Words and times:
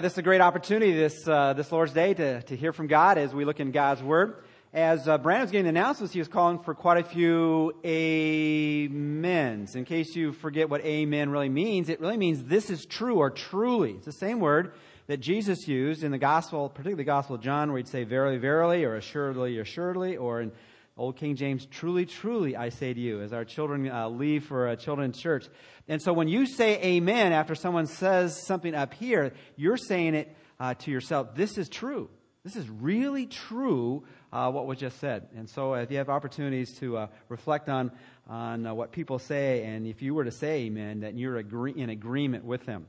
This 0.00 0.12
is 0.12 0.18
a 0.18 0.22
great 0.22 0.40
opportunity 0.40 0.92
this, 0.92 1.26
uh, 1.26 1.54
this 1.54 1.72
Lord's 1.72 1.92
Day 1.92 2.14
to, 2.14 2.40
to 2.42 2.56
hear 2.56 2.72
from 2.72 2.86
God 2.86 3.18
as 3.18 3.34
we 3.34 3.44
look 3.44 3.58
in 3.58 3.72
God's 3.72 4.00
Word. 4.00 4.36
As 4.72 5.08
uh, 5.08 5.18
Brandon 5.18 5.42
was 5.42 5.50
getting 5.50 5.64
the 5.64 5.70
announcements, 5.70 6.12
he 6.12 6.20
was 6.20 6.28
calling 6.28 6.60
for 6.60 6.72
quite 6.72 6.98
a 6.98 7.02
few 7.02 7.72
amens. 7.84 9.74
In 9.74 9.84
case 9.84 10.14
you 10.14 10.32
forget 10.34 10.70
what 10.70 10.82
amen 10.82 11.30
really 11.30 11.48
means, 11.48 11.88
it 11.88 12.00
really 12.00 12.16
means 12.16 12.44
this 12.44 12.70
is 12.70 12.86
true 12.86 13.16
or 13.16 13.30
truly. 13.30 13.94
It's 13.94 14.06
the 14.06 14.12
same 14.12 14.38
word 14.38 14.72
that 15.08 15.16
Jesus 15.16 15.66
used 15.66 16.04
in 16.04 16.12
the 16.12 16.18
Gospel, 16.18 16.68
particularly 16.68 17.02
the 17.02 17.04
Gospel 17.04 17.34
of 17.34 17.42
John, 17.42 17.72
where 17.72 17.78
he'd 17.78 17.88
say 17.88 18.04
verily, 18.04 18.38
verily, 18.38 18.84
or 18.84 18.94
assuredly, 18.94 19.58
assuredly, 19.58 20.16
or 20.16 20.42
in 20.42 20.52
Old 20.98 21.16
King 21.16 21.36
James, 21.36 21.64
truly, 21.64 22.06
truly, 22.06 22.56
I 22.56 22.70
say 22.70 22.92
to 22.92 22.98
you, 22.98 23.22
as 23.22 23.32
our 23.32 23.44
children 23.44 23.88
uh, 23.88 24.08
leave 24.08 24.44
for 24.44 24.66
a 24.66 24.76
children's 24.76 25.16
church. 25.16 25.46
And 25.86 26.02
so 26.02 26.12
when 26.12 26.26
you 26.26 26.44
say 26.44 26.82
amen 26.82 27.32
after 27.32 27.54
someone 27.54 27.86
says 27.86 28.44
something 28.44 28.74
up 28.74 28.92
here, 28.94 29.32
you're 29.54 29.76
saying 29.76 30.16
it 30.16 30.36
uh, 30.58 30.74
to 30.74 30.90
yourself. 30.90 31.36
This 31.36 31.56
is 31.56 31.68
true. 31.68 32.10
This 32.42 32.56
is 32.56 32.68
really 32.68 33.26
true, 33.26 34.02
uh, 34.32 34.50
what 34.50 34.66
was 34.66 34.78
just 34.78 34.98
said. 34.98 35.28
And 35.36 35.48
so 35.48 35.74
if 35.74 35.88
you 35.90 35.98
have 35.98 36.08
opportunities 36.08 36.76
to 36.78 36.96
uh, 36.96 37.06
reflect 37.28 37.68
on, 37.68 37.92
on 38.28 38.66
uh, 38.66 38.74
what 38.74 38.90
people 38.90 39.20
say, 39.20 39.62
and 39.62 39.86
if 39.86 40.02
you 40.02 40.14
were 40.14 40.24
to 40.24 40.32
say 40.32 40.62
amen, 40.62 41.00
that 41.00 41.16
you're 41.16 41.36
agree- 41.36 41.74
in 41.76 41.90
agreement 41.90 42.44
with 42.44 42.66
them. 42.66 42.86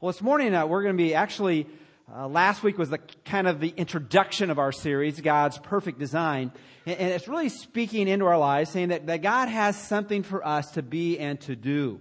Well, 0.00 0.10
this 0.10 0.22
morning 0.22 0.56
uh, 0.56 0.66
we're 0.66 0.82
going 0.82 0.96
to 0.96 1.02
be 1.02 1.14
actually, 1.14 1.68
last 2.12 2.62
week 2.62 2.78
was 2.78 2.90
the 2.90 2.98
kind 3.24 3.48
of 3.48 3.60
the 3.60 3.72
introduction 3.76 4.50
of 4.50 4.58
our 4.58 4.72
series, 4.72 5.20
God's 5.20 5.58
Perfect 5.58 5.98
Design. 5.98 6.52
And 6.86 7.10
it's 7.10 7.28
really 7.28 7.48
speaking 7.48 8.08
into 8.08 8.26
our 8.26 8.38
lives, 8.38 8.70
saying 8.70 8.88
that, 8.88 9.06
that 9.06 9.22
God 9.22 9.48
has 9.48 9.76
something 9.76 10.22
for 10.22 10.46
us 10.46 10.72
to 10.72 10.82
be 10.82 11.18
and 11.18 11.40
to 11.42 11.56
do. 11.56 12.00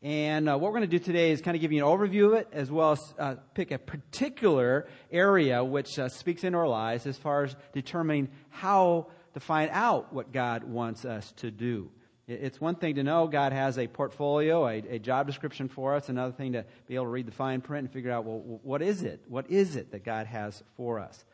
And 0.00 0.48
uh, 0.48 0.58
what 0.58 0.72
we're 0.72 0.78
going 0.78 0.90
to 0.90 0.98
do 0.98 1.04
today 1.04 1.30
is 1.30 1.40
kind 1.40 1.54
of 1.54 1.60
give 1.60 1.72
you 1.72 1.84
an 1.84 1.90
overview 1.90 2.26
of 2.26 2.34
it, 2.34 2.48
as 2.52 2.70
well 2.70 2.92
as 2.92 3.14
uh, 3.18 3.34
pick 3.54 3.70
a 3.70 3.78
particular 3.78 4.88
area 5.10 5.62
which 5.62 5.98
uh, 5.98 6.08
speaks 6.08 6.44
into 6.44 6.58
our 6.58 6.68
lives 6.68 7.06
as 7.06 7.16
far 7.16 7.44
as 7.44 7.54
determining 7.72 8.28
how 8.50 9.08
to 9.34 9.40
find 9.40 9.70
out 9.72 10.12
what 10.12 10.32
God 10.32 10.64
wants 10.64 11.04
us 11.04 11.32
to 11.36 11.50
do. 11.50 11.90
It's 12.32 12.60
one 12.60 12.74
thing 12.74 12.96
to 12.96 13.02
know 13.02 13.26
God 13.26 13.52
has 13.52 13.78
a 13.78 13.86
portfolio, 13.86 14.66
a, 14.66 14.78
a, 14.78 14.98
job 14.98 15.26
description 15.26 15.68
for 15.68 15.94
us. 15.94 16.08
Another 16.08 16.32
thing 16.32 16.52
to 16.52 16.64
be 16.86 16.94
able 16.94 17.04
to 17.04 17.10
read 17.10 17.26
the 17.26 17.32
fine 17.32 17.60
print 17.60 17.84
and 17.84 17.92
figure 17.92 18.10
out, 18.10 18.24
well, 18.24 18.60
what 18.62 18.82
is 18.82 19.02
it? 19.02 19.22
What 19.28 19.50
is 19.50 19.76
it 19.76 19.92
that 19.92 20.04
God 20.04 20.26
has 20.26 20.62
for 20.76 20.98
us? 20.98 21.24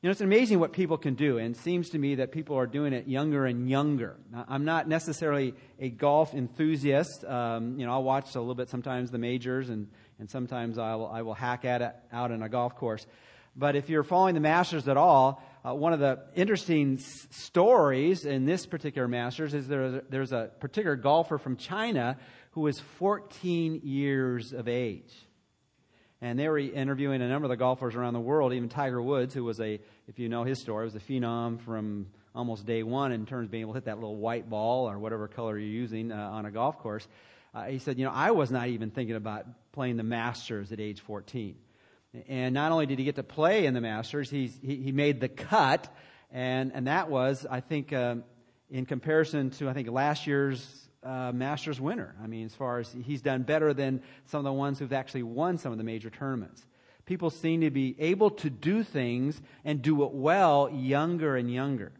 You 0.00 0.08
know, 0.08 0.12
it's 0.12 0.20
amazing 0.20 0.58
what 0.58 0.72
people 0.72 0.98
can 0.98 1.14
do, 1.14 1.38
and 1.38 1.54
it 1.54 1.60
seems 1.60 1.90
to 1.90 1.98
me 1.98 2.16
that 2.16 2.32
people 2.32 2.58
are 2.58 2.66
doing 2.66 2.92
it 2.92 3.06
younger 3.06 3.46
and 3.46 3.70
younger. 3.70 4.16
I'm 4.48 4.64
not 4.64 4.88
necessarily 4.88 5.54
a 5.78 5.90
golf 5.90 6.34
enthusiast. 6.34 7.24
Um, 7.24 7.78
you 7.78 7.86
know, 7.86 7.92
I'll 7.92 8.02
watch 8.02 8.34
a 8.34 8.40
little 8.40 8.56
bit 8.56 8.68
sometimes 8.68 9.12
the 9.12 9.18
majors, 9.18 9.70
and, 9.70 9.86
and 10.18 10.28
sometimes 10.28 10.76
I 10.76 10.96
will, 10.96 11.06
I 11.06 11.22
will 11.22 11.34
hack 11.34 11.64
at 11.64 11.82
it 11.82 11.94
out 12.12 12.32
on 12.32 12.42
a 12.42 12.48
golf 12.48 12.74
course. 12.74 13.06
But 13.54 13.76
if 13.76 13.88
you're 13.88 14.02
following 14.02 14.34
the 14.34 14.40
Masters 14.40 14.88
at 14.88 14.96
all, 14.96 15.40
uh, 15.64 15.74
one 15.74 15.92
of 15.92 16.00
the 16.00 16.20
interesting 16.34 16.98
s- 16.98 17.28
stories 17.30 18.24
in 18.24 18.44
this 18.44 18.66
particular 18.66 19.08
Masters 19.08 19.54
is 19.54 19.68
there, 19.68 20.02
there's 20.08 20.32
a 20.32 20.50
particular 20.60 20.96
golfer 20.96 21.38
from 21.38 21.56
China 21.56 22.16
who 22.52 22.66
is 22.66 22.80
14 22.80 23.80
years 23.84 24.52
of 24.52 24.68
age 24.68 25.12
and 26.22 26.38
they 26.38 26.48
were 26.48 26.58
interviewing 26.58 27.20
a 27.20 27.28
number 27.28 27.46
of 27.46 27.50
the 27.50 27.56
golfers 27.56 27.96
around 27.96 28.14
the 28.14 28.20
world, 28.20 28.52
even 28.52 28.68
Tiger 28.68 29.02
Woods, 29.02 29.34
who 29.34 29.42
was 29.42 29.60
a, 29.60 29.80
if 30.06 30.20
you 30.20 30.28
know 30.28 30.44
his 30.44 30.60
story, 30.60 30.84
was 30.84 30.94
a 30.94 31.00
phenom 31.00 31.60
from 31.60 32.06
almost 32.32 32.64
day 32.64 32.84
one 32.84 33.10
in 33.10 33.26
terms 33.26 33.46
of 33.46 33.50
being 33.50 33.62
able 33.62 33.72
to 33.72 33.78
hit 33.78 33.86
that 33.86 33.96
little 33.96 34.16
white 34.16 34.48
ball 34.48 34.88
or 34.88 35.00
whatever 35.00 35.26
color 35.26 35.58
you're 35.58 35.68
using 35.68 36.12
uh, 36.12 36.16
on 36.16 36.46
a 36.46 36.50
golf 36.52 36.78
course. 36.78 37.06
Uh, 37.52 37.64
he 37.64 37.80
said, 37.80 37.98
you 37.98 38.04
know, 38.04 38.12
I 38.12 38.30
was 38.30 38.52
not 38.52 38.68
even 38.68 38.90
thinking 38.90 39.16
about 39.16 39.46
playing 39.72 39.96
the 39.96 40.04
Masters 40.04 40.70
at 40.70 40.78
age 40.78 41.00
14. 41.00 41.56
And 42.28 42.52
not 42.54 42.72
only 42.72 42.86
did 42.86 42.98
he 42.98 43.04
get 43.04 43.16
to 43.16 43.22
play 43.22 43.64
in 43.64 43.74
the 43.74 43.80
Masters, 43.80 44.28
he, 44.28 44.46
he 44.46 44.92
made 44.92 45.20
the 45.20 45.28
cut, 45.28 45.94
and, 46.30 46.72
and 46.74 46.86
that 46.86 47.08
was, 47.08 47.46
I 47.50 47.60
think, 47.60 47.92
um, 47.92 48.24
in 48.70 48.86
comparison 48.86 49.50
to, 49.50 49.68
I 49.68 49.72
think, 49.72 49.88
last 49.88 50.26
year's 50.26 50.88
uh, 51.02 51.32
Masters 51.32 51.80
winner. 51.80 52.14
I 52.22 52.26
mean, 52.26 52.46
as 52.46 52.54
far 52.54 52.78
as 52.78 52.94
he's 53.04 53.22
done 53.22 53.42
better 53.42 53.72
than 53.72 54.02
some 54.26 54.38
of 54.38 54.44
the 54.44 54.52
ones 54.52 54.78
who've 54.78 54.92
actually 54.92 55.24
won 55.24 55.58
some 55.58 55.72
of 55.72 55.78
the 55.78 55.84
major 55.84 56.10
tournaments. 56.10 56.64
People 57.06 57.30
seem 57.30 57.62
to 57.62 57.70
be 57.70 57.96
able 57.98 58.30
to 58.30 58.50
do 58.50 58.84
things 58.84 59.40
and 59.64 59.82
do 59.82 60.04
it 60.04 60.12
well 60.12 60.70
younger 60.70 61.36
and 61.36 61.52
younger. 61.52 61.92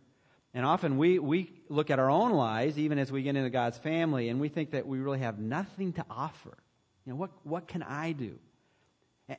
And 0.54 0.64
often 0.64 0.98
we, 0.98 1.18
we 1.18 1.50
look 1.68 1.90
at 1.90 1.98
our 1.98 2.10
own 2.10 2.32
lives, 2.32 2.78
even 2.78 2.98
as 2.98 3.10
we 3.10 3.22
get 3.22 3.34
into 3.34 3.50
God's 3.50 3.78
family, 3.78 4.28
and 4.28 4.40
we 4.40 4.48
think 4.48 4.72
that 4.72 4.86
we 4.86 4.98
really 4.98 5.20
have 5.20 5.38
nothing 5.38 5.94
to 5.94 6.04
offer. 6.10 6.56
You 7.04 7.12
know, 7.12 7.16
what, 7.16 7.30
what 7.42 7.66
can 7.66 7.82
I 7.82 8.12
do? 8.12 8.38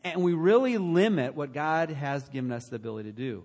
And 0.04 0.24
we 0.24 0.34
really 0.34 0.78
limit 0.78 1.36
what 1.36 1.54
God 1.54 1.90
has 1.90 2.28
given 2.30 2.52
us 2.52 2.68
the 2.68 2.78
ability 2.78 3.12
to 3.12 3.16
do. 3.16 3.44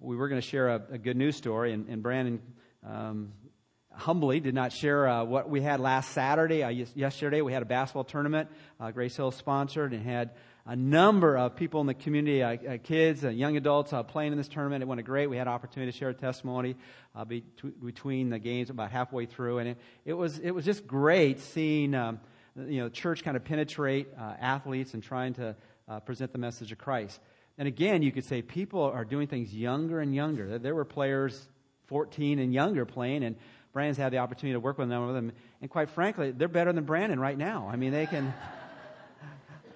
We 0.00 0.16
were 0.16 0.28
going 0.28 0.40
to 0.40 0.46
share 0.46 0.68
a, 0.68 0.82
a 0.92 0.98
good 0.98 1.16
news 1.16 1.36
story, 1.36 1.72
and, 1.72 1.88
and 1.88 2.02
Brandon 2.02 2.42
um, 2.84 3.32
humbly 3.92 4.40
did 4.40 4.54
not 4.54 4.72
share 4.72 5.06
uh, 5.06 5.24
what 5.24 5.48
we 5.48 5.60
had 5.60 5.78
last 5.78 6.10
Saturday. 6.10 6.64
Uh, 6.64 6.70
yesterday, 6.94 7.40
we 7.40 7.52
had 7.52 7.62
a 7.62 7.66
basketball 7.66 8.04
tournament. 8.04 8.48
Uh, 8.80 8.90
Grace 8.90 9.16
Hill 9.16 9.30
sponsored 9.30 9.92
and 9.92 10.04
had 10.04 10.30
a 10.66 10.74
number 10.74 11.36
of 11.36 11.54
people 11.56 11.80
in 11.80 11.86
the 11.86 11.94
community, 11.94 12.42
uh, 12.42 12.54
uh, 12.54 12.78
kids, 12.82 13.22
young 13.22 13.56
adults, 13.56 13.94
playing 14.08 14.32
in 14.32 14.38
this 14.38 14.48
tournament. 14.48 14.82
It 14.82 14.86
went 14.86 15.04
great. 15.04 15.28
We 15.28 15.36
had 15.36 15.46
an 15.46 15.52
opportunity 15.52 15.92
to 15.92 15.98
share 15.98 16.08
a 16.08 16.14
testimony 16.14 16.74
be- 17.28 17.44
between 17.84 18.30
the 18.30 18.40
games 18.40 18.70
about 18.70 18.90
halfway 18.90 19.26
through, 19.26 19.58
and 19.58 19.68
it, 19.70 19.78
it 20.04 20.14
was 20.14 20.38
it 20.40 20.50
was 20.50 20.64
just 20.64 20.86
great 20.86 21.38
seeing 21.38 21.94
um, 21.94 22.20
you 22.56 22.80
know 22.80 22.88
church 22.88 23.24
kind 23.24 23.36
of 23.36 23.44
penetrate 23.44 24.08
athletes 24.18 24.94
and 24.94 25.02
trying 25.02 25.34
to 25.34 25.56
present 26.04 26.32
the 26.32 26.38
message 26.38 26.72
of 26.72 26.78
Christ. 26.78 27.20
And 27.58 27.68
again, 27.68 28.02
you 28.02 28.12
could 28.12 28.24
say 28.24 28.40
people 28.40 28.82
are 28.82 29.04
doing 29.04 29.26
things 29.26 29.54
younger 29.54 30.00
and 30.00 30.14
younger. 30.14 30.58
There 30.58 30.74
were 30.74 30.86
players 30.86 31.48
14 31.86 32.38
and 32.38 32.52
younger 32.52 32.86
playing, 32.86 33.24
and 33.24 33.36
Brandon's 33.72 33.98
had 33.98 34.12
the 34.12 34.18
opportunity 34.18 34.54
to 34.54 34.60
work 34.60 34.78
with 34.78 34.88
them, 34.88 35.06
with 35.06 35.14
them, 35.14 35.32
and 35.60 35.70
quite 35.70 35.90
frankly, 35.90 36.30
they're 36.30 36.48
better 36.48 36.72
than 36.72 36.84
Brandon 36.84 37.20
right 37.20 37.36
now. 37.36 37.68
I 37.70 37.76
mean, 37.76 37.92
they 37.92 38.06
can. 38.06 38.32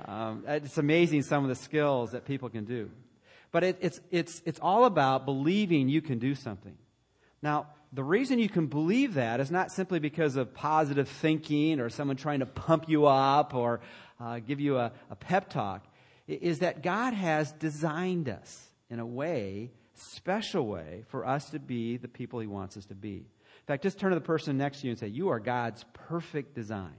Um, 0.05 0.45
it's 0.47 0.79
amazing 0.79 1.23
some 1.23 1.43
of 1.43 1.49
the 1.49 1.57
skills 1.57 2.13
that 2.13 2.27
people 2.27 2.49
can 2.49 2.65
do, 2.65 2.91
but 3.51 3.65
it, 3.65 3.79
it's 3.81 3.99
it's 4.13 4.41
it's 4.45 4.61
all 4.61 4.85
about 4.85 5.25
believing 5.25 5.89
you 5.89 6.01
can 6.01 6.21
do 6.21 6.37
something. 6.37 6.77
Now, 7.43 7.67
the 7.93 8.05
reason 8.05 8.39
you 8.39 8.49
can 8.49 8.67
believe 8.67 9.15
that 9.15 9.41
is 9.41 9.51
not 9.51 9.71
simply 9.71 9.99
because 9.99 10.37
of 10.37 10.53
positive 10.53 11.09
thinking 11.09 11.81
or 11.81 11.89
someone 11.89 12.17
trying 12.17 12.41
to 12.41 12.47
pump 12.47 12.89
you 12.89 13.07
up 13.07 13.55
or 13.55 13.81
uh, 14.21 14.41
give 14.41 14.61
you 14.61 14.77
a, 14.79 14.93
a 15.11 15.17
pep 15.17 15.49
talk. 15.49 15.87
Is 16.27 16.59
that 16.59 16.83
God 16.83 17.15
has 17.15 17.53
designed 17.53 18.29
us 18.29 18.69
in 18.91 18.99
a 18.99 19.07
way, 19.07 19.71
special 19.95 20.67
way, 20.67 21.05
for 21.09 21.25
us 21.25 21.51
to 21.51 21.61
be 21.61 21.97
the 21.97 22.09
people 22.09 22.41
He 22.41 22.49
wants 22.49 22.77
us 22.77 22.85
to 22.87 22.97
be. 22.97 23.19
In 23.19 23.67
fact, 23.67 23.85
just 23.85 23.99
turn 23.99 24.11
to 24.11 24.17
the 24.17 24.21
person 24.21 24.59
next 24.59 24.81
to 24.81 24.87
you 24.87 24.91
and 24.91 24.99
say, 24.99 25.07
You 25.07 25.29
are 25.29 25.39
God's 25.39 25.85
perfect 25.93 26.55
design. 26.55 26.97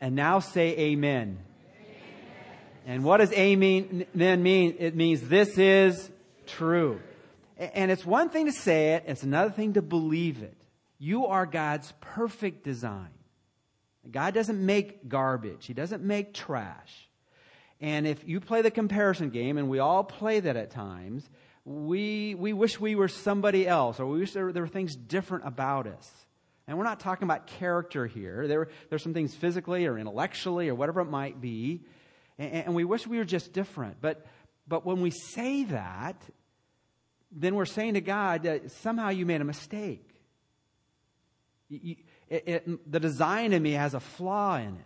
And 0.00 0.14
now 0.14 0.40
say 0.40 0.76
amen. 0.78 1.38
amen. 1.38 1.38
And 2.86 3.04
what 3.04 3.18
does 3.18 3.32
amen 3.32 4.06
mean? 4.14 4.76
It 4.78 4.94
means 4.94 5.22
this 5.22 5.58
is 5.58 6.10
true. 6.46 7.00
And 7.58 7.90
it's 7.90 8.04
one 8.04 8.28
thing 8.28 8.46
to 8.46 8.52
say 8.52 8.94
it, 8.94 9.04
it's 9.06 9.22
another 9.22 9.50
thing 9.50 9.74
to 9.74 9.82
believe 9.82 10.42
it. 10.42 10.56
You 10.98 11.26
are 11.26 11.46
God's 11.46 11.92
perfect 12.00 12.64
design. 12.64 13.10
God 14.10 14.34
doesn't 14.34 14.64
make 14.64 15.08
garbage, 15.08 15.66
He 15.66 15.74
doesn't 15.74 16.02
make 16.02 16.34
trash. 16.34 17.08
And 17.80 18.06
if 18.06 18.26
you 18.26 18.40
play 18.40 18.62
the 18.62 18.70
comparison 18.70 19.30
game, 19.30 19.58
and 19.58 19.68
we 19.68 19.80
all 19.80 20.02
play 20.02 20.40
that 20.40 20.56
at 20.56 20.70
times, 20.70 21.28
we, 21.66 22.34
we 22.34 22.52
wish 22.52 22.80
we 22.80 22.94
were 22.94 23.08
somebody 23.08 23.66
else, 23.66 24.00
or 24.00 24.06
we 24.06 24.20
wish 24.20 24.32
there, 24.32 24.52
there 24.52 24.62
were 24.62 24.68
things 24.68 24.96
different 24.96 25.46
about 25.46 25.86
us. 25.86 26.10
And 26.66 26.78
we're 26.78 26.84
not 26.84 27.00
talking 27.00 27.24
about 27.24 27.46
character 27.46 28.06
here. 28.06 28.48
There, 28.48 28.68
there's 28.88 29.02
some 29.02 29.14
things 29.14 29.34
physically 29.34 29.86
or 29.86 29.98
intellectually 29.98 30.68
or 30.68 30.74
whatever 30.74 31.00
it 31.00 31.10
might 31.10 31.40
be. 31.40 31.82
And, 32.38 32.66
and 32.66 32.74
we 32.74 32.84
wish 32.84 33.06
we 33.06 33.18
were 33.18 33.24
just 33.24 33.52
different. 33.52 33.96
But, 34.00 34.24
but 34.68 34.84
when 34.84 35.00
we 35.00 35.10
say 35.10 35.64
that, 35.64 36.20
then 37.30 37.54
we're 37.54 37.64
saying 37.64 37.94
to 37.94 38.00
God 38.00 38.44
that 38.44 38.70
somehow 38.70 39.10
you 39.10 39.26
made 39.26 39.40
a 39.40 39.44
mistake. 39.44 40.08
You, 41.68 41.96
it, 42.28 42.44
it, 42.46 42.92
the 42.92 43.00
design 43.00 43.52
in 43.52 43.62
me 43.62 43.72
has 43.72 43.94
a 43.94 44.00
flaw 44.00 44.56
in 44.56 44.74
it. 44.74 44.84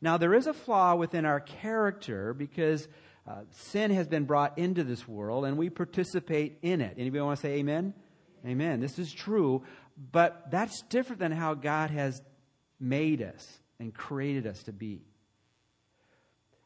Now, 0.00 0.16
there 0.18 0.34
is 0.34 0.46
a 0.46 0.52
flaw 0.52 0.96
within 0.96 1.24
our 1.24 1.40
character 1.40 2.34
because 2.34 2.86
uh, 3.26 3.42
sin 3.50 3.90
has 3.90 4.06
been 4.06 4.24
brought 4.24 4.58
into 4.58 4.84
this 4.84 5.08
world 5.08 5.44
and 5.44 5.56
we 5.56 5.70
participate 5.70 6.58
in 6.62 6.80
it. 6.80 6.96
Anybody 6.98 7.22
want 7.22 7.38
to 7.38 7.42
say 7.42 7.54
amen? 7.54 7.94
Amen. 8.46 8.80
This 8.80 8.98
is 8.98 9.12
true, 9.12 9.62
but 10.12 10.50
that's 10.50 10.82
different 10.82 11.20
than 11.20 11.32
how 11.32 11.54
God 11.54 11.90
has 11.90 12.20
made 12.78 13.22
us 13.22 13.60
and 13.80 13.94
created 13.94 14.46
us 14.46 14.62
to 14.64 14.72
be. 14.72 15.02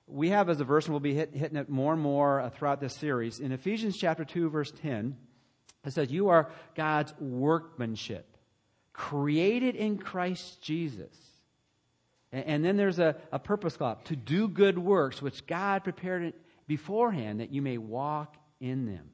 We 0.09 0.31
have 0.31 0.49
as 0.49 0.61
a 0.61 0.65
verse, 0.65 0.87
and 0.87 0.95
we'll 0.95 1.01
be 1.01 1.15
hit, 1.15 1.35
hitting 1.35 1.57
it 1.57 1.69
more 1.69 1.93
and 1.93 2.03
more 2.03 2.41
uh, 2.41 2.51
throughout 2.51 2.81
this 2.81 2.95
series. 2.95 3.41
In 3.41 3.53
Ephesians 3.53 3.97
chapter 3.97 4.25
2, 4.25 4.49
verse 4.49 4.73
10, 4.83 5.17
it 5.85 5.93
says, 5.93 6.11
You 6.11 6.29
are 6.29 6.51
God's 6.75 7.13
workmanship, 7.21 8.37
created 8.93 9.77
in 9.77 9.99
Christ 9.99 10.61
Jesus 10.63 11.15
And 12.33 12.65
then 12.65 12.77
there's 12.77 12.99
a, 12.99 13.17
a 13.33 13.39
purpose 13.39 13.77
clause 13.77 13.99
to 14.05 14.17
do 14.17 14.49
good 14.49 14.79
works, 14.79 15.23
which 15.23 15.47
God 15.47 15.85
prepared 15.85 16.35
beforehand 16.67 17.41
that 17.41 17.53
you 17.53 17.63
may 17.63 17.79
walk 17.79 18.37
in 18.61 18.87
them. 18.87 19.11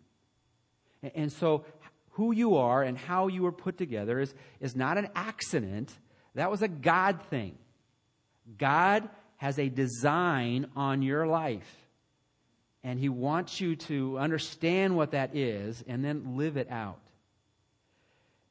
And 1.14 1.30
so, 1.30 1.64
who 2.12 2.32
you 2.32 2.56
are 2.56 2.82
and 2.82 2.96
how 2.96 3.26
you 3.26 3.42
were 3.42 3.52
put 3.52 3.76
together 3.76 4.20
is, 4.20 4.34
is 4.60 4.74
not 4.74 4.98
an 4.98 5.08
accident. 5.14 5.92
That 6.34 6.50
was 6.50 6.62
a 6.62 6.68
God 6.68 7.20
thing. 7.28 7.58
God 8.56 9.08
has 9.36 9.58
a 9.58 9.68
design 9.68 10.66
on 10.76 11.02
your 11.02 11.26
life. 11.26 11.68
And 12.82 12.98
He 12.98 13.08
wants 13.08 13.60
you 13.60 13.76
to 13.76 14.18
understand 14.18 14.96
what 14.96 15.12
that 15.12 15.34
is 15.34 15.82
and 15.86 16.04
then 16.04 16.36
live 16.36 16.56
it 16.56 16.70
out. 16.70 17.00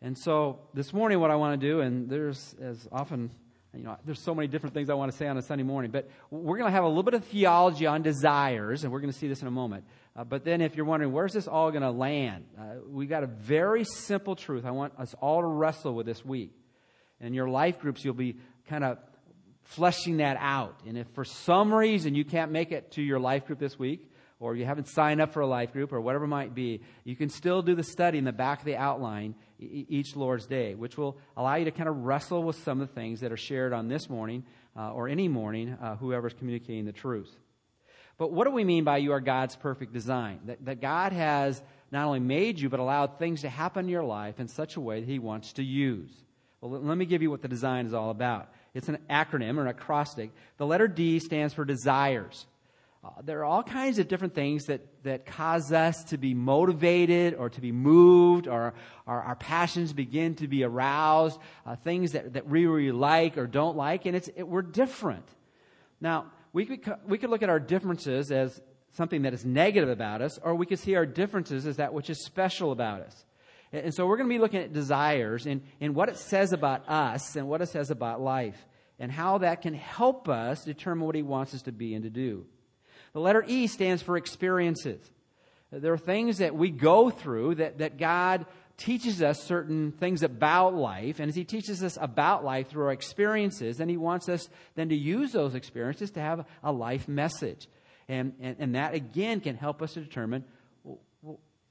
And 0.01 0.17
so 0.17 0.59
this 0.73 0.91
morning, 0.91 1.19
what 1.19 1.31
I 1.31 1.35
want 1.35 1.59
to 1.59 1.67
do, 1.67 1.79
and 1.79 2.09
there's 2.09 2.55
as 2.61 2.87
often, 2.91 3.29
you 3.73 3.83
know, 3.83 3.95
there's 4.03 4.21
so 4.21 4.35
many 4.35 4.49
different 4.49 4.73
things 4.73 4.89
I 4.89 4.95
want 4.95 5.11
to 5.11 5.17
say 5.17 5.27
on 5.27 5.37
a 5.37 5.41
Sunday 5.41 5.63
morning, 5.63 5.91
but 5.91 6.09
we're 6.29 6.57
going 6.57 6.67
to 6.67 6.75
have 6.75 6.83
a 6.83 6.87
little 6.87 7.03
bit 7.03 7.13
of 7.13 7.23
theology 7.23 7.85
on 7.85 8.01
desires, 8.01 8.83
and 8.83 8.91
we're 8.91 8.99
going 8.99 9.13
to 9.13 9.17
see 9.17 9.29
this 9.29 9.41
in 9.41 9.47
a 9.47 9.51
moment. 9.51 9.85
Uh, 10.15 10.25
but 10.25 10.43
then, 10.43 10.59
if 10.59 10.75
you're 10.75 10.85
wondering, 10.85 11.13
where's 11.13 11.31
this 11.31 11.47
all 11.47 11.71
going 11.71 11.83
to 11.83 11.91
land? 11.91 12.43
Uh, 12.59 12.63
we 12.89 13.05
got 13.05 13.23
a 13.23 13.27
very 13.27 13.85
simple 13.85 14.35
truth 14.35 14.65
I 14.65 14.71
want 14.71 14.93
us 14.99 15.15
all 15.21 15.39
to 15.39 15.47
wrestle 15.47 15.93
with 15.93 16.05
this 16.05 16.25
week. 16.25 16.51
And 17.19 17.27
in 17.27 17.33
your 17.33 17.47
life 17.47 17.79
groups, 17.79 18.03
you'll 18.03 18.13
be 18.13 18.35
kind 18.67 18.83
of 18.83 18.97
fleshing 19.63 20.17
that 20.17 20.37
out. 20.39 20.79
And 20.87 20.97
if 20.97 21.07
for 21.13 21.25
some 21.25 21.73
reason 21.73 22.15
you 22.15 22.25
can't 22.25 22.51
make 22.51 22.71
it 22.71 22.91
to 22.91 23.01
your 23.01 23.19
life 23.19 23.45
group 23.45 23.59
this 23.59 23.77
week, 23.79 24.09
or 24.39 24.55
you 24.55 24.65
haven't 24.65 24.89
signed 24.89 25.21
up 25.21 25.31
for 25.31 25.39
a 25.39 25.47
life 25.47 25.71
group, 25.71 25.93
or 25.93 26.01
whatever 26.01 26.25
it 26.25 26.29
might 26.29 26.53
be, 26.53 26.81
you 27.05 27.15
can 27.15 27.29
still 27.29 27.61
do 27.61 27.75
the 27.75 27.83
study 27.83 28.17
in 28.17 28.25
the 28.25 28.31
back 28.33 28.59
of 28.59 28.65
the 28.65 28.75
outline 28.75 29.35
each 29.57 30.15
Lord's 30.17 30.45
Day, 30.45 30.75
which 30.75 30.97
will 30.97 31.17
allow 31.37 31.55
you 31.55 31.65
to 31.65 31.71
kind 31.71 31.87
of 31.87 32.03
wrestle 32.03 32.43
with 32.43 32.57
some 32.57 32.81
of 32.81 32.89
the 32.89 32.93
things 32.93 33.21
that 33.21 33.31
are 33.31 33.37
shared 33.37 33.71
on 33.71 33.87
this 33.87 34.09
morning 34.09 34.43
uh, 34.75 34.91
or 34.91 35.07
any 35.07 35.29
morning, 35.29 35.77
uh, 35.81 35.95
whoever's 35.95 36.33
communicating 36.33 36.85
the 36.85 36.91
truth. 36.91 37.33
But 38.17 38.31
what 38.31 38.45
do 38.45 38.51
we 38.51 38.63
mean 38.63 38.83
by 38.83 38.97
you 38.97 39.13
are 39.13 39.21
God's 39.21 39.55
perfect 39.55 39.93
design? 39.93 40.41
That, 40.45 40.65
that 40.65 40.81
God 40.81 41.13
has 41.13 41.61
not 41.91 42.05
only 42.05 42.19
made 42.19 42.59
you, 42.59 42.69
but 42.69 42.79
allowed 42.79 43.17
things 43.17 43.41
to 43.41 43.49
happen 43.49 43.85
in 43.85 43.89
your 43.89 44.03
life 44.03 44.39
in 44.39 44.47
such 44.47 44.75
a 44.75 44.81
way 44.81 44.99
that 44.99 45.09
He 45.09 45.19
wants 45.19 45.53
to 45.53 45.63
use. 45.63 46.11
Well, 46.59 46.81
let 46.81 46.97
me 46.97 47.05
give 47.05 47.21
you 47.21 47.29
what 47.29 47.41
the 47.41 47.47
design 47.47 47.85
is 47.85 47.93
all 47.93 48.09
about. 48.09 48.49
It's 48.73 48.89
an 48.89 48.97
acronym 49.09 49.57
or 49.57 49.61
an 49.61 49.67
acrostic. 49.67 50.31
The 50.57 50.65
letter 50.65 50.87
D 50.87 51.19
stands 51.19 51.53
for 51.53 51.65
desires. 51.65 52.45
Uh, 53.03 53.09
there 53.21 53.39
are 53.39 53.45
all 53.45 53.63
kinds 53.63 53.99
of 53.99 54.07
different 54.07 54.33
things 54.33 54.65
that, 54.65 54.81
that 55.03 55.25
cause 55.25 55.73
us 55.73 56.05
to 56.05 56.17
be 56.17 56.33
motivated 56.33 57.33
or 57.33 57.49
to 57.49 57.59
be 57.59 57.71
moved 57.71 58.47
or, 58.47 58.73
or 59.05 59.21
our 59.21 59.35
passions 59.35 59.91
begin 59.91 60.35
to 60.35 60.47
be 60.47 60.63
aroused, 60.63 61.37
uh, 61.65 61.75
things 61.75 62.13
that, 62.13 62.33
that 62.33 62.47
we 62.47 62.65
really 62.65 62.93
like 62.93 63.37
or 63.37 63.45
don't 63.45 63.75
like, 63.75 64.05
and 64.05 64.15
it's, 64.15 64.29
it, 64.37 64.43
we're 64.43 64.61
different. 64.61 65.27
Now, 65.99 66.27
we 66.53 66.65
could, 66.65 66.79
we 67.05 67.17
could 67.17 67.29
look 67.29 67.43
at 67.43 67.49
our 67.49 67.59
differences 67.59 68.31
as 68.31 68.61
something 68.93 69.23
that 69.23 69.33
is 69.33 69.43
negative 69.43 69.89
about 69.89 70.21
us, 70.21 70.39
or 70.41 70.55
we 70.55 70.65
could 70.65 70.79
see 70.79 70.95
our 70.95 71.05
differences 71.05 71.65
as 71.65 71.77
that 71.77 71.93
which 71.93 72.09
is 72.09 72.23
special 72.23 72.71
about 72.71 73.01
us. 73.01 73.25
And, 73.73 73.93
so 73.93 74.05
we're 74.05 74.17
going 74.17 74.29
to 74.29 74.33
be 74.33 74.39
looking 74.39 74.61
at 74.61 74.71
desires 74.71 75.47
and, 75.47 75.61
and 75.81 75.95
what 75.95 76.07
it 76.07 76.17
says 76.17 76.53
about 76.53 76.87
us 76.87 77.35
and 77.35 77.49
what 77.49 77.61
it 77.61 77.69
says 77.69 77.89
about 77.89 78.21
life 78.21 78.67
and 78.99 79.11
how 79.11 79.39
that 79.39 79.63
can 79.63 79.73
help 79.73 80.29
us 80.29 80.63
determine 80.63 81.05
what 81.05 81.15
He 81.15 81.23
wants 81.23 81.53
us 81.55 81.63
to 81.63 81.71
be 81.71 81.95
and 81.95 82.03
to 82.03 82.09
do. 82.09 82.45
The 83.13 83.19
letter 83.19 83.43
E 83.47 83.67
stands 83.67 84.03
for 84.03 84.15
experiences. 84.15 85.11
There 85.71 85.91
are 85.91 85.97
things 85.97 86.37
that 86.37 86.55
we 86.55 86.69
go 86.69 87.09
through 87.09 87.55
that, 87.55 87.79
that 87.79 87.97
God 87.97 88.45
teaches 88.77 89.21
us 89.21 89.41
certain 89.41 89.91
things 89.91 90.21
about 90.21 90.75
life. 90.75 91.19
And 91.19 91.29
as 91.29 91.35
He 91.35 91.43
teaches 91.43 91.83
us 91.83 91.97
about 91.99 92.43
life 92.43 92.69
through 92.69 92.85
our 92.85 92.91
experiences, 92.91 93.77
then 93.77 93.89
He 93.89 93.97
wants 93.97 94.29
us 94.29 94.49
then 94.75 94.89
to 94.89 94.95
use 94.95 95.31
those 95.31 95.55
experiences 95.55 96.11
to 96.11 96.19
have 96.19 96.45
a 96.63 96.71
life 96.71 97.07
message. 97.07 97.67
And, 98.07 98.33
and, 98.39 98.55
and 98.59 98.75
that, 98.75 98.93
again, 98.93 99.39
can 99.39 99.55
help 99.55 99.81
us 99.81 99.93
to 99.93 100.01
determine 100.01 100.43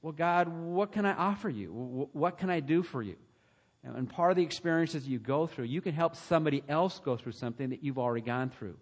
well, 0.03 0.11
God, 0.11 0.49
what 0.49 0.91
can 0.91 1.05
I 1.05 1.13
offer 1.13 1.49
you? 1.49 1.69
What 2.11 2.37
can 2.37 2.49
I 2.49 2.59
do 2.59 2.83
for 2.83 3.01
you? 3.01 3.15
And 3.83 4.09
part 4.09 4.31
of 4.31 4.37
the 4.37 4.43
experiences 4.43 5.07
you 5.07 5.17
go 5.17 5.47
through, 5.47 5.65
you 5.65 5.81
can 5.81 5.93
help 5.93 6.15
somebody 6.15 6.61
else 6.67 6.99
go 6.99 7.15
through 7.15 7.31
something 7.31 7.69
that 7.69 7.83
you've 7.83 7.97
already 7.97 8.25
gone 8.25 8.49
through. 8.49 8.75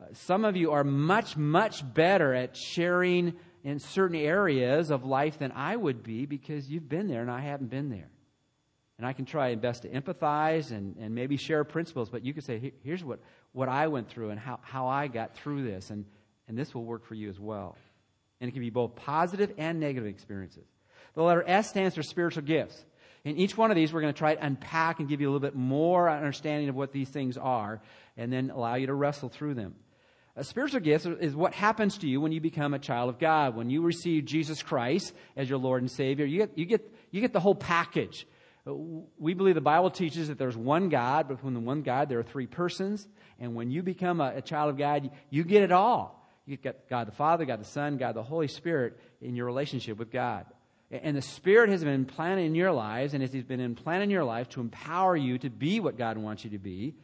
Uh, 0.00 0.06
some 0.12 0.44
of 0.44 0.56
you 0.56 0.72
are 0.72 0.82
much, 0.82 1.36
much 1.36 1.82
better 1.94 2.34
at 2.34 2.56
sharing 2.56 3.34
in 3.62 3.78
certain 3.78 4.16
areas 4.16 4.90
of 4.90 5.04
life 5.04 5.38
than 5.38 5.52
I 5.52 5.76
would 5.76 6.02
be 6.02 6.26
because 6.26 6.68
you've 6.68 6.88
been 6.88 7.06
there 7.06 7.22
and 7.22 7.30
I 7.30 7.40
haven't 7.40 7.70
been 7.70 7.88
there. 7.88 8.10
And 8.98 9.06
I 9.06 9.12
can 9.12 9.24
try 9.24 9.48
and 9.48 9.60
best 9.60 9.82
to 9.82 9.88
empathize 9.88 10.72
and, 10.72 10.96
and 10.98 11.14
maybe 11.14 11.36
share 11.36 11.62
principles, 11.62 12.08
but 12.10 12.24
you 12.24 12.32
can 12.32 12.42
say, 12.42 12.72
here's 12.82 13.04
what, 13.04 13.20
what 13.52 13.68
I 13.68 13.86
went 13.86 14.08
through 14.08 14.30
and 14.30 14.40
how, 14.40 14.58
how 14.62 14.88
I 14.88 15.06
got 15.06 15.36
through 15.36 15.62
this, 15.62 15.90
and, 15.90 16.04
and 16.48 16.58
this 16.58 16.74
will 16.74 16.84
work 16.84 17.06
for 17.06 17.14
you 17.14 17.28
as 17.28 17.38
well. 17.38 17.76
And 18.40 18.48
it 18.48 18.52
can 18.52 18.60
be 18.60 18.70
both 18.70 18.94
positive 18.96 19.52
and 19.58 19.80
negative 19.80 20.08
experiences. 20.08 20.64
The 21.14 21.22
letter 21.22 21.44
S 21.46 21.68
stands 21.68 21.94
for 21.94 22.02
spiritual 22.02 22.44
gifts. 22.44 22.84
In 23.24 23.36
each 23.36 23.56
one 23.56 23.70
of 23.70 23.74
these, 23.74 23.92
we're 23.92 24.00
going 24.00 24.14
to 24.14 24.18
try 24.18 24.34
to 24.34 24.44
unpack 24.44 25.00
and 25.00 25.08
give 25.08 25.20
you 25.20 25.28
a 25.28 25.30
little 25.30 25.40
bit 25.40 25.56
more 25.56 26.08
understanding 26.08 26.68
of 26.68 26.76
what 26.76 26.92
these 26.92 27.08
things 27.08 27.36
are, 27.36 27.80
and 28.16 28.32
then 28.32 28.50
allow 28.50 28.76
you 28.76 28.86
to 28.86 28.94
wrestle 28.94 29.28
through 29.28 29.54
them. 29.54 29.74
A 30.36 30.44
spiritual 30.44 30.78
gift 30.78 31.04
is 31.04 31.34
what 31.34 31.52
happens 31.52 31.98
to 31.98 32.08
you 32.08 32.20
when 32.20 32.30
you 32.30 32.40
become 32.40 32.72
a 32.72 32.78
child 32.78 33.08
of 33.08 33.18
God. 33.18 33.56
When 33.56 33.70
you 33.70 33.82
receive 33.82 34.24
Jesus 34.24 34.62
Christ 34.62 35.12
as 35.36 35.48
your 35.48 35.58
Lord 35.58 35.82
and 35.82 35.90
Savior, 35.90 36.24
you 36.24 36.38
get, 36.38 36.56
you 36.56 36.64
get, 36.64 36.94
you 37.10 37.20
get 37.20 37.32
the 37.32 37.40
whole 37.40 37.56
package. 37.56 38.24
We 38.64 39.34
believe 39.34 39.56
the 39.56 39.60
Bible 39.60 39.90
teaches 39.90 40.28
that 40.28 40.38
there's 40.38 40.56
one 40.56 40.90
God, 40.90 41.26
but 41.26 41.40
from 41.40 41.54
the 41.54 41.60
one 41.60 41.82
God, 41.82 42.08
there 42.08 42.20
are 42.20 42.22
three 42.24 42.46
persons. 42.46 43.08
And 43.40 43.56
when 43.56 43.72
you 43.72 43.82
become 43.82 44.20
a, 44.20 44.34
a 44.36 44.42
child 44.42 44.70
of 44.70 44.78
God, 44.78 45.10
you 45.28 45.42
get 45.42 45.64
it 45.64 45.72
all. 45.72 46.17
You 46.48 46.56
get 46.56 46.88
God 46.88 47.06
the 47.06 47.12
Father, 47.12 47.44
God 47.44 47.60
the 47.60 47.66
Son, 47.66 47.98
God 47.98 48.14
the 48.14 48.22
Holy 48.22 48.48
Spirit 48.48 48.98
in 49.20 49.36
your 49.36 49.44
relationship 49.44 49.98
with 49.98 50.10
God. 50.10 50.46
And 50.90 51.14
the 51.14 51.22
Spirit 51.22 51.68
has 51.68 51.84
been 51.84 51.92
implanted 51.92 52.46
in 52.46 52.54
your 52.54 52.72
lives, 52.72 53.12
and 53.12 53.22
as 53.22 53.30
He's 53.30 53.44
been 53.44 53.60
implanted 53.60 54.04
in 54.04 54.10
your 54.10 54.24
life 54.24 54.48
to 54.50 54.62
empower 54.62 55.14
you 55.14 55.36
to 55.38 55.50
be 55.50 55.78
what 55.78 55.98
God 55.98 56.16
wants 56.16 56.44
you 56.44 56.50
to 56.50 56.58
be, 56.58 56.94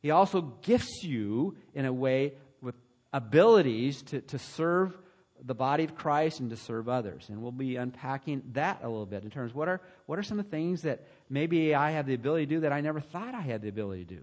He 0.00 0.10
also 0.10 0.40
gifts 0.62 1.04
you 1.04 1.54
in 1.74 1.84
a 1.84 1.92
way 1.92 2.32
with 2.62 2.76
abilities 3.12 4.00
to, 4.04 4.22
to 4.22 4.38
serve 4.38 4.96
the 5.44 5.54
body 5.54 5.84
of 5.84 5.94
Christ 5.94 6.40
and 6.40 6.48
to 6.48 6.56
serve 6.56 6.88
others. 6.88 7.26
And 7.28 7.42
we'll 7.42 7.52
be 7.52 7.76
unpacking 7.76 8.42
that 8.52 8.80
a 8.82 8.88
little 8.88 9.06
bit 9.06 9.22
in 9.22 9.30
terms 9.30 9.50
of 9.50 9.56
what 9.56 9.68
are, 9.68 9.82
what 10.06 10.18
are 10.18 10.22
some 10.22 10.38
of 10.38 10.46
the 10.46 10.50
things 10.50 10.82
that 10.82 11.06
maybe 11.28 11.74
I 11.74 11.90
have 11.90 12.06
the 12.06 12.14
ability 12.14 12.46
to 12.46 12.54
do 12.54 12.60
that 12.60 12.72
I 12.72 12.80
never 12.80 13.00
thought 13.00 13.34
I 13.34 13.42
had 13.42 13.60
the 13.60 13.68
ability 13.68 14.06
to 14.06 14.14
do. 14.14 14.22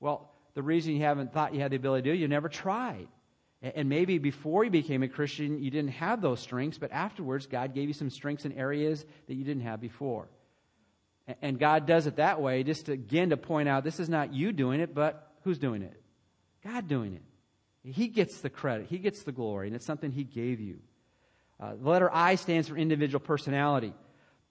Well, 0.00 0.32
the 0.54 0.62
reason 0.62 0.94
you 0.94 1.02
haven't 1.02 1.34
thought 1.34 1.54
you 1.54 1.60
had 1.60 1.70
the 1.70 1.76
ability 1.76 2.08
to 2.08 2.14
do, 2.14 2.18
you 2.18 2.28
never 2.28 2.48
tried. 2.48 3.08
And 3.60 3.88
maybe 3.88 4.18
before 4.18 4.64
you 4.64 4.70
became 4.70 5.02
a 5.02 5.08
Christian, 5.08 5.62
you 5.62 5.70
didn't 5.70 5.92
have 5.92 6.20
those 6.20 6.38
strengths, 6.38 6.78
but 6.78 6.92
afterwards, 6.92 7.46
God 7.46 7.74
gave 7.74 7.88
you 7.88 7.94
some 7.94 8.10
strengths 8.10 8.44
in 8.44 8.52
areas 8.52 9.04
that 9.26 9.34
you 9.34 9.44
didn't 9.44 9.64
have 9.64 9.80
before. 9.80 10.28
And 11.42 11.58
God 11.58 11.84
does 11.84 12.06
it 12.06 12.16
that 12.16 12.40
way, 12.40 12.62
just 12.62 12.88
again 12.88 13.30
to 13.30 13.36
point 13.36 13.68
out 13.68 13.84
this 13.84 14.00
is 14.00 14.08
not 14.08 14.32
you 14.32 14.52
doing 14.52 14.80
it, 14.80 14.94
but 14.94 15.32
who's 15.42 15.58
doing 15.58 15.82
it? 15.82 16.00
God 16.64 16.88
doing 16.88 17.14
it. 17.14 17.22
He 17.82 18.08
gets 18.08 18.40
the 18.40 18.50
credit, 18.50 18.86
He 18.88 18.98
gets 18.98 19.24
the 19.24 19.32
glory, 19.32 19.66
and 19.66 19.76
it's 19.76 19.86
something 19.86 20.12
He 20.12 20.24
gave 20.24 20.60
you. 20.60 20.78
Uh, 21.60 21.74
the 21.74 21.88
letter 21.88 22.08
I 22.12 22.36
stands 22.36 22.68
for 22.68 22.76
individual 22.76 23.20
personality. 23.20 23.92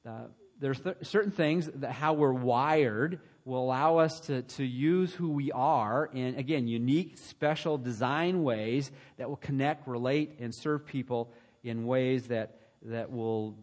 Uh, 0.06 0.26
there's 0.60 0.80
th- 0.80 0.98
certain 1.04 1.32
things 1.32 1.70
that 1.76 1.92
how 1.92 2.14
we're 2.14 2.34
wired 2.34 3.22
will 3.48 3.63
allow 3.63 3.98
us 3.98 4.20
to, 4.20 4.42
to 4.42 4.63
use 4.66 5.13
who 5.13 5.30
we 5.30 5.54
are 5.54 6.10
in, 6.13 6.36
again, 6.36 6.68
unique, 6.68 7.18
special 7.18 7.77
design 7.77 8.44
ways 8.44 8.92
that 9.18 9.30
will 9.30 9.38
connect, 9.38 9.88
relate, 9.88 10.36
and 10.42 10.54
serve 10.54 10.86
people 10.86 11.32
in 11.63 11.88
ways 11.88 12.27
that, 12.27 12.60
that 12.82 13.10
will 13.10 13.56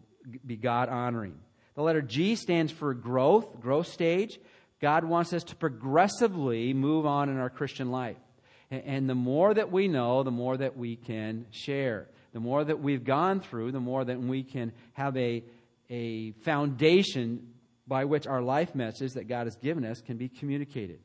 be 0.45 0.55
God 0.55 0.89
honoring. 0.89 1.35
The 1.75 1.83
letter 1.83 2.01
G 2.01 2.35
stands 2.35 2.71
for 2.71 2.95
growth, 2.95 3.61
growth 3.61 3.87
stage. 3.87 4.39
God 4.81 5.05
wants 5.05 5.33
us 5.33 5.43
to 5.45 5.55
progressively 5.55 6.73
move 6.73 7.05
on 7.05 7.29
in 7.29 7.37
our 7.37 7.51
Christian 7.51 7.91
life. 7.91 8.17
And 8.71 9.07
the 9.07 9.15
more 9.15 9.53
that 9.53 9.71
we 9.71 9.87
know, 9.87 10.23
the 10.23 10.31
more 10.31 10.57
that 10.57 10.75
we 10.75 10.95
can 10.95 11.45
share. 11.51 12.07
The 12.33 12.39
more 12.39 12.63
that 12.63 12.81
we've 12.81 13.03
gone 13.03 13.39
through, 13.39 13.71
the 13.71 13.79
more 13.79 14.03
that 14.03 14.19
we 14.19 14.43
can 14.43 14.73
have 14.93 15.15
a, 15.15 15.43
a 15.91 16.31
foundation 16.43 17.51
by 17.87 18.05
which 18.05 18.27
our 18.27 18.41
life 18.41 18.73
message 18.75 19.13
that 19.13 19.27
God 19.27 19.47
has 19.47 19.55
given 19.55 19.85
us 19.85 20.01
can 20.01 20.17
be 20.17 20.29
communicated. 20.29 20.99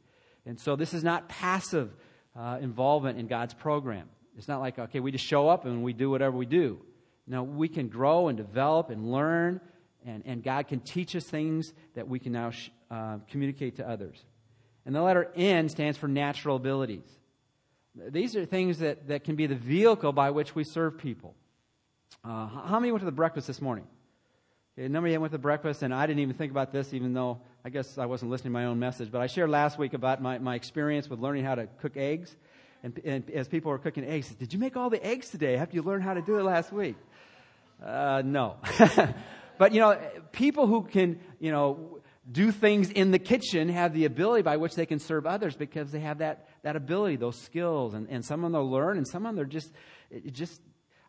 And 0.47 0.59
so 0.59 0.77
this 0.77 0.95
is 0.95 1.05
not 1.05 1.29
passive 1.29 1.91
uh, 2.35 2.59
involvement 2.61 3.19
in 3.19 3.27
God's 3.27 3.55
program. 3.55 4.09
It's 4.37 4.49
not 4.49 4.61
like, 4.61 4.79
okay, 4.79 5.01
we 5.01 5.13
just 5.13 5.25
show 5.25 5.49
up 5.49 5.67
and 5.67 5.83
we 5.83 5.93
do 5.93 6.11
whatever 6.11 6.37
we 6.37 6.47
do. 6.47 6.81
No, 7.27 7.43
we 7.43 7.69
can 7.69 7.89
grow 7.89 8.29
and 8.29 8.37
develop 8.37 8.91
and 8.91 9.13
learn, 9.13 9.61
and, 10.07 10.23
and 10.27 10.43
God 10.43 10.67
can 10.67 10.81
teach 10.81 11.15
us 11.15 11.25
things 11.25 11.73
that 11.95 12.09
we 12.09 12.19
can 12.19 12.33
now 12.33 12.51
sh- 12.51 12.71
uh, 12.91 13.19
communicate 13.29 13.77
to 13.77 13.89
others. 13.89 14.25
And 14.87 14.95
the 14.95 15.03
letter 15.03 15.31
N 15.37 15.69
stands 15.69 15.99
for 15.99 16.09
natural 16.09 16.57
abilities. 16.57 17.05
These 17.95 18.35
are 18.37 18.47
things 18.47 18.79
that, 18.79 19.09
that 19.09 19.25
can 19.25 19.37
be 19.37 19.47
the 19.47 19.55
vehicle 19.55 20.13
by 20.13 20.31
which 20.31 20.55
we 20.55 20.65
serve 20.65 20.97
people. 20.97 21.35
Uh, 22.25 22.47
how 22.47 22.81
many 22.81 22.91
went 22.91 23.01
to 23.01 23.07
the 23.07 23.13
breakfast 23.13 23.47
this 23.47 23.61
morning? 23.61 23.87
Okay, 24.81 24.89
number 24.89 25.09
eight 25.09 25.19
went 25.19 25.31
to 25.33 25.39
breakfast, 25.39 25.83
and 25.83 25.93
I 25.93 26.07
didn't 26.07 26.21
even 26.21 26.35
think 26.35 26.51
about 26.51 26.73
this, 26.73 26.95
even 26.95 27.13
though 27.13 27.43
I 27.63 27.69
guess 27.69 27.99
I 27.99 28.07
wasn't 28.07 28.31
listening 28.31 28.55
to 28.55 28.59
my 28.59 28.65
own 28.65 28.79
message, 28.79 29.13
but 29.13 29.21
I 29.21 29.27
shared 29.27 29.51
last 29.51 29.79
week 29.79 29.93
about 29.93 30.23
my, 30.23 30.39
my 30.39 30.55
experience 30.55 31.07
with 31.07 31.19
learning 31.21 31.45
how 31.45 31.55
to 31.55 31.67
cook 31.83 31.99
eggs. 31.99 32.35
And, 32.83 32.99
and 33.05 33.31
as 33.31 33.47
people 33.47 33.71
were 33.71 33.79
cooking 33.79 34.07
eggs, 34.07 34.31
did 34.31 34.55
you 34.55 34.59
make 34.59 34.79
all 34.79 34.89
the 34.89 35.05
eggs 35.07 35.29
today 35.29 35.57
after 35.57 35.77
you 35.77 35.83
learned 35.83 36.03
how 36.03 36.15
to 36.15 36.23
do 36.23 36.39
it 36.39 36.45
last 36.45 36.73
week? 36.73 36.97
Uh, 37.85 38.23
no. 38.25 38.57
but, 39.59 39.75
you 39.75 39.81
know, 39.81 40.01
people 40.33 40.67
who 40.67 40.85
can, 40.85 41.21
you 41.41 41.53
know, 41.53 41.99
do 42.33 42.51
things 42.51 42.89
in 42.89 43.11
the 43.11 43.19
kitchen 43.19 43.69
have 43.69 43.93
the 43.93 44.07
ability 44.07 44.41
by 44.41 44.57
which 44.57 44.77
they 44.77 44.87
can 44.87 44.99
serve 44.99 45.27
others 45.27 45.55
because 45.57 45.93
they 45.93 46.01
have 46.01 46.19
that, 46.19 46.49
that 46.63 46.75
ability, 46.75 47.17
those 47.17 47.37
skills. 47.37 47.93
And, 47.93 48.09
and 48.09 48.25
some 48.25 48.47
of 48.47 48.53
them 48.53 48.63
learn, 48.63 48.97
and 48.97 49.07
some 49.07 49.27
of 49.27 49.29
them 49.29 49.37
they're 49.37 49.45
just, 49.45 49.75
just, 50.33 50.59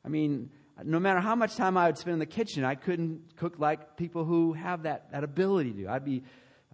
I 0.04 0.10
mean, 0.10 0.50
no 0.84 1.00
matter 1.00 1.20
how 1.20 1.36
much 1.36 1.56
time 1.56 1.78
I 1.78 1.88
would 1.88 1.98
spend 1.98 2.14
in 2.14 2.20
the 2.20 2.26
kitchen, 2.26 2.64
I 2.64 2.76
couldn't 2.76 3.36
cook 3.36 3.60
like 3.60 3.98
people 3.98 4.26
who 4.26 4.54
have 4.54 4.84
that, 4.84 5.12
that 5.12 5.24
ability 5.24 5.74
to. 5.74 5.88
I'd 5.88 6.06
be, 6.06 6.24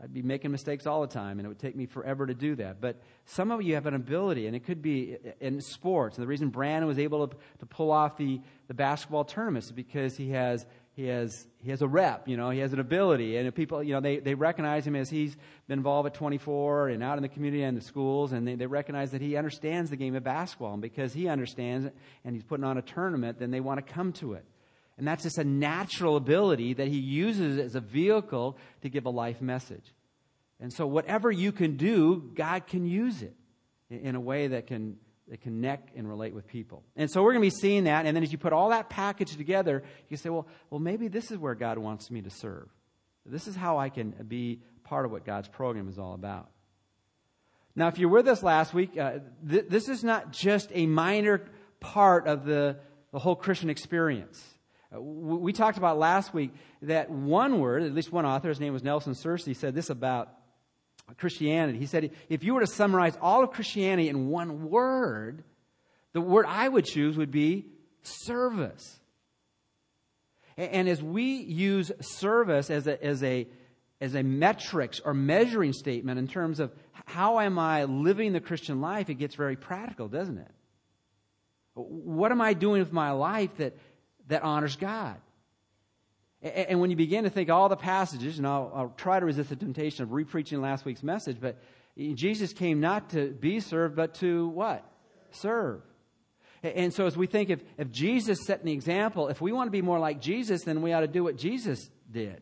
I'd 0.02 0.14
be 0.14 0.22
making 0.22 0.52
mistakes 0.52 0.86
all 0.86 1.02
the 1.02 1.08
time, 1.08 1.40
and 1.40 1.46
it 1.46 1.50
would 1.50 1.60
take 1.60 1.76
me 1.76 1.86
forever 1.86 2.26
to 2.26 2.34
do 2.34 2.56
that. 2.56 2.80
But 2.80 3.02
some 3.26 3.52
of 3.52 3.62
you 3.62 3.76
have 3.76 3.86
an 3.86 3.96
ability, 3.96 4.48
and 4.48 4.56
it 4.56 4.66
could 4.66 4.82
be 4.82 5.18
in 5.40 5.62
sports. 5.62 6.18
And 6.18 6.24
the 6.24 6.28
reason 6.28 6.50
Brandon 6.50 6.88
was 6.88 7.00
able 7.00 7.28
to, 7.28 7.38
to 7.60 7.66
pull 7.66 7.92
off 7.92 8.18
the, 8.18 8.42
the 8.68 8.74
basketball 8.74 9.26
tournaments 9.26 9.68
is 9.68 9.74
because 9.74 10.16
he 10.16 10.32
has 10.32 10.66
he 10.98 11.06
has 11.06 11.46
he 11.60 11.70
has 11.70 11.84
a 11.84 11.88
rep, 11.88 12.28
you 12.28 12.38
know, 12.38 12.50
he 12.50 12.58
has 12.58 12.74
an 12.74 12.80
ability, 12.80 13.38
and 13.38 13.54
people, 13.54 13.84
you 13.84 13.94
know, 13.94 14.02
they, 14.02 14.18
they 14.18 14.34
recognize 14.34 14.86
him 14.86 14.96
as 14.96 15.12
he's 15.12 15.38
been 15.68 15.78
involved 15.78 16.08
at 16.08 16.16
24 16.16 16.90
and 16.90 17.04
out 17.04 17.20
in 17.20 17.22
the 17.22 17.30
community 17.30 17.62
and 17.62 17.78
the 17.78 17.82
schools, 17.82 18.32
and 18.32 18.48
they, 18.48 18.56
they 18.56 18.66
recognize 18.66 19.12
that 19.12 19.22
he 19.22 19.38
understands 19.38 19.92
the 19.92 19.96
game 19.96 20.16
of 20.16 20.24
basketball, 20.24 20.74
and 20.74 20.82
because 20.82 21.14
he 21.14 21.28
understands 21.28 21.86
it 21.86 21.96
and 22.26 22.36
he's 22.36 22.44
putting 22.44 22.64
on 22.64 22.80
a 22.80 22.82
tournament, 22.82 23.38
then 23.38 23.52
they 23.52 23.60
want 23.60 23.86
to 23.86 23.94
come 23.94 24.12
to 24.12 24.34
it, 24.34 24.44
and 24.98 25.08
that's 25.08 25.22
just 25.22 25.38
a 25.38 25.44
natural 25.44 26.18
ability 26.18 26.74
that 26.74 26.88
he 26.88 26.98
uses 26.98 27.60
as 27.60 27.76
a 27.76 27.80
vehicle 27.80 28.58
to 28.82 28.90
give 28.90 29.06
a 29.06 29.12
life 29.12 29.40
message, 29.40 29.94
and 30.60 30.74
so 30.74 30.88
whatever 30.88 31.32
you 31.32 31.52
can 31.52 31.78
do, 31.78 32.32
God 32.34 32.66
can 32.66 32.88
use 32.88 33.22
it 33.22 33.36
in 33.92 34.16
a 34.16 34.20
way 34.20 34.48
that 34.48 34.66
can 34.66 34.98
that 35.30 35.42
connect 35.42 35.96
and 35.96 36.08
relate 36.08 36.34
with 36.34 36.48
people. 36.48 36.84
And 36.96 37.12
so 37.12 37.22
we're 37.22 37.34
going 37.34 37.42
to 37.42 37.56
be 37.56 37.60
seeing 37.62 37.84
that. 37.84 38.06
And 38.06 38.16
then 38.16 38.24
as 38.24 38.32
you 38.32 38.38
put 38.38 38.54
all 38.54 38.70
that 38.70 38.90
package 38.90 39.36
together, 39.36 39.84
you 40.10 40.18
say, 40.18 40.30
well, 40.30 40.48
well, 40.70 40.80
maybe 40.80 41.08
this 41.08 41.32
is 41.32 41.38
where 41.38 41.56
God 41.56 41.78
wants 41.78 42.10
me 42.10 42.22
to 42.22 42.30
serve. 42.30 42.70
This 43.26 43.48
is 43.48 43.56
how 43.56 43.78
I 43.78 43.90
can 43.90 44.12
be 44.28 44.62
part 44.84 45.06
of 45.06 45.12
what 45.12 45.26
God's 45.26 45.50
program 45.50 45.90
is 45.90 46.00
all 46.00 46.14
about. 46.14 46.50
Now, 47.76 47.90
if 47.90 48.00
you're 48.00 48.10
with 48.10 48.28
us 48.28 48.42
last 48.42 48.74
week, 48.74 48.98
uh, 48.98 49.20
th- 49.48 49.66
this 49.70 49.90
is 49.90 50.04
not 50.04 50.32
just 50.32 50.72
a 50.74 50.86
minor 50.86 51.44
part 51.80 52.26
of 52.26 52.46
the, 52.46 52.78
the 53.12 53.20
whole 53.20 53.36
Christian 53.36 53.70
experience. 53.70 54.44
Uh, 54.96 55.02
we 55.02 55.52
talked 55.52 55.78
about 55.78 56.00
last 56.00 56.34
week 56.34 56.54
that 56.82 57.10
one 57.10 57.60
word, 57.60 57.84
at 57.84 57.94
least 57.94 58.12
one 58.12 58.26
author, 58.26 58.50
his 58.50 58.60
name 58.60 58.74
was 58.74 58.84
Nelson 58.84 59.14
Searcy, 59.14 59.56
said 59.56 59.76
this 59.76 59.90
about 59.90 60.30
Christianity. 61.16 61.80
He 61.80 61.86
said, 61.86 62.12
if 62.30 62.44
you 62.44 62.54
were 62.54 62.62
to 62.62 62.68
summarize 62.68 63.18
all 63.22 63.44
of 63.44 63.52
Christianity 63.52 64.10
in 64.10 64.28
one 64.28 64.70
word, 64.70 65.44
the 66.14 66.22
word 66.22 66.46
I 66.48 66.68
would 66.68 66.86
choose 66.86 67.18
would 67.18 67.32
be 67.32 67.68
service. 68.02 69.00
And 70.58 70.90
as 70.90 71.02
we 71.02 71.38
use 71.38 71.92
service 72.02 72.70
as 72.70 72.88
a, 72.88 73.04
as 73.04 73.24
a, 73.24 73.48
as 74.02 74.16
a 74.16 74.24
metrics 74.24 75.00
or 75.00 75.14
measuring 75.14 75.74
statement 75.74 76.20
in 76.20 76.28
terms 76.28 76.60
of 76.60 76.72
how 77.06 77.40
am 77.40 77.60
I 77.60 77.84
living 77.86 78.34
the 78.34 78.42
Christian 78.42 78.82
life, 78.82 79.10
it 79.10 79.16
gets 79.16 79.36
very 79.36 79.56
practical, 79.56 80.08
doesn't 80.08 80.40
it? 80.40 80.52
What 81.74 82.32
am 82.32 82.42
I 82.42 82.54
doing 82.54 82.82
with 82.82 82.92
my 82.92 83.12
life 83.12 83.56
that, 83.58 83.78
that 84.28 84.42
honors 84.44 84.76
God? 84.76 85.18
And 86.42 86.80
when 86.80 86.92
you 86.92 86.96
begin 86.96 87.24
to 87.24 87.30
think 87.30 87.50
all 87.50 87.68
the 87.68 87.76
passages, 87.76 88.38
and 88.38 88.46
I'll, 88.46 88.72
I'll 88.74 88.94
try 88.96 89.20
to 89.20 89.26
resist 89.26 89.50
the 89.50 89.56
temptation 89.56 90.04
of 90.04 90.12
repreaching 90.12 90.62
last 90.62 90.86
week's 90.86 91.02
message, 91.02 91.38
but 91.42 91.58
Jesus 91.98 92.54
came 92.54 92.80
not 92.80 93.10
to 93.12 93.32
be 93.32 93.60
served, 93.60 93.96
but 93.96 94.14
to 94.16 94.48
what? 94.50 94.86
Serve. 95.32 95.82
And 96.62 96.94
so, 96.94 97.06
as 97.06 97.16
we 97.16 97.28
think 97.28 97.50
if, 97.50 97.64
if 97.78 97.92
Jesus 97.92 98.46
set 98.46 98.62
an 98.62 98.68
example, 98.68 99.30
if 99.30 99.42
we 99.42 99.52
want 99.52 99.68
to 99.68 99.72
be 99.72 99.82
more 99.82 100.00
like 100.00 100.22
Jesus, 100.22 100.64
then 100.64 100.82
we 100.82 100.94
ought 100.94 101.02
to 101.02 101.08
do 101.08 101.24
what 101.24 101.38
Jesus 101.38 101.90
did. 102.12 102.42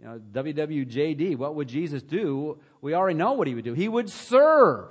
You 0.00 0.06
know, 0.06 0.20
WWJD, 0.32 1.36
what 1.36 1.54
would 1.54 1.68
Jesus 1.68 2.02
do? 2.02 2.58
We 2.80 2.94
already 2.94 3.16
know 3.16 3.32
what 3.32 3.46
he 3.46 3.54
would 3.54 3.64
do. 3.64 3.74
He 3.74 3.88
would 3.88 4.10
serve. 4.10 4.90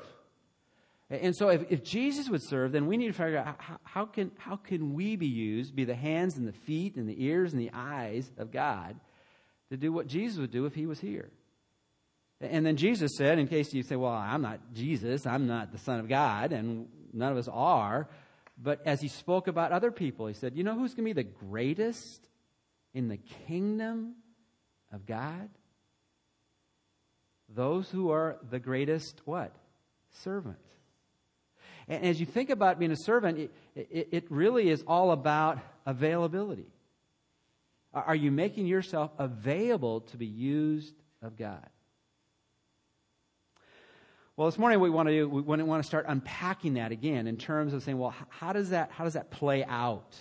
And 1.21 1.35
so, 1.35 1.49
if, 1.49 1.71
if 1.71 1.83
Jesus 1.83 2.27
would 2.29 2.41
serve, 2.41 2.71
then 2.71 2.87
we 2.87 2.97
need 2.97 3.07
to 3.07 3.13
figure 3.13 3.37
out 3.37 3.55
how, 3.59 3.77
how, 3.83 4.05
can, 4.05 4.31
how 4.37 4.55
can 4.55 4.95
we 4.95 5.15
be 5.15 5.27
used, 5.27 5.75
be 5.75 5.85
the 5.85 5.93
hands 5.93 6.37
and 6.37 6.47
the 6.47 6.53
feet 6.53 6.95
and 6.95 7.07
the 7.07 7.23
ears 7.23 7.53
and 7.53 7.61
the 7.61 7.69
eyes 7.71 8.31
of 8.37 8.51
God 8.51 8.99
to 9.69 9.77
do 9.77 9.91
what 9.91 10.07
Jesus 10.07 10.39
would 10.39 10.49
do 10.49 10.65
if 10.65 10.73
he 10.73 10.87
was 10.87 10.99
here. 10.99 11.29
And 12.41 12.65
then 12.65 12.77
Jesus 12.77 13.11
said, 13.15 13.37
in 13.37 13.47
case 13.47 13.73
you 13.73 13.83
say, 13.83 13.95
well, 13.95 14.11
I'm 14.11 14.41
not 14.41 14.59
Jesus, 14.73 15.27
I'm 15.27 15.45
not 15.45 15.71
the 15.71 15.77
Son 15.77 15.99
of 15.99 16.09
God, 16.09 16.51
and 16.51 16.87
none 17.13 17.31
of 17.31 17.37
us 17.37 17.47
are. 17.47 18.09
But 18.57 18.81
as 18.85 18.99
he 18.99 19.07
spoke 19.07 19.47
about 19.47 19.71
other 19.71 19.91
people, 19.91 20.25
he 20.25 20.33
said, 20.33 20.55
you 20.55 20.63
know 20.63 20.73
who's 20.73 20.95
going 20.95 21.07
to 21.07 21.13
be 21.13 21.21
the 21.21 21.29
greatest 21.29 22.27
in 22.93 23.07
the 23.07 23.17
kingdom 23.47 24.15
of 24.91 25.05
God? 25.05 25.49
Those 27.49 27.89
who 27.89 28.09
are 28.09 28.37
the 28.49 28.59
greatest 28.59 29.21
what? 29.25 29.55
Servants. 30.09 30.72
And 31.87 32.05
as 32.05 32.19
you 32.19 32.25
think 32.25 32.49
about 32.49 32.79
being 32.79 32.91
a 32.91 32.97
servant, 32.97 33.39
it, 33.39 33.51
it, 33.75 34.07
it 34.11 34.31
really 34.31 34.69
is 34.69 34.83
all 34.87 35.11
about 35.11 35.59
availability. 35.85 36.67
Are 37.93 38.15
you 38.15 38.31
making 38.31 38.65
yourself 38.65 39.11
available 39.19 40.01
to 40.01 40.17
be 40.17 40.25
used 40.25 40.95
of 41.21 41.37
God? 41.37 41.67
Well, 44.35 44.49
this 44.49 44.57
morning 44.57 44.79
we 44.79 44.89
want 44.89 45.09
to 45.09 45.13
do, 45.13 45.29
we 45.29 45.41
want 45.41 45.83
to 45.83 45.87
start 45.87 46.05
unpacking 46.07 46.73
that 46.73 46.91
again 46.91 47.27
in 47.27 47.37
terms 47.37 47.71
of 47.71 47.83
saying, 47.83 47.99
well, 47.99 48.15
how 48.29 48.51
does 48.51 48.71
that 48.71 48.89
how 48.91 49.03
does 49.03 49.13
that 49.13 49.29
play 49.29 49.63
out? 49.63 50.15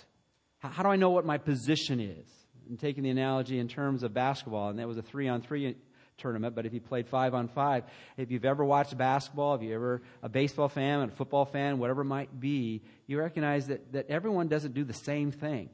How, 0.59 0.83
do 0.83 0.89
I 0.89 0.97
know 0.97 1.09
what 1.09 1.25
my 1.25 1.39
position 1.39 1.99
is? 1.99 2.27
And 2.69 2.79
taking 2.79 3.03
the 3.03 3.09
analogy 3.09 3.57
in 3.57 3.67
terms 3.67 4.03
of 4.03 4.13
basketball, 4.13 4.69
and 4.69 4.79
that 4.79 4.87
was 4.87 4.97
a 4.97 5.01
three 5.01 5.27
on 5.27 5.41
three 5.41 5.75
tournament, 6.17 6.55
but 6.55 6.65
if 6.65 6.73
you 6.73 6.81
played 6.81 7.07
five 7.07 7.33
on 7.33 7.47
five, 7.47 7.83
if 8.17 8.31
you've 8.31 8.45
ever 8.45 8.63
watched 8.63 8.97
basketball, 8.97 9.55
if 9.55 9.61
you're 9.61 9.75
ever 9.75 10.01
a 10.21 10.29
baseball 10.29 10.69
fan, 10.69 11.01
a 11.01 11.07
football 11.09 11.45
fan, 11.45 11.79
whatever 11.79 12.01
it 12.01 12.05
might 12.05 12.39
be, 12.39 12.81
you 13.07 13.19
recognize 13.19 13.67
that, 13.67 13.91
that 13.93 14.09
everyone 14.09 14.47
doesn't 14.47 14.73
do 14.73 14.83
the 14.83 14.93
same 14.93 15.31
thing. 15.31 15.69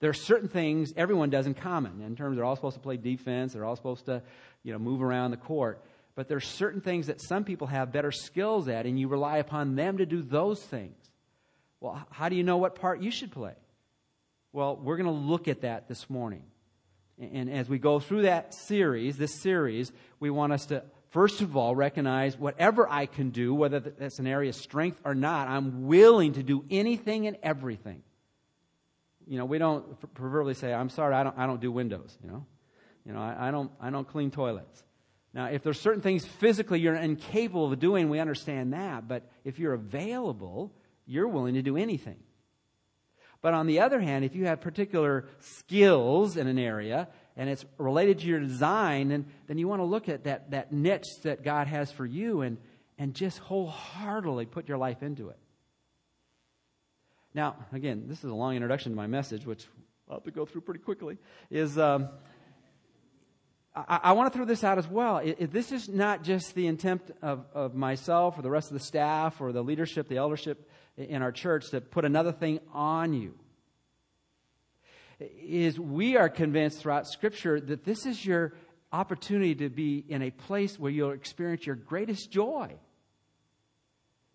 There 0.00 0.10
are 0.10 0.14
certain 0.14 0.48
things 0.48 0.92
everyone 0.96 1.30
does 1.30 1.46
in 1.46 1.54
common 1.54 2.00
in 2.02 2.16
terms 2.16 2.36
they're 2.36 2.44
all 2.44 2.56
supposed 2.56 2.76
to 2.76 2.82
play 2.82 2.96
defense, 2.96 3.52
they're 3.52 3.64
all 3.64 3.76
supposed 3.76 4.06
to, 4.06 4.22
you 4.62 4.72
know, 4.72 4.78
move 4.78 5.02
around 5.02 5.30
the 5.30 5.36
court. 5.36 5.82
But 6.14 6.28
there 6.28 6.36
are 6.36 6.40
certain 6.40 6.80
things 6.80 7.06
that 7.06 7.20
some 7.20 7.44
people 7.44 7.66
have 7.66 7.92
better 7.92 8.10
skills 8.10 8.68
at, 8.68 8.86
and 8.86 8.98
you 8.98 9.08
rely 9.08 9.38
upon 9.38 9.76
them 9.76 9.98
to 9.98 10.06
do 10.06 10.22
those 10.22 10.60
things. 10.60 10.96
Well, 11.80 12.06
how 12.10 12.28
do 12.28 12.36
you 12.36 12.42
know 12.42 12.56
what 12.56 12.74
part 12.74 13.00
you 13.00 13.10
should 13.10 13.30
play? 13.30 13.54
Well, 14.52 14.76
we're 14.76 14.96
going 14.96 15.06
to 15.06 15.12
look 15.12 15.48
at 15.48 15.62
that 15.62 15.88
this 15.88 16.10
morning. 16.10 16.42
And 17.20 17.50
as 17.50 17.68
we 17.68 17.78
go 17.78 18.00
through 18.00 18.22
that 18.22 18.54
series, 18.54 19.18
this 19.18 19.34
series, 19.34 19.92
we 20.20 20.30
want 20.30 20.54
us 20.54 20.66
to, 20.66 20.82
first 21.10 21.42
of 21.42 21.54
all, 21.54 21.74
recognize 21.74 22.38
whatever 22.38 22.88
I 22.88 23.04
can 23.04 23.28
do, 23.28 23.54
whether 23.54 23.78
that's 23.78 24.18
an 24.18 24.26
area 24.26 24.48
of 24.48 24.56
strength 24.56 24.98
or 25.04 25.14
not, 25.14 25.48
I'm 25.48 25.86
willing 25.86 26.32
to 26.34 26.42
do 26.42 26.64
anything 26.70 27.26
and 27.26 27.36
everything. 27.42 28.02
You 29.26 29.38
know, 29.38 29.44
we 29.44 29.58
don't 29.58 30.14
proverbially 30.14 30.54
say, 30.54 30.72
I'm 30.72 30.88
sorry, 30.88 31.14
I 31.14 31.22
don't, 31.22 31.38
I 31.38 31.46
don't 31.46 31.60
do 31.60 31.70
windows, 31.70 32.16
you 32.24 32.30
know. 32.30 32.46
You 33.04 33.12
know, 33.12 33.20
I, 33.20 33.48
I 33.48 33.50
don't, 33.50 33.70
I 33.80 33.90
don't 33.90 34.08
clean 34.08 34.30
toilets. 34.30 34.82
Now, 35.32 35.46
if 35.46 35.62
there's 35.62 35.80
certain 35.80 36.02
things 36.02 36.24
physically 36.24 36.80
you're 36.80 36.94
incapable 36.94 37.72
of 37.72 37.78
doing, 37.78 38.08
we 38.08 38.18
understand 38.18 38.72
that. 38.72 39.06
But 39.06 39.30
if 39.44 39.58
you're 39.58 39.74
available, 39.74 40.72
you're 41.06 41.28
willing 41.28 41.54
to 41.54 41.62
do 41.62 41.76
anything. 41.76 42.18
But 43.42 43.54
on 43.54 43.66
the 43.66 43.80
other 43.80 44.00
hand, 44.00 44.24
if 44.24 44.34
you 44.34 44.46
have 44.46 44.60
particular 44.60 45.26
skills 45.40 46.36
in 46.36 46.46
an 46.46 46.58
area 46.58 47.08
and 47.36 47.48
it's 47.48 47.64
related 47.78 48.18
to 48.20 48.26
your 48.26 48.40
design, 48.40 49.08
then, 49.08 49.26
then 49.46 49.56
you 49.56 49.66
want 49.66 49.80
to 49.80 49.86
look 49.86 50.08
at 50.08 50.24
that, 50.24 50.50
that 50.50 50.72
niche 50.72 51.08
that 51.22 51.42
God 51.42 51.66
has 51.66 51.90
for 51.90 52.04
you 52.04 52.42
and, 52.42 52.58
and 52.98 53.14
just 53.14 53.38
wholeheartedly 53.38 54.46
put 54.46 54.68
your 54.68 54.76
life 54.76 55.02
into 55.02 55.30
it. 55.30 55.38
Now, 57.32 57.56
again, 57.72 58.04
this 58.08 58.18
is 58.18 58.30
a 58.30 58.34
long 58.34 58.56
introduction 58.56 58.92
to 58.92 58.96
my 58.96 59.06
message, 59.06 59.46
which 59.46 59.64
I'll 60.08 60.16
have 60.16 60.24
to 60.24 60.32
go 60.32 60.44
through 60.44 60.62
pretty 60.62 60.80
quickly. 60.80 61.16
Is 61.50 61.78
um, 61.78 62.08
I, 63.74 64.00
I 64.02 64.12
want 64.12 64.32
to 64.32 64.36
throw 64.36 64.44
this 64.44 64.64
out 64.64 64.78
as 64.78 64.88
well. 64.88 65.18
It, 65.18 65.36
it, 65.38 65.52
this 65.52 65.70
is 65.70 65.88
not 65.88 66.24
just 66.24 66.54
the 66.54 66.66
intent 66.66 67.02
of, 67.22 67.46
of 67.54 67.74
myself 67.74 68.36
or 68.36 68.42
the 68.42 68.50
rest 68.50 68.70
of 68.70 68.74
the 68.74 68.84
staff 68.84 69.40
or 69.40 69.52
the 69.52 69.62
leadership, 69.62 70.08
the 70.08 70.16
eldership 70.16 70.68
in 71.08 71.22
our 71.22 71.32
church 71.32 71.70
to 71.70 71.80
put 71.80 72.04
another 72.04 72.32
thing 72.32 72.60
on 72.72 73.12
you. 73.12 73.34
Is 75.18 75.78
we 75.78 76.16
are 76.16 76.28
convinced 76.28 76.80
throughout 76.80 77.06
Scripture 77.06 77.60
that 77.60 77.84
this 77.84 78.06
is 78.06 78.24
your 78.24 78.54
opportunity 78.92 79.54
to 79.56 79.68
be 79.68 80.04
in 80.08 80.22
a 80.22 80.30
place 80.30 80.78
where 80.78 80.90
you'll 80.90 81.12
experience 81.12 81.66
your 81.66 81.76
greatest 81.76 82.30
joy. 82.30 82.74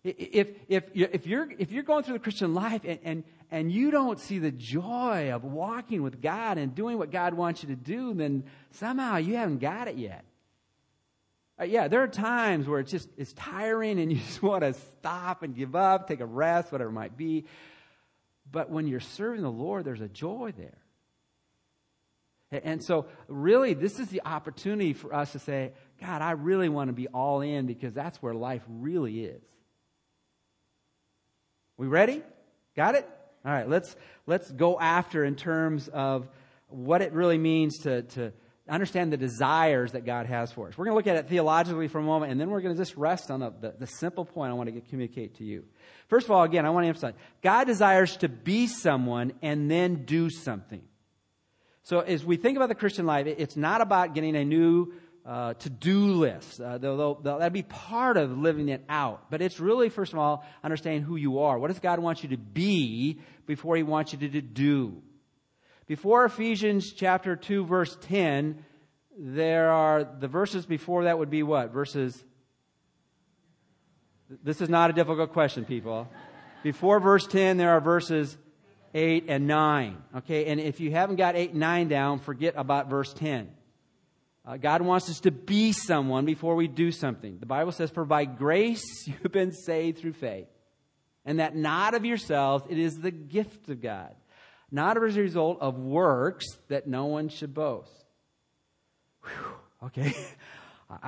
If, 0.04 0.48
if, 0.68 0.84
if, 0.94 1.26
you're, 1.26 1.48
if 1.58 1.72
you're 1.72 1.82
going 1.82 2.04
through 2.04 2.14
the 2.14 2.20
Christian 2.20 2.54
life 2.54 2.82
and, 2.84 3.00
and, 3.02 3.24
and 3.50 3.72
you 3.72 3.90
don't 3.90 4.20
see 4.20 4.38
the 4.38 4.52
joy 4.52 5.32
of 5.32 5.42
walking 5.42 6.02
with 6.02 6.22
God 6.22 6.58
and 6.58 6.74
doing 6.74 6.96
what 6.96 7.10
God 7.10 7.34
wants 7.34 7.64
you 7.64 7.70
to 7.70 7.76
do, 7.76 8.14
then 8.14 8.44
somehow 8.70 9.16
you 9.16 9.34
haven't 9.34 9.58
got 9.58 9.88
it 9.88 9.96
yet. 9.96 10.24
Uh, 11.58 11.64
yeah, 11.64 11.88
there 11.88 12.02
are 12.02 12.08
times 12.08 12.68
where 12.68 12.80
it's 12.80 12.90
just 12.90 13.08
it's 13.16 13.32
tiring 13.32 13.98
and 13.98 14.12
you 14.12 14.18
just 14.26 14.42
want 14.42 14.62
to 14.62 14.74
stop 14.74 15.42
and 15.42 15.54
give 15.54 15.74
up, 15.74 16.08
take 16.08 16.20
a 16.20 16.26
rest, 16.26 16.72
whatever 16.72 16.90
it 16.90 16.94
might 16.94 17.16
be. 17.16 17.44
But 18.50 18.70
when 18.70 18.86
you're 18.86 19.00
serving 19.00 19.42
the 19.42 19.50
Lord, 19.50 19.84
there's 19.84 20.00
a 20.00 20.08
joy 20.08 20.52
there. 20.56 20.78
And 22.52 22.82
so, 22.82 23.06
really, 23.26 23.74
this 23.74 23.98
is 23.98 24.08
the 24.08 24.22
opportunity 24.24 24.92
for 24.92 25.12
us 25.12 25.32
to 25.32 25.40
say, 25.40 25.72
God, 26.00 26.22
I 26.22 26.32
really 26.32 26.68
want 26.68 26.88
to 26.88 26.92
be 26.92 27.08
all 27.08 27.40
in 27.40 27.66
because 27.66 27.92
that's 27.92 28.22
where 28.22 28.34
life 28.34 28.62
really 28.68 29.24
is. 29.24 29.42
We 31.76 31.88
ready? 31.88 32.22
Got 32.76 32.94
it? 32.94 33.08
All 33.44 33.52
right, 33.52 33.68
let's, 33.68 33.96
let's 34.26 34.50
go 34.50 34.78
after 34.78 35.24
in 35.24 35.34
terms 35.34 35.88
of 35.88 36.28
what 36.68 37.02
it 37.02 37.12
really 37.12 37.38
means 37.38 37.78
to, 37.78 38.02
to 38.02 38.32
understand 38.68 39.12
the 39.12 39.16
desires 39.16 39.92
that 39.92 40.04
God 40.04 40.26
has 40.26 40.50
for 40.50 40.68
us. 40.68 40.76
We're 40.76 40.86
going 40.86 40.94
to 40.94 40.96
look 40.96 41.16
at 41.16 41.24
it 41.24 41.28
theologically 41.28 41.88
for 41.88 41.98
a 41.98 42.02
moment, 42.02 42.32
and 42.32 42.40
then 42.40 42.50
we're 42.50 42.60
going 42.60 42.74
to 42.74 42.80
just 42.80 42.96
rest 42.96 43.30
on 43.30 43.40
the, 43.40 43.52
the, 43.60 43.74
the 43.78 43.86
simple 43.86 44.24
point 44.24 44.50
I 44.50 44.54
want 44.54 44.68
to 44.68 44.72
get, 44.72 44.88
communicate 44.88 45.36
to 45.36 45.44
you. 45.44 45.64
First 46.08 46.26
of 46.26 46.32
all, 46.32 46.42
again, 46.42 46.66
I 46.66 46.70
want 46.70 46.84
to 46.84 46.88
emphasize 46.88 47.14
God 47.42 47.64
desires 47.64 48.16
to 48.18 48.28
be 48.28 48.66
someone 48.66 49.32
and 49.42 49.70
then 49.70 50.04
do 50.04 50.30
something. 50.30 50.82
So 51.84 52.00
as 52.00 52.24
we 52.24 52.36
think 52.36 52.56
about 52.56 52.68
the 52.68 52.74
Christian 52.74 53.06
life, 53.06 53.26
it's 53.28 53.56
not 53.56 53.80
about 53.80 54.14
getting 54.14 54.34
a 54.34 54.44
new 54.44 54.92
uh, 55.24 55.54
to-do 55.54 56.06
list, 56.14 56.60
uh, 56.60 56.78
though, 56.78 57.18
though 57.20 57.38
that'd 57.38 57.52
be 57.52 57.62
part 57.62 58.16
of 58.16 58.36
living 58.36 58.68
it 58.68 58.84
out. 58.88 59.30
But 59.30 59.42
it's 59.42 59.60
really, 59.60 59.88
first 59.88 60.12
of 60.12 60.18
all, 60.18 60.44
understanding 60.64 61.02
who 61.02 61.16
you 61.16 61.40
are. 61.40 61.58
What 61.58 61.68
does 61.68 61.78
God 61.78 61.98
want 61.98 62.22
you 62.22 62.30
to 62.30 62.36
be 62.36 63.20
before 63.46 63.76
He 63.76 63.82
wants 63.84 64.12
you 64.12 64.18
to, 64.18 64.28
to 64.28 64.40
do? 64.40 65.02
Before 65.86 66.24
Ephesians 66.24 66.92
chapter 66.92 67.36
2 67.36 67.64
verse 67.64 67.96
10, 68.02 68.64
there 69.18 69.70
are 69.70 70.02
the 70.04 70.26
verses 70.26 70.66
before 70.66 71.04
that 71.04 71.18
would 71.18 71.30
be 71.30 71.44
what? 71.44 71.70
Verses 71.72 72.24
This 74.42 74.60
is 74.60 74.68
not 74.68 74.90
a 74.90 74.92
difficult 74.92 75.32
question, 75.32 75.64
people. 75.64 76.08
Before 76.64 76.98
verse 76.98 77.26
10, 77.28 77.56
there 77.56 77.70
are 77.70 77.80
verses 77.80 78.36
8 78.94 79.26
and 79.28 79.46
9. 79.46 80.02
Okay, 80.16 80.46
and 80.46 80.60
if 80.60 80.80
you 80.80 80.90
haven't 80.90 81.16
got 81.16 81.36
8 81.36 81.50
and 81.50 81.60
9 81.60 81.88
down, 81.88 82.18
forget 82.18 82.54
about 82.56 82.90
verse 82.90 83.12
10. 83.12 83.48
Uh, 84.44 84.56
God 84.56 84.82
wants 84.82 85.08
us 85.08 85.20
to 85.20 85.30
be 85.30 85.70
someone 85.70 86.24
before 86.24 86.56
we 86.56 86.66
do 86.66 86.90
something. 86.90 87.38
The 87.38 87.46
Bible 87.46 87.70
says, 87.70 87.90
For 87.90 88.04
by 88.04 88.24
grace 88.24 88.84
you've 89.06 89.32
been 89.32 89.52
saved 89.52 89.98
through 89.98 90.14
faith, 90.14 90.48
and 91.24 91.38
that 91.38 91.54
not 91.54 91.94
of 91.94 92.04
yourselves, 92.04 92.64
it 92.68 92.78
is 92.78 92.94
the 92.94 93.12
gift 93.12 93.68
of 93.68 93.80
God 93.80 94.14
not 94.70 95.02
as 95.02 95.16
a 95.16 95.20
result 95.20 95.58
of 95.60 95.78
works 95.78 96.46
that 96.68 96.86
no 96.86 97.06
one 97.06 97.28
should 97.28 97.54
boast. 97.54 98.04
Whew, 99.22 99.86
okay. 99.86 100.14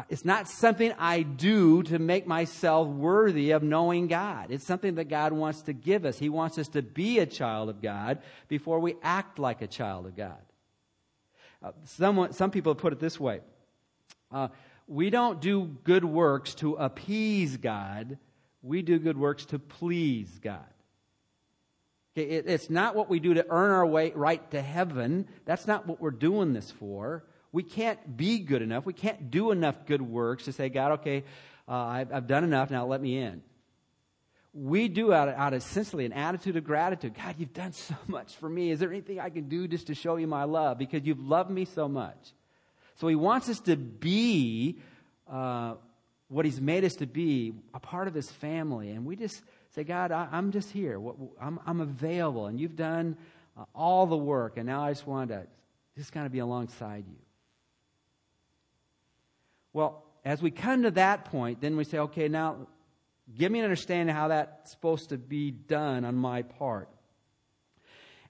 It's 0.08 0.24
not 0.24 0.48
something 0.48 0.92
I 0.98 1.22
do 1.22 1.84
to 1.84 2.00
make 2.00 2.26
myself 2.26 2.88
worthy 2.88 3.52
of 3.52 3.62
knowing 3.62 4.08
God. 4.08 4.50
It's 4.50 4.66
something 4.66 4.96
that 4.96 5.04
God 5.04 5.32
wants 5.32 5.62
to 5.62 5.72
give 5.72 6.04
us. 6.04 6.18
He 6.18 6.28
wants 6.28 6.58
us 6.58 6.66
to 6.68 6.82
be 6.82 7.20
a 7.20 7.26
child 7.26 7.68
of 7.68 7.80
God 7.80 8.18
before 8.48 8.80
we 8.80 8.96
act 9.04 9.38
like 9.38 9.62
a 9.62 9.68
child 9.68 10.06
of 10.06 10.16
God. 10.16 10.42
Uh, 11.62 11.72
someone, 11.84 12.32
some 12.32 12.50
people 12.50 12.74
put 12.74 12.92
it 12.92 12.98
this 12.98 13.20
way 13.20 13.40
uh, 14.32 14.48
We 14.88 15.10
don't 15.10 15.40
do 15.40 15.76
good 15.84 16.04
works 16.04 16.54
to 16.56 16.74
appease 16.74 17.56
God, 17.56 18.18
we 18.62 18.82
do 18.82 18.98
good 18.98 19.16
works 19.16 19.44
to 19.46 19.60
please 19.60 20.40
God. 20.42 20.66
It's 22.18 22.70
not 22.70 22.94
what 22.94 23.08
we 23.08 23.20
do 23.20 23.34
to 23.34 23.46
earn 23.48 23.70
our 23.70 23.86
way 23.86 24.12
right 24.14 24.50
to 24.50 24.60
heaven. 24.60 25.28
That's 25.44 25.66
not 25.66 25.86
what 25.86 26.00
we're 26.00 26.10
doing 26.10 26.52
this 26.52 26.70
for. 26.70 27.24
We 27.52 27.62
can't 27.62 28.16
be 28.16 28.40
good 28.40 28.62
enough. 28.62 28.84
We 28.84 28.92
can't 28.92 29.30
do 29.30 29.50
enough 29.50 29.86
good 29.86 30.02
works 30.02 30.44
to 30.44 30.52
say, 30.52 30.68
God, 30.68 30.92
okay, 30.92 31.24
uh, 31.66 31.72
I've, 31.72 32.12
I've, 32.12 32.26
done 32.26 32.44
enough, 32.44 32.70
now 32.70 32.86
let 32.86 33.00
me 33.00 33.18
in. 33.18 33.42
We 34.52 34.88
do 34.88 35.12
out 35.12 35.28
of, 35.28 35.34
out 35.34 35.52
of 35.52 35.58
essentially 35.58 36.04
an 36.04 36.12
attitude 36.12 36.56
of 36.56 36.64
gratitude. 36.64 37.14
God, 37.14 37.36
you've 37.38 37.52
done 37.52 37.72
so 37.72 37.94
much 38.06 38.34
for 38.36 38.48
me. 38.48 38.70
Is 38.70 38.80
there 38.80 38.90
anything 38.90 39.20
I 39.20 39.30
can 39.30 39.48
do 39.48 39.68
just 39.68 39.86
to 39.86 39.94
show 39.94 40.16
you 40.16 40.26
my 40.26 40.44
love? 40.44 40.78
Because 40.78 41.04
you've 41.04 41.20
loved 41.20 41.50
me 41.50 41.64
so 41.64 41.88
much. 41.88 42.32
So 42.96 43.06
he 43.06 43.14
wants 43.14 43.48
us 43.48 43.60
to 43.60 43.76
be 43.76 44.78
uh, 45.30 45.74
what 46.28 46.44
he's 46.44 46.60
made 46.60 46.84
us 46.84 46.96
to 46.96 47.06
be, 47.06 47.54
a 47.72 47.80
part 47.80 48.08
of 48.08 48.14
his 48.14 48.30
family. 48.30 48.90
And 48.90 49.06
we 49.06 49.16
just 49.16 49.42
Say, 49.78 49.84
God, 49.84 50.10
I, 50.10 50.26
am 50.32 50.50
just 50.50 50.72
here. 50.72 51.00
I'm, 51.40 51.60
I'm, 51.64 51.80
available, 51.80 52.46
and 52.46 52.58
you've 52.58 52.74
done 52.74 53.16
uh, 53.56 53.62
all 53.76 54.06
the 54.06 54.16
work, 54.16 54.56
and 54.56 54.66
now 54.66 54.82
I 54.82 54.90
just 54.90 55.06
want 55.06 55.30
to 55.30 55.46
just 55.96 56.10
kind 56.10 56.26
of 56.26 56.32
be 56.32 56.40
alongside 56.40 57.04
you. 57.06 57.14
Well, 59.72 60.02
as 60.24 60.42
we 60.42 60.50
come 60.50 60.82
to 60.82 60.90
that 60.90 61.26
point, 61.26 61.60
then 61.60 61.76
we 61.76 61.84
say, 61.84 61.98
okay, 61.98 62.26
now 62.26 62.66
give 63.38 63.52
me 63.52 63.60
an 63.60 63.66
understanding 63.66 64.12
how 64.12 64.26
that's 64.26 64.72
supposed 64.72 65.10
to 65.10 65.16
be 65.16 65.52
done 65.52 66.04
on 66.04 66.16
my 66.16 66.42
part. 66.42 66.88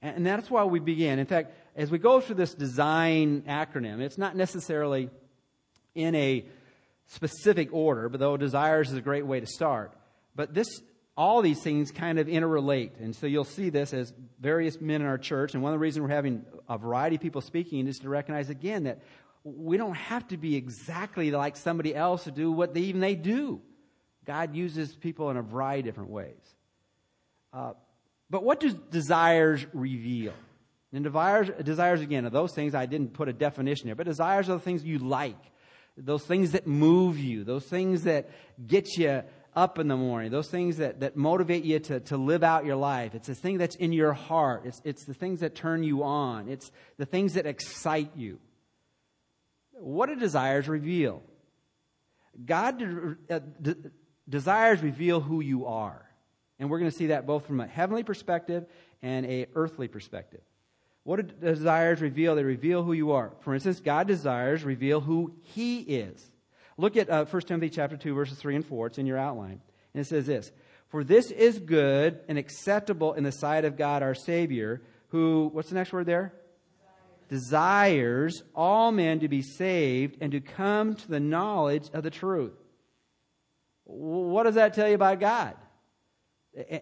And 0.02 0.26
that's 0.26 0.50
why 0.50 0.64
we 0.64 0.80
begin. 0.80 1.18
In 1.18 1.24
fact, 1.24 1.54
as 1.74 1.90
we 1.90 1.96
go 1.96 2.20
through 2.20 2.37
this 2.37 2.52
design 2.52 3.44
acronym, 3.48 4.02
it's 4.02 4.18
not 4.18 4.37
necessarily 4.37 5.08
in 5.94 6.14
a 6.14 6.44
specific 7.06 7.72
order, 7.72 8.11
but 8.11 8.20
though 8.20 8.37
desires 8.37 8.90
is 8.90 8.98
a 8.98 9.00
great 9.00 9.24
way 9.24 9.40
to 9.40 9.46
start. 9.46 9.94
But 10.37 10.52
this 10.52 10.68
all 11.18 11.42
these 11.42 11.61
things 11.61 11.90
kind 11.90 12.20
of 12.20 12.28
interrelate. 12.28 12.92
And 13.00 13.14
so 13.14 13.26
you'll 13.26 13.42
see 13.42 13.70
this 13.70 13.92
as 13.92 14.14
various 14.40 14.81
men 14.81 15.00
in 15.00 15.07
our 15.09 15.18
church. 15.18 15.52
And 15.52 15.64
one 15.64 15.72
of 15.72 15.74
the 15.74 15.81
reasons 15.81 16.04
we're 16.04 16.14
having 16.14 16.44
a 16.68 16.78
variety 16.78 17.16
of 17.16 17.22
people 17.22 17.40
speaking 17.40 17.88
is 17.88 17.98
to 17.98 18.09
recognize 18.09 18.50
again 18.50 18.85
that 18.85 19.00
we 19.42 19.76
don't 19.76 19.96
have 19.96 20.28
to 20.28 20.37
be 20.37 20.54
exactly 20.54 21.33
like 21.33 21.57
somebody 21.57 21.92
else 21.92 22.24
to 22.24 22.31
do 22.31 22.52
what 22.52 22.72
they, 22.72 22.83
even 22.83 23.00
they 23.00 23.16
do. 23.16 23.61
God 24.26 24.54
uses 24.54 24.94
people 24.94 25.28
in 25.31 25.37
a 25.37 25.42
variety 25.42 25.81
of 25.81 25.87
different 25.87 26.11
ways. 26.11 26.54
Uh, 27.52 27.72
but 28.31 28.44
what 28.44 28.61
do 28.61 28.72
desires 28.72 29.66
reveal? 29.72 30.35
And 30.92 31.02
desires, 31.02 31.50
desires, 31.64 32.00
again, 32.00 32.26
are 32.26 32.31
those 32.31 32.52
things 32.52 32.76
I 32.76 32.87
didn't 32.87 33.12
put 33.12 33.28
a 33.28 33.33
definition 33.33 33.87
here, 33.87 33.96
but 33.96 34.07
desires 34.07 34.48
are 34.48 34.52
the 34.54 34.61
things 34.61 34.85
you 34.85 34.98
like, 34.98 35.37
those 35.96 36.22
things 36.22 36.52
that 36.52 36.68
move 36.68 37.18
you, 37.18 37.42
those 37.42 37.64
things 37.64 38.04
that 38.04 38.31
get 38.64 38.96
you 38.96 39.22
up 39.59 39.81
in 39.81 39.88
the 39.88 39.97
morning, 39.97 40.31
those 40.31 40.49
things 40.49 40.77
that, 40.77 41.01
that 41.01 41.16
motivate 41.16 41.64
you 41.64 41.81
to, 41.81 41.99
to 41.99 42.16
live 42.16 42.44
out 42.44 42.64
your 42.64 42.77
life. 42.77 43.16
It's 43.16 43.27
the 43.27 43.35
thing 43.35 43.59
that's 43.59 43.75
in 43.75 43.92
your 43.92 44.12
heart. 44.12 44.62
It's, 44.64 44.81
it's 44.85 45.05
the 45.05 45.14
things 45.14 45.40
that 45.40 45.57
turn 45.57 45.83
you 45.83 46.05
on. 46.05 46.49
It's 46.49 46.71
the 46.97 47.05
things 47.05 47.35
that 47.35 47.44
excite 47.44 48.12
you. 48.14 48.38
What 49.73 50.09
do 50.09 50.14
desires 50.14 50.68
reveal? 50.68 51.25
God 52.47 52.79
de- 52.79 53.16
uh, 53.35 53.40
de- 53.61 53.77
desires 54.29 54.81
reveal 54.81 55.21
who 55.21 55.40
you 55.40 55.66
are. 55.66 56.09
And 56.61 56.71
we're 56.71 56.79
going 56.79 56.90
to 56.90 56.97
see 56.97 57.09
that 57.09 57.27
both 57.27 57.44
from 57.44 57.59
a 57.59 57.66
heavenly 57.66 58.05
perspective 58.05 58.64
and 59.03 59.27
a 59.27 59.47
earthly 59.57 59.88
perspective. 59.88 60.42
What 61.03 61.16
do 61.16 61.53
desires 61.53 62.01
reveal? 62.01 62.37
They 62.37 62.44
reveal 62.44 62.85
who 62.85 62.92
you 62.92 63.11
are. 63.12 63.33
For 63.40 63.55
instance, 63.55 63.81
God 63.81 64.07
desires 64.07 64.62
reveal 64.62 65.01
who 65.01 65.35
He 65.42 65.81
is. 65.81 66.31
Look 66.79 66.97
at 66.97 67.11
uh, 67.11 67.25
1 67.25 67.43
Timothy 67.43 67.71
chapter 67.71 67.97
2, 67.97 68.14
verses 68.14 68.38
3 68.38 68.57
and 68.57 68.64
4. 68.64 68.87
It's 68.87 68.99
in 68.99 69.07
your 69.07 69.19
outline. 69.19 69.61
And 69.93 70.01
it 70.01 70.07
says 70.07 70.27
this 70.27 70.53
For 70.88 71.03
this 71.05 71.31
is 71.33 71.59
good 71.59 72.21
and 72.29 72.38
acceptable 72.38 73.14
in 73.14 73.25
the 73.25 73.33
sight 73.33 73.64
of 73.64 73.77
God 73.77 74.03
our 74.03 74.14
Savior, 74.14 74.81
who, 75.09 75.51
what's 75.53 75.69
the 75.69 75.75
next 75.75 75.93
word 75.93 76.07
there? 76.07 76.33
Desires. 77.29 78.45
All 78.55 78.93
men 78.93 79.21
to 79.21 79.29
be 79.29 79.43
saved 79.43 80.19
and 80.21 80.33
to 80.33 80.41
come 80.41 80.95
to 80.95 81.09
the 81.09 81.21
knowledge 81.21 81.91
of 81.93 82.05
the 82.05 82.11
truth. 82.11 82.55
What 83.85 84.45
does 84.45 84.55
that 84.55 84.73
tell 84.73 84.88
you 84.88 84.95
about 84.95 85.19
God? 85.19 85.57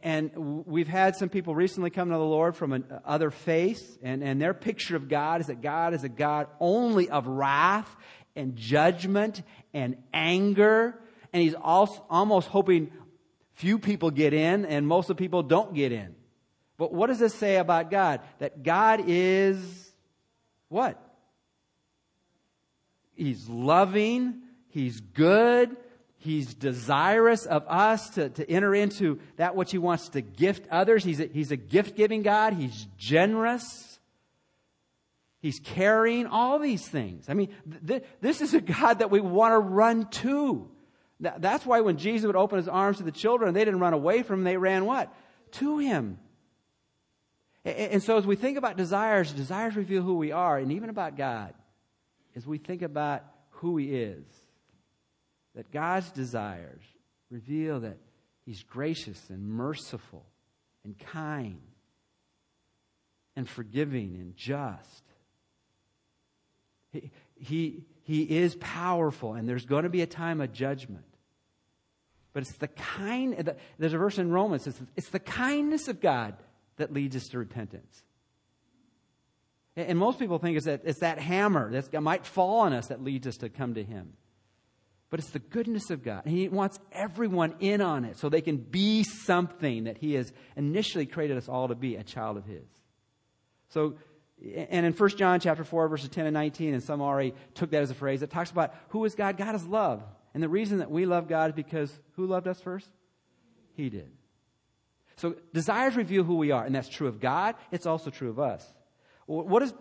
And 0.02 0.64
we've 0.66 0.88
had 0.88 1.16
some 1.16 1.28
people 1.28 1.54
recently 1.54 1.90
come 1.90 2.10
to 2.10 2.14
the 2.14 2.20
Lord 2.20 2.56
from 2.56 2.72
an, 2.72 2.84
other 3.04 3.30
faiths, 3.30 3.98
and, 4.02 4.22
and 4.22 4.40
their 4.40 4.54
picture 4.54 4.96
of 4.96 5.08
God 5.08 5.40
is 5.40 5.48
that 5.48 5.60
God 5.60 5.92
is 5.92 6.04
a 6.04 6.08
God 6.08 6.46
only 6.60 7.10
of 7.10 7.26
wrath 7.26 7.94
and 8.36 8.56
judgment 8.56 9.42
and 9.72 9.96
anger. 10.12 10.98
And 11.32 11.42
he's 11.42 11.54
almost 11.54 12.48
hoping 12.48 12.90
few 13.54 13.78
people 13.78 14.10
get 14.10 14.34
in 14.34 14.64
and 14.66 14.86
most 14.86 15.10
of 15.10 15.16
the 15.16 15.22
people 15.22 15.42
don't 15.42 15.74
get 15.74 15.92
in. 15.92 16.14
But 16.76 16.92
what 16.92 17.06
does 17.06 17.18
this 17.18 17.34
say 17.34 17.56
about 17.56 17.90
God? 17.90 18.20
That 18.38 18.62
God 18.62 19.04
is 19.06 19.92
what? 20.68 21.02
He's 23.14 23.48
loving, 23.48 24.42
He's 24.68 25.00
good, 25.00 25.74
He's 26.18 26.54
desirous 26.54 27.46
of 27.46 27.64
us 27.66 28.10
to, 28.10 28.28
to 28.30 28.50
enter 28.50 28.74
into 28.74 29.20
that 29.36 29.56
which 29.56 29.70
He 29.70 29.78
wants 29.78 30.10
to 30.10 30.20
gift 30.20 30.66
others. 30.70 31.02
He's 31.02 31.20
a, 31.20 31.26
he's 31.26 31.50
a 31.50 31.56
gift 31.56 31.96
giving 31.96 32.22
God, 32.22 32.52
He's 32.52 32.86
generous. 32.98 33.85
He's 35.46 35.60
carrying 35.60 36.26
all 36.26 36.58
these 36.58 36.88
things. 36.88 37.26
I 37.28 37.34
mean, 37.34 37.50
th- 37.86 38.02
this 38.20 38.40
is 38.40 38.52
a 38.52 38.60
God 38.60 38.98
that 38.98 39.12
we 39.12 39.20
want 39.20 39.52
to 39.52 39.58
run 39.60 40.08
to. 40.22 40.68
Th- 41.22 41.34
that's 41.38 41.64
why 41.64 41.82
when 41.82 41.98
Jesus 41.98 42.26
would 42.26 42.34
open 42.34 42.56
his 42.58 42.66
arms 42.66 42.96
to 42.96 43.04
the 43.04 43.12
children, 43.12 43.54
they 43.54 43.64
didn't 43.64 43.78
run 43.78 43.92
away 43.92 44.24
from 44.24 44.40
him, 44.40 44.44
they 44.44 44.56
ran 44.56 44.86
what? 44.86 45.14
To 45.52 45.78
him. 45.78 46.18
And, 47.64 47.76
and 47.76 48.02
so 48.02 48.16
as 48.16 48.26
we 48.26 48.34
think 48.34 48.58
about 48.58 48.76
desires, 48.76 49.30
desires 49.30 49.76
reveal 49.76 50.02
who 50.02 50.16
we 50.16 50.32
are, 50.32 50.58
and 50.58 50.72
even 50.72 50.90
about 50.90 51.16
God, 51.16 51.54
as 52.34 52.44
we 52.44 52.58
think 52.58 52.82
about 52.82 53.22
who 53.50 53.76
he 53.76 53.94
is. 53.94 54.24
that 55.54 55.70
God's 55.70 56.10
desires 56.10 56.82
reveal 57.30 57.78
that 57.80 57.98
He's 58.44 58.64
gracious 58.64 59.30
and 59.30 59.48
merciful 59.48 60.26
and 60.84 60.98
kind 60.98 61.60
and 63.36 63.48
forgiving 63.48 64.16
and 64.16 64.36
just. 64.36 65.02
He, 67.38 67.84
he, 68.02 68.22
is 68.22 68.56
powerful, 68.56 69.34
and 69.34 69.48
there's 69.48 69.66
going 69.66 69.84
to 69.84 69.90
be 69.90 70.02
a 70.02 70.06
time 70.06 70.40
of 70.40 70.52
judgment. 70.52 71.04
But 72.32 72.42
it's 72.42 72.56
the 72.58 72.68
kind, 72.68 73.52
there's 73.78 73.94
a 73.94 73.98
verse 73.98 74.18
in 74.18 74.30
Romans, 74.30 74.66
it's, 74.66 74.80
it's 74.94 75.10
the 75.10 75.18
kindness 75.18 75.88
of 75.88 76.00
God 76.00 76.34
that 76.76 76.92
leads 76.92 77.16
us 77.16 77.28
to 77.28 77.38
repentance. 77.38 78.02
And 79.76 79.98
most 79.98 80.18
people 80.18 80.38
think 80.38 80.56
it's 80.56 80.66
that, 80.66 80.82
it's 80.84 81.00
that 81.00 81.18
hammer 81.18 81.70
that 81.70 82.02
might 82.02 82.24
fall 82.24 82.60
on 82.60 82.72
us 82.72 82.86
that 82.86 83.02
leads 83.02 83.26
us 83.26 83.36
to 83.38 83.50
come 83.50 83.74
to 83.74 83.84
Him. 83.84 84.14
But 85.10 85.20
it's 85.20 85.30
the 85.30 85.38
goodness 85.38 85.90
of 85.90 86.02
God. 86.02 86.22
And 86.24 86.34
He 86.34 86.48
wants 86.48 86.78
everyone 86.92 87.54
in 87.60 87.80
on 87.82 88.04
it 88.04 88.18
so 88.18 88.28
they 88.28 88.40
can 88.40 88.56
be 88.56 89.04
something 89.04 89.84
that 89.84 89.98
He 89.98 90.14
has 90.14 90.32
initially 90.56 91.04
created 91.04 91.36
us 91.36 91.48
all 91.48 91.68
to 91.68 91.74
be, 91.74 91.96
a 91.96 92.02
child 92.02 92.38
of 92.38 92.46
His. 92.46 92.66
So, 93.68 93.94
and 94.42 94.86
in 94.86 94.92
1 94.92 95.10
John 95.10 95.40
chapter 95.40 95.64
4, 95.64 95.88
verses 95.88 96.08
10 96.10 96.26
and 96.26 96.34
19, 96.34 96.74
and 96.74 96.82
some 96.82 97.00
already 97.00 97.34
took 97.54 97.70
that 97.70 97.82
as 97.82 97.90
a 97.90 97.94
phrase, 97.94 98.22
it 98.22 98.30
talks 98.30 98.50
about 98.50 98.74
who 98.88 99.04
is 99.04 99.14
God? 99.14 99.36
God 99.36 99.54
is 99.54 99.66
love. 99.66 100.02
And 100.34 100.42
the 100.42 100.48
reason 100.48 100.78
that 100.78 100.90
we 100.90 101.06
love 101.06 101.28
God 101.28 101.50
is 101.50 101.56
because 101.56 101.98
who 102.12 102.26
loved 102.26 102.46
us 102.46 102.60
first? 102.60 102.88
He 103.74 103.88
did. 103.88 104.10
So 105.16 105.36
desires 105.54 105.96
reveal 105.96 106.24
who 106.24 106.36
we 106.36 106.50
are, 106.50 106.64
and 106.64 106.74
that's 106.74 106.88
true 106.88 107.08
of 107.08 107.20
God. 107.20 107.54
It's 107.72 107.86
also 107.86 108.10
true 108.10 108.28
of 108.28 108.38
us. 108.38 108.66
What 109.24 109.62
is 109.62 109.72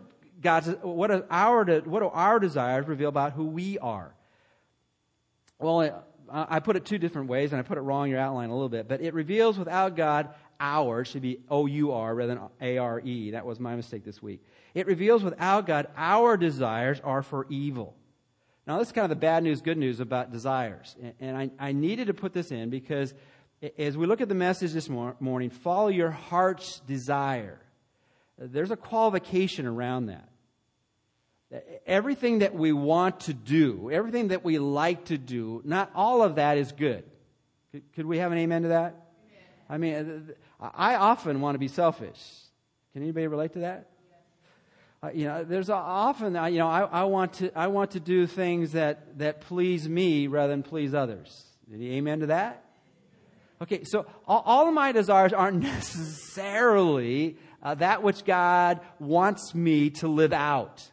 God's? 0.41 0.69
What 0.81 1.11
are 1.11 1.25
our? 1.29 1.65
What 1.81 1.99
do 1.99 2.07
our 2.07 2.39
desires 2.39 2.87
reveal 2.87 3.09
about 3.09 3.33
who 3.33 3.45
we 3.45 3.77
are? 3.79 4.15
Well, 5.59 6.05
I 6.29 6.59
put 6.59 6.75
it 6.75 6.85
two 6.85 6.97
different 6.97 7.29
ways, 7.29 7.51
and 7.51 7.59
I 7.59 7.63
put 7.63 7.77
it 7.77 7.81
wrong 7.81 8.05
in 8.05 8.11
your 8.11 8.19
outline 8.19 8.49
a 8.49 8.53
little 8.53 8.69
bit. 8.69 8.87
But 8.87 9.01
it 9.01 9.13
reveals 9.13 9.59
without 9.59 9.95
God, 9.95 10.29
our 10.59 11.05
should 11.05 11.21
be 11.21 11.39
O 11.49 11.65
U 11.65 11.91
R 11.91 12.13
rather 12.13 12.35
than 12.35 12.43
A 12.61 12.77
R 12.77 12.99
E. 12.99 13.31
That 13.31 13.45
was 13.45 13.59
my 13.59 13.75
mistake 13.75 14.03
this 14.03 14.21
week. 14.21 14.43
It 14.73 14.87
reveals 14.87 15.23
without 15.23 15.65
God, 15.65 15.87
our 15.95 16.37
desires 16.37 16.99
are 17.03 17.21
for 17.21 17.45
evil. 17.49 17.95
Now, 18.67 18.79
this 18.79 18.87
is 18.87 18.91
kind 18.91 19.05
of 19.05 19.09
the 19.09 19.15
bad 19.15 19.43
news, 19.43 19.61
good 19.61 19.77
news 19.77 19.99
about 19.99 20.31
desires. 20.31 20.95
And 21.19 21.37
I, 21.37 21.51
I 21.59 21.71
needed 21.71 22.07
to 22.07 22.13
put 22.13 22.33
this 22.33 22.51
in 22.51 22.69
because 22.69 23.13
as 23.77 23.95
we 23.95 24.05
look 24.05 24.21
at 24.21 24.29
the 24.29 24.35
message 24.35 24.73
this 24.73 24.89
morning, 24.89 25.49
follow 25.49 25.87
your 25.87 26.11
heart's 26.11 26.79
desire. 26.81 27.59
There's 28.37 28.71
a 28.71 28.75
qualification 28.75 29.65
around 29.65 30.07
that. 30.07 30.29
Everything 31.85 32.39
that 32.39 32.55
we 32.55 32.73
want 32.73 33.21
to 33.21 33.33
do, 33.33 33.89
everything 33.91 34.29
that 34.29 34.43
we 34.43 34.57
like 34.57 35.05
to 35.05 35.17
do, 35.17 35.61
not 35.63 35.91
all 35.95 36.21
of 36.21 36.35
that 36.35 36.57
is 36.57 36.71
good. 36.71 37.03
Could, 37.95 38.05
we 38.05 38.17
have 38.17 38.31
an 38.31 38.39
amen 38.39 38.63
to 38.63 38.67
that? 38.69 39.07
Amen. 39.69 39.69
I 39.69 39.77
mean, 39.77 40.33
I 40.59 40.95
often 40.95 41.41
want 41.41 41.55
to 41.55 41.59
be 41.59 41.67
selfish. 41.67 42.19
Can 42.93 43.01
anybody 43.01 43.27
relate 43.27 43.53
to 43.53 43.59
that? 43.59 43.89
Uh, 45.03 45.09
you 45.13 45.25
know, 45.25 45.43
there's 45.43 45.69
often, 45.69 46.33
you 46.51 46.59
know, 46.59 46.67
I, 46.67 46.81
I, 46.81 47.03
want 47.03 47.33
to, 47.33 47.51
I 47.57 47.67
want 47.67 47.91
to 47.91 47.99
do 47.99 48.25
things 48.25 48.71
that, 48.71 49.19
that 49.19 49.41
please 49.41 49.87
me 49.87 50.27
rather 50.27 50.53
than 50.53 50.63
please 50.63 50.93
others. 50.93 51.43
Any 51.71 51.97
amen 51.97 52.21
to 52.21 52.27
that? 52.27 52.63
Okay, 53.61 53.83
so 53.83 54.05
all, 54.27 54.43
all 54.45 54.67
of 54.67 54.73
my 54.73 54.91
desires 54.91 55.33
aren't 55.33 55.61
necessarily 55.63 57.37
uh, 57.61 57.75
that 57.75 58.03
which 58.03 58.25
God 58.25 58.79
wants 58.99 59.53
me 59.53 59.89
to 59.91 60.07
live 60.07 60.33
out. 60.33 60.89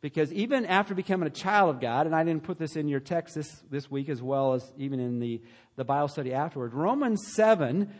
Because 0.00 0.32
even 0.32 0.66
after 0.66 0.94
becoming 0.94 1.28
a 1.28 1.30
child 1.30 1.70
of 1.70 1.80
God, 1.80 2.06
and 2.06 2.14
I 2.14 2.24
didn't 2.24 2.42
put 2.42 2.58
this 2.58 2.74
in 2.74 2.88
your 2.88 3.00
text 3.00 3.36
this, 3.36 3.62
this 3.70 3.90
week 3.90 4.08
as 4.08 4.20
well 4.20 4.54
as 4.54 4.72
even 4.76 4.98
in 4.98 5.20
the, 5.20 5.40
the 5.76 5.84
Bible 5.84 6.08
study 6.08 6.34
afterwards, 6.34 6.74
Romans 6.74 7.20
7, 7.34 7.92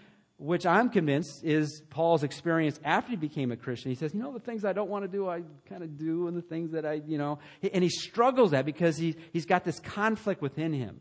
which 0.43 0.67
I'm 0.67 0.91
convinced 0.91 1.45
is 1.45 1.83
Paul's 1.89 2.25
experience 2.25 2.81
after 2.83 3.11
he 3.11 3.17
became 3.17 3.53
a 3.53 3.57
Christian. 3.57 3.93
He 3.93 3.95
says, 3.95 4.13
You 4.13 4.21
know, 4.21 4.33
the 4.33 4.41
things 4.41 4.65
I 4.65 4.73
don't 4.73 4.91
want 4.91 5.05
to 5.05 5.09
do, 5.09 5.29
I 5.29 5.43
kind 5.69 5.85
of 5.85 5.97
do, 5.97 6.27
and 6.27 6.37
the 6.37 6.43
things 6.43 6.73
that 6.73 6.85
I, 6.85 6.95
you 7.07 7.17
know, 7.17 7.39
and 7.73 7.85
he 7.85 7.89
struggles 7.89 8.51
that 8.51 8.67
because 8.67 8.97
he, 8.97 9.15
he's 9.33 9.47
got 9.47 9.65
this 9.65 9.79
conflict 9.79 10.43
within 10.43 10.73
him. 10.73 11.01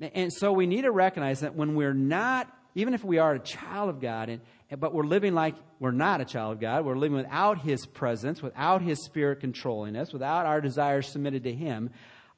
And 0.00 0.32
so 0.32 0.52
we 0.52 0.66
need 0.66 0.82
to 0.82 0.90
recognize 0.90 1.40
that 1.40 1.54
when 1.54 1.76
we're 1.76 1.94
not, 1.94 2.52
even 2.74 2.94
if 2.94 3.04
we 3.04 3.18
are 3.18 3.34
a 3.34 3.38
child 3.38 3.90
of 3.90 4.00
God, 4.00 4.28
and, 4.28 4.40
but 4.80 4.92
we're 4.92 5.04
living 5.04 5.34
like 5.34 5.54
we're 5.78 5.92
not 5.92 6.20
a 6.20 6.24
child 6.24 6.54
of 6.54 6.60
God. 6.60 6.84
We're 6.84 6.96
living 6.96 7.16
without 7.16 7.60
His 7.60 7.86
presence, 7.86 8.42
without 8.42 8.82
His 8.82 9.04
Spirit 9.04 9.40
controlling 9.40 9.94
us, 9.94 10.12
without 10.12 10.46
our 10.46 10.60
desires 10.60 11.06
submitted 11.06 11.44
to 11.44 11.52
Him. 11.52 11.90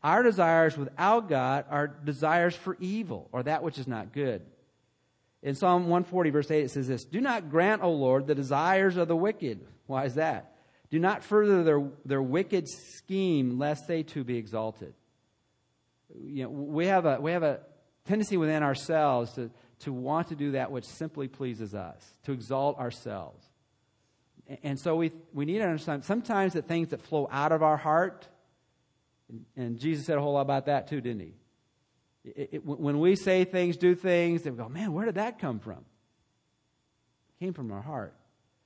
Our 0.02 0.22
desires 0.22 0.76
without 0.76 1.28
God 1.28 1.64
are 1.70 1.87
desires 1.87 2.56
for 2.56 2.76
evil 2.80 3.28
or 3.32 3.44
that 3.44 3.62
which 3.62 3.78
is 3.78 3.87
not 3.87 4.12
good. 4.12 4.42
In 5.42 5.55
Psalm 5.57 5.83
140, 5.83 6.31
verse 6.31 6.50
8, 6.50 6.64
it 6.64 6.70
says 6.70 6.87
this 6.88 7.05
Do 7.05 7.20
not 7.20 7.50
grant, 7.50 7.83
O 7.83 7.92
Lord, 7.92 8.26
the 8.26 8.35
desires 8.35 8.96
of 8.96 9.09
the 9.09 9.16
wicked. 9.16 9.61
Why 9.87 10.05
is 10.05 10.14
that? 10.14 10.57
Do 10.90 10.98
not 10.98 11.24
further 11.24 11.64
their, 11.64 11.83
their 12.05 12.22
wicked 12.22 12.68
scheme, 12.68 13.59
lest 13.59 13.88
they 13.88 14.02
too 14.02 14.24
be 14.24 14.37
exalted. 14.37 14.94
You 16.14 16.44
know, 16.44 16.50
we 16.50 16.87
have 16.87 17.07
a, 17.07 17.20
we 17.20 17.33
have 17.33 17.42
a 17.42 17.61
tendency 18.07 18.37
within 18.37 18.62
ourselves 18.62 19.33
to, 19.33 19.50
to 19.81 19.92
want 19.92 20.28
to 20.28 20.37
do 20.37 20.52
that 20.52 20.70
which 20.70 20.85
simply 20.85 21.28
pleases 21.28 21.74
us, 21.74 22.14
to 22.24 22.33
exalt 22.33 22.78
ourselves. 22.78 23.44
And 24.62 24.78
so 24.78 24.96
we, 24.96 25.12
we 25.33 25.44
need 25.44 25.59
to 25.59 25.64
understand 25.64 26.05
sometimes 26.05 26.52
the 26.52 26.62
things 26.62 26.88
that 26.88 27.00
flow 27.00 27.28
out 27.33 27.52
of 27.52 27.62
our 27.62 27.76
heart, 27.76 28.28
and 29.57 29.78
Jesus 29.78 30.05
said 30.07 30.18
a 30.18 30.20
whole 30.20 30.35
lot 30.35 30.42
about 30.42 30.66
that 30.66 30.88
too, 30.88 31.00
didn't 31.00 31.20
he? 31.20 31.35
It, 32.24 32.50
it, 32.52 32.64
when 32.64 33.00
we 33.00 33.16
say 33.16 33.44
things, 33.44 33.76
do 33.76 33.94
things, 33.94 34.42
they 34.42 34.50
go, 34.50 34.68
man, 34.68 34.92
where 34.92 35.06
did 35.06 35.16
that 35.16 35.38
come 35.38 35.58
from? 35.58 35.85
It 37.40 37.44
came 37.44 37.52
from 37.52 37.72
our 37.72 37.82
heart. 37.82 38.14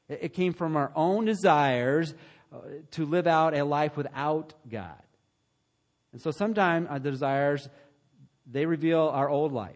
It, 0.09 0.19
it 0.23 0.35
came 0.35 0.53
from 0.53 0.77
our 0.77 0.93
own 0.95 1.25
desires 1.25 2.15
uh, 2.53 2.59
to 2.93 3.07
live 3.07 3.27
out 3.27 3.57
a 3.57 3.65
life 3.65 3.97
without 3.97 4.55
God. 4.69 5.03
And 6.13 6.21
so 6.21 6.31
sometimes 6.31 6.89
uh, 6.91 6.99
the 6.99 7.11
desires, 7.11 7.69
they 8.47 8.67
reveal 8.67 9.09
our 9.09 9.29
old 9.29 9.53
life. 9.53 9.75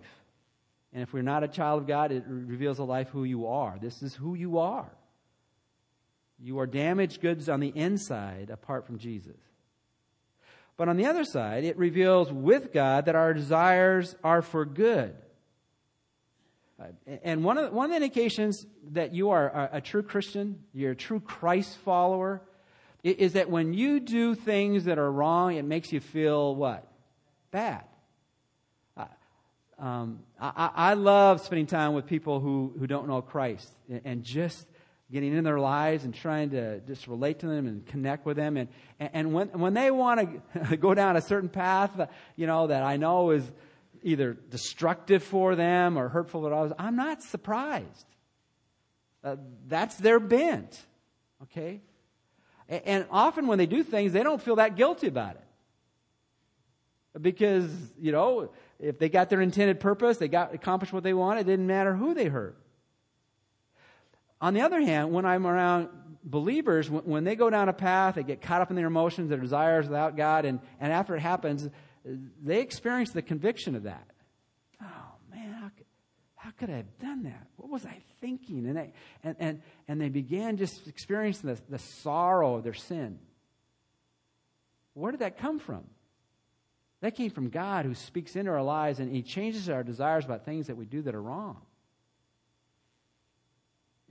And 0.92 1.02
if 1.02 1.12
we're 1.12 1.22
not 1.22 1.44
a 1.44 1.48
child 1.48 1.82
of 1.82 1.88
God, 1.88 2.12
it 2.12 2.24
reveals 2.26 2.78
a 2.78 2.84
life 2.84 3.08
who 3.10 3.24
you 3.24 3.46
are. 3.46 3.78
This 3.80 4.02
is 4.02 4.14
who 4.14 4.34
you 4.34 4.58
are. 4.58 4.90
You 6.38 6.58
are 6.58 6.66
damaged 6.66 7.20
goods 7.20 7.48
on 7.48 7.60
the 7.60 7.68
inside 7.68 8.50
apart 8.50 8.86
from 8.86 8.98
Jesus. 8.98 9.36
But 10.80 10.88
on 10.88 10.96
the 10.96 11.04
other 11.04 11.24
side, 11.24 11.64
it 11.64 11.76
reveals 11.76 12.32
with 12.32 12.72
God 12.72 13.04
that 13.04 13.14
our 13.14 13.34
desires 13.34 14.16
are 14.24 14.40
for 14.40 14.64
good. 14.64 15.14
And 17.22 17.44
one 17.44 17.58
of, 17.58 17.64
the, 17.66 17.76
one 17.76 17.84
of 17.84 17.90
the 17.90 17.96
indications 17.96 18.64
that 18.92 19.12
you 19.12 19.28
are 19.28 19.68
a, 19.74 19.82
true 19.82 20.02
Christian, 20.02 20.60
you're 20.72 20.92
a 20.92 20.96
true 20.96 21.20
Christ 21.20 21.76
follower, 21.84 22.40
is 23.04 23.34
that 23.34 23.50
when 23.50 23.74
you 23.74 24.00
do 24.00 24.34
things 24.34 24.84
that 24.84 24.98
are 24.98 25.12
wrong, 25.12 25.54
it 25.56 25.66
makes 25.66 25.92
you 25.92 26.00
feel 26.00 26.54
what? 26.54 26.90
Bad. 27.50 27.84
Um, 29.78 30.20
I, 30.40 30.70
I, 30.74 30.94
love 30.94 31.42
spending 31.42 31.66
time 31.66 31.92
with 31.92 32.06
people 32.06 32.40
who, 32.40 32.72
who 32.78 32.86
don't 32.86 33.06
know 33.06 33.20
Christ 33.20 33.70
and, 34.04 34.24
just 34.24 34.66
getting 35.12 35.34
in 35.34 35.44
their 35.44 35.58
lives 35.58 36.04
and 36.04 36.14
trying 36.14 36.50
to 36.50 36.80
just 36.80 37.08
relate 37.08 37.40
to 37.40 37.46
them 37.46 37.66
and 37.66 37.84
connect 37.86 38.24
with 38.24 38.36
them. 38.36 38.56
And, 38.56 38.68
and 38.98 39.32
when, 39.32 39.48
when 39.48 39.74
they 39.74 39.90
want 39.90 40.42
to 40.70 40.76
go 40.76 40.94
down 40.94 41.16
a 41.16 41.20
certain 41.20 41.48
path, 41.48 41.90
you 42.36 42.46
know, 42.46 42.68
that 42.68 42.82
I 42.82 42.96
know 42.96 43.30
is 43.30 43.50
either 44.02 44.34
destructive 44.50 45.22
for 45.22 45.56
them 45.56 45.98
or 45.98 46.08
hurtful 46.08 46.42
to 46.42 46.54
others, 46.54 46.72
I'm 46.78 46.96
not 46.96 47.22
surprised. 47.22 48.06
Uh, 49.22 49.36
that's 49.66 49.96
their 49.96 50.20
bent, 50.20 50.80
okay? 51.42 51.82
And, 52.68 52.82
and 52.86 53.06
often 53.10 53.46
when 53.46 53.58
they 53.58 53.66
do 53.66 53.82
things, 53.82 54.12
they 54.12 54.22
don't 54.22 54.40
feel 54.40 54.56
that 54.56 54.76
guilty 54.76 55.08
about 55.08 55.32
it. 55.32 55.44
Because, 57.20 57.68
you 58.00 58.12
know, 58.12 58.50
if 58.78 58.98
they 59.00 59.08
got 59.08 59.28
their 59.28 59.40
intended 59.40 59.80
purpose, 59.80 60.18
they 60.18 60.28
got 60.28 60.54
accomplished 60.54 60.92
what 60.92 61.02
they 61.02 61.12
wanted, 61.12 61.40
it 61.40 61.44
didn't 61.50 61.66
matter 61.66 61.96
who 61.96 62.14
they 62.14 62.26
hurt. 62.26 62.56
On 64.40 64.54
the 64.54 64.62
other 64.62 64.80
hand, 64.80 65.12
when 65.12 65.26
I'm 65.26 65.46
around 65.46 65.88
believers, 66.24 66.90
when 66.90 67.24
they 67.24 67.36
go 67.36 67.50
down 67.50 67.68
a 67.68 67.72
path, 67.72 68.14
they 68.14 68.22
get 68.22 68.40
caught 68.40 68.62
up 68.62 68.70
in 68.70 68.76
their 68.76 68.86
emotions, 68.86 69.28
their 69.28 69.38
desires 69.38 69.86
without 69.86 70.16
God, 70.16 70.44
and, 70.44 70.60
and 70.80 70.92
after 70.92 71.14
it 71.14 71.20
happens, 71.20 71.68
they 72.42 72.60
experience 72.60 73.10
the 73.12 73.22
conviction 73.22 73.74
of 73.74 73.84
that. 73.84 74.06
Oh, 74.82 74.86
man, 75.30 75.52
how 75.52 75.68
could, 75.68 75.86
how 76.36 76.50
could 76.52 76.70
I 76.70 76.76
have 76.76 76.98
done 76.98 77.24
that? 77.24 77.46
What 77.56 77.70
was 77.70 77.84
I 77.84 78.02
thinking? 78.20 78.66
And 78.66 78.76
they, 78.76 78.92
and, 79.22 79.36
and, 79.38 79.62
and 79.88 80.00
they 80.00 80.08
began 80.08 80.56
just 80.56 80.86
experiencing 80.86 81.54
the, 81.54 81.60
the 81.68 81.78
sorrow 81.78 82.56
of 82.56 82.64
their 82.64 82.74
sin. 82.74 83.18
Where 84.94 85.12
did 85.12 85.20
that 85.20 85.38
come 85.38 85.58
from? 85.58 85.84
That 87.00 87.14
came 87.14 87.30
from 87.30 87.48
God 87.48 87.86
who 87.86 87.94
speaks 87.94 88.36
into 88.36 88.50
our 88.50 88.62
lives 88.62 89.00
and 89.00 89.14
He 89.14 89.22
changes 89.22 89.68
our 89.68 89.82
desires 89.82 90.24
about 90.24 90.44
things 90.44 90.66
that 90.66 90.76
we 90.76 90.84
do 90.84 91.02
that 91.02 91.14
are 91.14 91.22
wrong. 91.22 91.58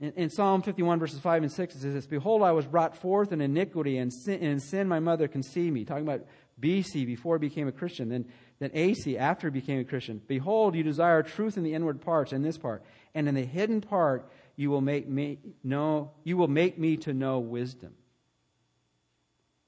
In, 0.00 0.12
in 0.12 0.30
Psalm 0.30 0.62
51, 0.62 0.98
verses 0.98 1.20
5 1.20 1.42
and 1.42 1.52
6, 1.52 1.74
it 1.74 1.80
says 1.80 2.06
Behold, 2.06 2.42
I 2.42 2.52
was 2.52 2.66
brought 2.66 2.96
forth 2.96 3.32
in 3.32 3.40
iniquity, 3.40 3.98
and 3.98 4.12
sin, 4.12 4.40
in 4.40 4.60
sin 4.60 4.88
my 4.88 5.00
mother 5.00 5.28
conceived 5.28 5.74
me. 5.74 5.84
Talking 5.84 6.08
about 6.08 6.26
BC, 6.60 7.06
before 7.06 7.36
he 7.36 7.48
became 7.48 7.68
a 7.68 7.72
Christian, 7.72 8.08
then, 8.08 8.26
then 8.58 8.70
AC, 8.74 9.16
after 9.16 9.48
he 9.48 9.52
became 9.52 9.80
a 9.80 9.84
Christian. 9.84 10.20
Behold, 10.26 10.74
you 10.74 10.82
desire 10.82 11.22
truth 11.22 11.56
in 11.56 11.62
the 11.62 11.74
inward 11.74 12.00
parts, 12.00 12.32
in 12.32 12.42
this 12.42 12.58
part, 12.58 12.82
and 13.14 13.28
in 13.28 13.34
the 13.34 13.44
hidden 13.44 13.80
part 13.80 14.30
you 14.56 14.70
will 14.70 14.82
make 14.82 15.08
me 15.08 15.38
know, 15.64 16.10
you 16.24 16.36
will 16.36 16.48
make 16.48 16.78
me 16.78 16.96
to 16.98 17.14
know 17.14 17.38
wisdom. 17.38 17.94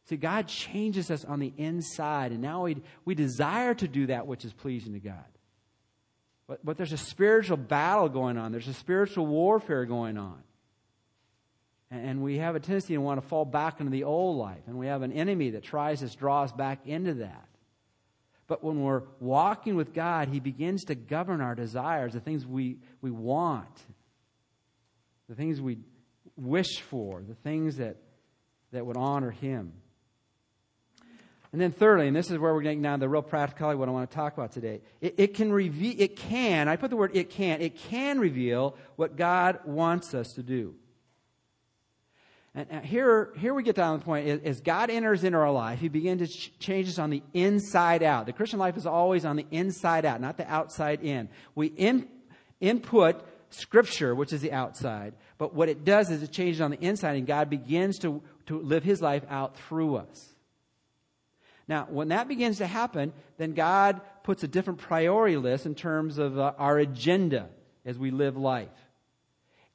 See, 0.05 0.17
God 0.17 0.49
changes 0.49 1.11
us 1.11 1.25
on 1.25 1.39
the 1.39 1.53
inside, 1.57 2.33
and 2.33 2.43
now 2.43 2.65
we, 2.65 2.83
we 3.05 3.15
desire 3.15 3.73
to 3.75 3.89
do 3.89 4.07
that 4.07 4.27
which 4.27 4.45
is 4.45 4.53
pleasing 4.53 4.93
to 4.95 5.01
God. 5.01 5.25
But, 6.47 6.65
but 6.65 6.77
there's 6.77 6.93
a 6.93 6.99
spiritual 6.99 7.57
battle 7.57 8.09
going 8.09 8.37
on, 8.37 8.53
there's 8.53 8.69
a 8.69 8.75
spiritual 8.75 9.27
warfare 9.27 9.85
going 9.85 10.19
on. 10.19 10.43
And 11.91 12.23
we 12.23 12.39
have 12.39 12.57
a 12.57 12.61
tendency 12.61 12.95
to 12.95 13.01
want 13.01 13.21
to 13.21 13.29
fall 13.29 13.45
back 13.45 13.79
into 13.79 13.91
the 13.91 14.05
old 14.05 14.39
life. 14.39 14.63
And 14.67 14.79
we 14.79 14.87
have 14.87 15.03
an 15.03 15.13
enemy 15.13 15.51
that 15.51 15.63
tries 15.63 16.01
to 16.01 16.09
draw 16.17 16.43
us 16.43 16.51
back 16.51 16.87
into 16.87 17.15
that. 17.15 17.49
But 18.47 18.65
when 18.65 18.83
we're 18.83 19.03
walking 19.21 19.77
with 19.77 19.93
God, 19.93 20.29
He 20.29 20.41
begins 20.41 20.85
to 20.85 20.95
govern 20.95 21.43
our 21.43 21.55
desires, 21.55 22.15
the 22.15 22.21
things 22.21 22.47
we, 22.47 22.79
we 23.03 23.11
want, 23.11 23.83
the 25.29 25.35
things 25.35 25.61
we 25.61 25.79
wish 26.37 26.81
for, 26.81 27.23
the 27.23 27.35
things 27.35 27.77
that, 27.77 27.97
that 28.73 28.87
would 28.87 28.97
honor 28.97 29.31
Him. 29.31 29.73
And 31.53 31.61
then 31.61 31.71
thirdly, 31.71 32.07
and 32.07 32.17
this 32.17 32.31
is 32.31 32.39
where 32.39 32.55
we're 32.55 32.63
getting 32.63 32.81
down 32.81 32.99
to 32.99 33.05
the 33.05 33.09
real 33.11 33.21
practicality 33.21 33.79
what 33.79 33.89
I 33.89 33.93
want 33.93 34.11
to 34.11 34.17
talk 34.17 34.33
about 34.33 34.53
today. 34.53 34.81
It, 35.03 35.15
it 35.19 35.35
can 35.35 35.53
reveal, 35.53 35.95
it 35.99 36.17
can, 36.17 36.67
I 36.67 36.77
put 36.77 36.89
the 36.89 36.97
word 36.97 37.11
it 37.15 37.29
can, 37.29 37.61
it 37.61 37.77
can 37.77 38.19
reveal 38.19 38.77
what 38.97 39.17
God 39.17 39.61
wants 39.67 40.15
us 40.15 40.33
to 40.35 40.43
do. 40.43 40.75
And 42.55 42.85
here, 42.85 43.33
here 43.39 43.55
we 43.55 43.63
get 43.63 43.77
down 43.77 43.95
to 43.95 43.99
the 43.99 44.05
point. 44.05 44.45
As 44.45 44.61
God 44.61 44.91
enters 44.91 45.25
into 45.25 45.39
our 45.39 45.51
life, 45.51 45.79
He 45.79 45.89
begins 45.89 46.21
to 46.21 46.39
ch- 46.39 46.59
change 46.59 46.89
us 46.89 46.99
on 46.99 47.11
the 47.11 47.23
inside 47.33 48.03
out. 48.03 48.27
The 48.27 48.33
Christian 48.33 48.59
life 48.59 48.77
is 48.77 48.87
always 48.87 49.25
on 49.25 49.37
the 49.37 49.47
inside 49.51 50.05
out, 50.05 50.21
not 50.21 50.37
the 50.37 50.51
outside 50.51 51.03
in. 51.03 51.31
We 51.55 51.69
in, 51.69 52.09
input 52.61 53.27
Scripture, 53.49 54.15
which 54.15 54.33
is 54.33 54.41
the 54.41 54.53
outside, 54.53 55.15
but 55.39 55.55
what 55.55 55.69
it 55.69 55.85
does 55.85 56.11
is 56.11 56.23
it 56.23 56.31
changes 56.31 56.61
on 56.61 56.71
the 56.71 56.81
inside, 56.81 57.17
and 57.17 57.27
God 57.27 57.51
begins 57.51 57.99
to, 58.01 58.23
to 58.47 58.61
live 58.61 58.85
His 58.85 59.03
life 59.03 59.25
out 59.29 59.57
through 59.57 59.97
us. 59.97 60.32
Now, 61.69 61.87
when 61.89 62.09
that 62.09 62.29
begins 62.29 62.59
to 62.59 62.67
happen, 62.67 63.13
then 63.39 63.55
God 63.55 64.01
puts 64.23 64.43
a 64.43 64.49
different 64.49 64.81
priority 64.81 65.37
list 65.37 65.67
in 65.67 65.75
terms 65.75 66.19
of 66.19 66.39
uh, 66.39 66.53
our 66.59 66.79
agenda 66.79 67.49
as 67.85 67.99
we 67.99 68.11
live 68.11 68.37
life. 68.37 68.69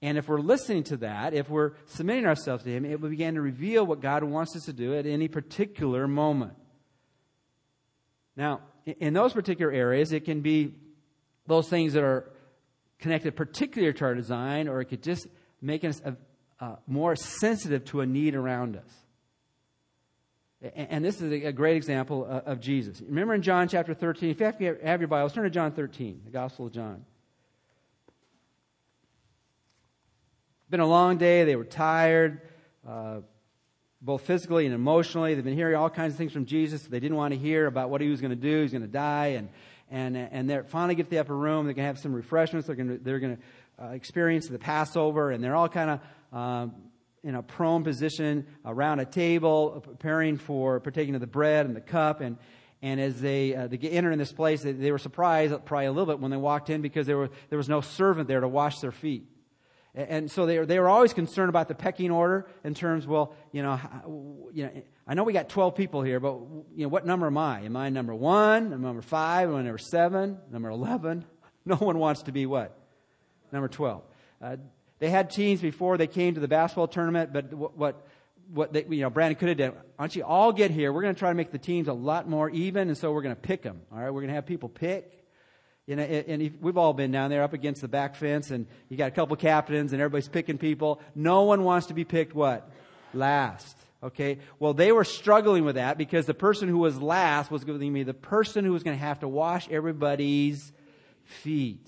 And 0.02 0.18
if 0.18 0.28
we're 0.28 0.40
listening 0.40 0.84
to 0.86 0.98
that, 0.98 1.34
if 1.34 1.50
we're 1.50 1.72
submitting 1.88 2.26
ourselves 2.26 2.64
to 2.66 2.70
Him, 2.70 2.86
it 2.86 3.02
will 3.02 3.10
begin 3.10 3.36
to 3.36 3.42
reveal 3.42 3.86
what 3.86 4.02
God 4.02 4.24
wants 4.24 4.56
us 4.56 4.66
to 4.66 4.74
do 4.74 4.96
at 4.96 5.06
any 5.06 5.28
particular 5.28 6.08
moment. 6.08 6.54
Now, 8.36 8.62
in 8.86 9.14
those 9.14 9.34
particular 9.34 9.72
areas, 9.72 10.12
it 10.12 10.24
can 10.24 10.42
be 10.42 10.76
those 11.48 11.68
things 11.68 11.94
that 11.94 12.04
are 12.04 12.32
connected 13.00 13.36
particularly 13.36 13.94
to 13.94 14.06
our 14.06 14.14
design, 14.14 14.68
or 14.68 14.82
it 14.82 14.86
could 14.86 15.02
just 15.02 15.28
make 15.62 15.84
us 15.84 16.02
uh, 16.60 16.76
more 16.86 17.16
sensitive 17.16 17.86
to 17.86 18.02
a 18.02 18.06
need 18.06 18.36
around 18.36 18.76
us. 18.76 19.07
And 20.62 21.06
this 21.06 21.22
is 21.22 21.32
a 21.32 21.52
great 21.52 21.78
example 21.78 22.26
of 22.26 22.60
Jesus. 22.60 23.02
Remember 23.02 23.34
in 23.34 23.44
John 23.44 23.68
chapter 23.68 23.94
13, 23.94 24.32
if 24.32 24.40
you 24.60 24.78
have 24.84 25.02
your 25.02 25.08
Bibles, 25.08 25.34
turn 25.34 25.44
to 25.44 25.50
John 25.50 25.72
13, 25.72 26.22
the 26.26 26.32
Gospel 26.32 26.66
of 26.68 26.74
John. 26.74 27.06
been 30.70 30.80
a 30.80 30.88
long 30.88 31.18
day. 31.18 31.46
They 31.46 31.56
were 31.56 31.64
tired, 31.64 32.42
uh, 32.88 33.20
both 34.02 34.24
physically 34.24 34.66
and 34.66 34.76
emotionally. 34.76 35.34
They've 35.34 35.44
been 35.44 35.56
hearing 35.56 35.76
all 35.76 35.90
kinds 35.90 36.14
of 36.14 36.18
things 36.18 36.34
from 36.34 36.46
Jesus 36.46 36.84
they 36.84 37.00
didn't 37.00 37.18
want 37.18 37.34
to 37.34 37.40
hear 37.40 37.68
about 37.68 37.90
what 37.90 38.02
he 38.02 38.10
was 38.10 38.20
going 38.20 38.32
to 38.32 38.36
do. 38.36 38.62
He's 38.62 38.72
going 38.72 38.82
to 38.82 38.88
die. 38.88 39.28
And, 39.28 39.50
and, 39.90 40.18
and 40.18 40.50
they're 40.50 40.64
finally 40.66 40.96
get 40.96 41.06
to 41.06 41.10
the 41.10 41.20
upper 41.20 41.36
room. 41.36 41.66
They're 41.66 41.74
going 41.74 41.86
to 41.86 41.88
have 41.88 42.00
some 42.00 42.14
refreshments. 42.14 42.68
They're 42.68 42.76
going 42.76 42.90
to, 42.90 42.98
they're 42.98 43.20
going 43.20 43.38
to 43.38 43.86
uh, 43.86 43.90
experience 43.92 44.48
the 44.48 44.60
Passover. 44.60 45.32
And 45.32 45.44
they're 45.44 45.56
all 45.56 45.70
kind 45.70 45.92
of 45.92 46.38
um, 46.38 46.76
in 47.28 47.36
a 47.36 47.44
prone 47.44 47.84
position 47.84 48.48
around 48.64 49.02
a 49.02 49.06
table, 49.06 49.82
preparing 49.84 50.38
for 50.38 50.80
partaking 50.80 51.14
of 51.14 51.20
the 51.20 51.28
bread 51.28 51.66
and 51.66 51.76
the 51.76 51.82
cup. 51.82 52.22
And, 52.22 52.38
and 52.82 53.02
as 53.02 53.20
they, 53.20 53.54
uh, 53.54 53.68
they 53.68 53.78
enter 53.78 54.14
in 54.14 54.18
this 54.18 54.32
place, 54.32 54.62
they, 54.64 54.72
they, 54.72 54.94
were 54.94 54.98
surprised 54.98 55.54
probably 55.66 55.88
a 55.88 55.92
little 55.92 56.06
bit 56.06 56.22
when 56.22 56.32
they 56.32 56.38
walked 56.38 56.70
in 56.70 56.82
because 56.82 57.06
there, 57.06 57.18
were, 57.18 57.30
there 57.50 57.58
was 57.58 57.68
no 57.68 57.82
servant 57.82 58.30
there 58.30 58.40
to 58.40 58.48
wash 58.48 58.80
their 58.80 58.94
feet. 58.94 59.28
And 59.94 60.32
so 60.32 60.46
they 60.46 60.58
were, 60.58 60.66
they 60.66 60.80
were 60.80 60.88
always 60.88 61.12
concerned 61.12 61.50
about 61.50 61.68
the 61.68 61.76
pecking 61.76 62.12
order 62.12 62.48
in 62.64 62.74
terms, 62.74 63.06
well, 63.06 63.36
you 63.52 63.62
know, 63.62 64.50
you 64.54 64.64
know, 64.64 64.72
I 65.06 65.14
know 65.14 65.24
we 65.24 65.34
got 65.34 65.50
12 65.50 65.76
people 65.76 66.04
here, 66.04 66.22
but, 66.22 66.38
you 66.76 66.84
know, 66.84 66.88
what 66.88 67.06
number 67.06 67.28
am 67.28 67.38
I? 67.38 67.62
Am 67.62 67.76
I 67.76 67.90
number 67.90 68.16
one? 68.16 68.72
Am 68.72 68.86
I 68.86 68.88
number 68.88 69.02
five? 69.02 69.50
Am 69.50 69.56
I 69.56 69.64
number 69.64 69.80
seven? 69.80 70.38
Number 70.50 70.70
11? 70.70 71.26
No 71.66 71.76
one 71.76 72.00
wants 72.00 72.22
to 72.24 72.32
be 72.32 72.46
what? 72.46 72.80
Number 73.52 73.68
12. 73.68 74.02
Uh, 74.42 74.56
they 75.00 75.10
had 75.10 75.30
teams 75.30 75.62
before 75.62 75.98
they 75.98 76.08
came 76.08 76.34
to 76.36 76.40
the 76.40 76.48
basketball 76.48 76.88
tournament, 76.88 77.32
but 77.32 77.54
what, 77.54 77.96
what, 78.52 78.74
they, 78.74 78.86
you 78.90 79.02
know, 79.02 79.10
Brandon 79.10 79.38
could 79.38 79.50
have 79.50 79.58
done, 79.58 79.72
why 79.72 79.84
don't 80.00 80.16
you 80.16 80.24
all 80.24 80.52
get 80.52 80.72
here? 80.72 80.92
We're 80.92 81.02
going 81.02 81.14
to 81.14 81.20
try 81.20 81.30
to 81.30 81.36
make 81.36 81.52
the 81.52 81.58
teams 81.58 81.88
a 81.88 81.94
lot 81.94 82.28
more 82.28 82.50
even, 82.50 82.88
and 82.88 82.98
so 82.98 83.12
we're 83.12 83.22
going 83.22 83.36
to 83.36 83.42
pick 83.42 83.62
them. 83.62 83.82
All 83.92 84.00
right, 84.00 84.10
we're 84.10 84.22
going 84.22 84.30
to 84.30 84.36
have 84.36 84.46
people 84.46 84.70
pick. 84.70 85.14
You 85.86 85.96
know, 85.96 86.04
and 86.04 86.54
we've 86.60 86.78
all 86.78 86.94
been 86.94 87.12
down 87.12 87.30
there 87.30 87.44
up 87.44 87.54
against 87.54 87.80
the 87.80 87.88
back 87.88 88.16
fence, 88.16 88.52
and 88.52 88.68
you 88.90 88.98
got 88.98 89.08
a 89.08 89.12
couple 89.12 89.38
captains, 89.38 89.94
and 89.94 90.02
everybody's 90.02 90.28
picking 90.28 90.58
people. 90.58 91.02
No 91.16 91.44
one 91.44 91.64
wants 91.64 91.88
to 91.88 91.94
be 91.94 92.04
picked 92.04 92.36
what? 92.36 92.70
Last. 93.14 93.78
Okay? 94.04 94.40
Well, 94.60 94.74
they 94.74 94.92
were 94.92 95.06
struggling 95.06 95.64
with 95.64 95.76
that 95.76 95.98
because 95.98 96.26
the 96.26 96.34
person 96.34 96.68
who 96.68 96.80
was 96.80 97.02
last 97.02 97.50
was 97.50 97.64
going 97.64 97.80
to 97.80 97.92
be 97.92 98.04
the 98.04 98.14
person 98.14 98.66
who 98.66 98.74
was 98.74 98.84
going 98.84 98.98
to 98.98 99.04
have 99.04 99.22
to 99.22 99.30
wash 99.30 99.70
everybody's 99.70 100.74
feet. 101.24 101.88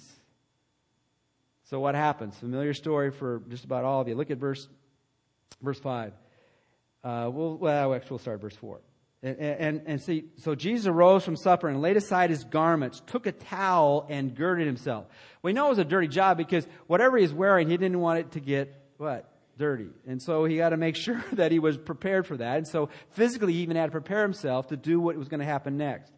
So 1.70 1.80
what 1.80 1.94
happens? 1.94 2.36
Familiar 2.36 2.74
story 2.74 3.12
for 3.12 3.44
just 3.48 3.64
about 3.64 3.86
all 3.86 4.02
of 4.02 4.08
you. 4.08 4.16
Look 4.16 4.32
at 4.32 4.40
verse, 4.40 4.68
verse 5.62 5.80
5. 5.80 6.14
Uh, 7.04 7.30
we'll, 7.32 7.58
well, 7.58 7.94
actually, 7.94 8.10
we'll 8.10 8.20
start 8.20 8.42
verse 8.42 8.56
4. 8.56 8.82
And, 9.22 9.38
and, 9.38 9.82
and, 9.86 10.02
see, 10.02 10.26
so 10.38 10.56
Jesus 10.56 10.88
arose 10.88 11.24
from 11.24 11.36
supper 11.36 11.68
and 11.68 11.80
laid 11.80 11.96
aside 11.96 12.32
his 12.32 12.44
garments, 12.44 13.04
took 13.06 13.28
a 13.28 13.32
towel, 13.32 14.08
and 14.10 14.36
girded 14.36 14.66
himself. 14.66 15.06
We 15.44 15.54
know 15.54 15.68
it 15.68 15.70
was 15.70 15.78
a 15.78 15.86
dirty 15.86 16.08
job 16.08 16.38
because 16.38 16.66
whatever 16.88 17.18
he's 17.18 17.34
wearing, 17.34 17.70
he 17.70 17.78
didn't 17.78 18.00
want 18.00 18.20
it 18.20 18.32
to 18.32 18.40
get 18.40 18.74
what? 18.98 19.32
Dirty. 19.60 19.90
And 20.08 20.20
so 20.20 20.46
he 20.46 20.58
got 20.58 20.70
to 20.70 20.78
make 20.78 20.96
sure 20.96 21.24
that 21.34 21.52
he 21.52 21.60
was 21.60 21.78
prepared 21.78 22.26
for 22.26 22.38
that. 22.38 22.58
And 22.58 22.68
so 22.68 22.90
physically, 23.12 23.54
he 23.54 23.60
even 23.60 23.76
had 23.76 23.86
to 23.86 23.92
prepare 23.92 24.24
himself 24.24 24.70
to 24.70 24.78
do 24.78 25.00
what 25.00 25.16
was 25.18 25.28
going 25.28 25.42
to 25.42 25.46
happen 25.46 25.78
next. 25.78 26.12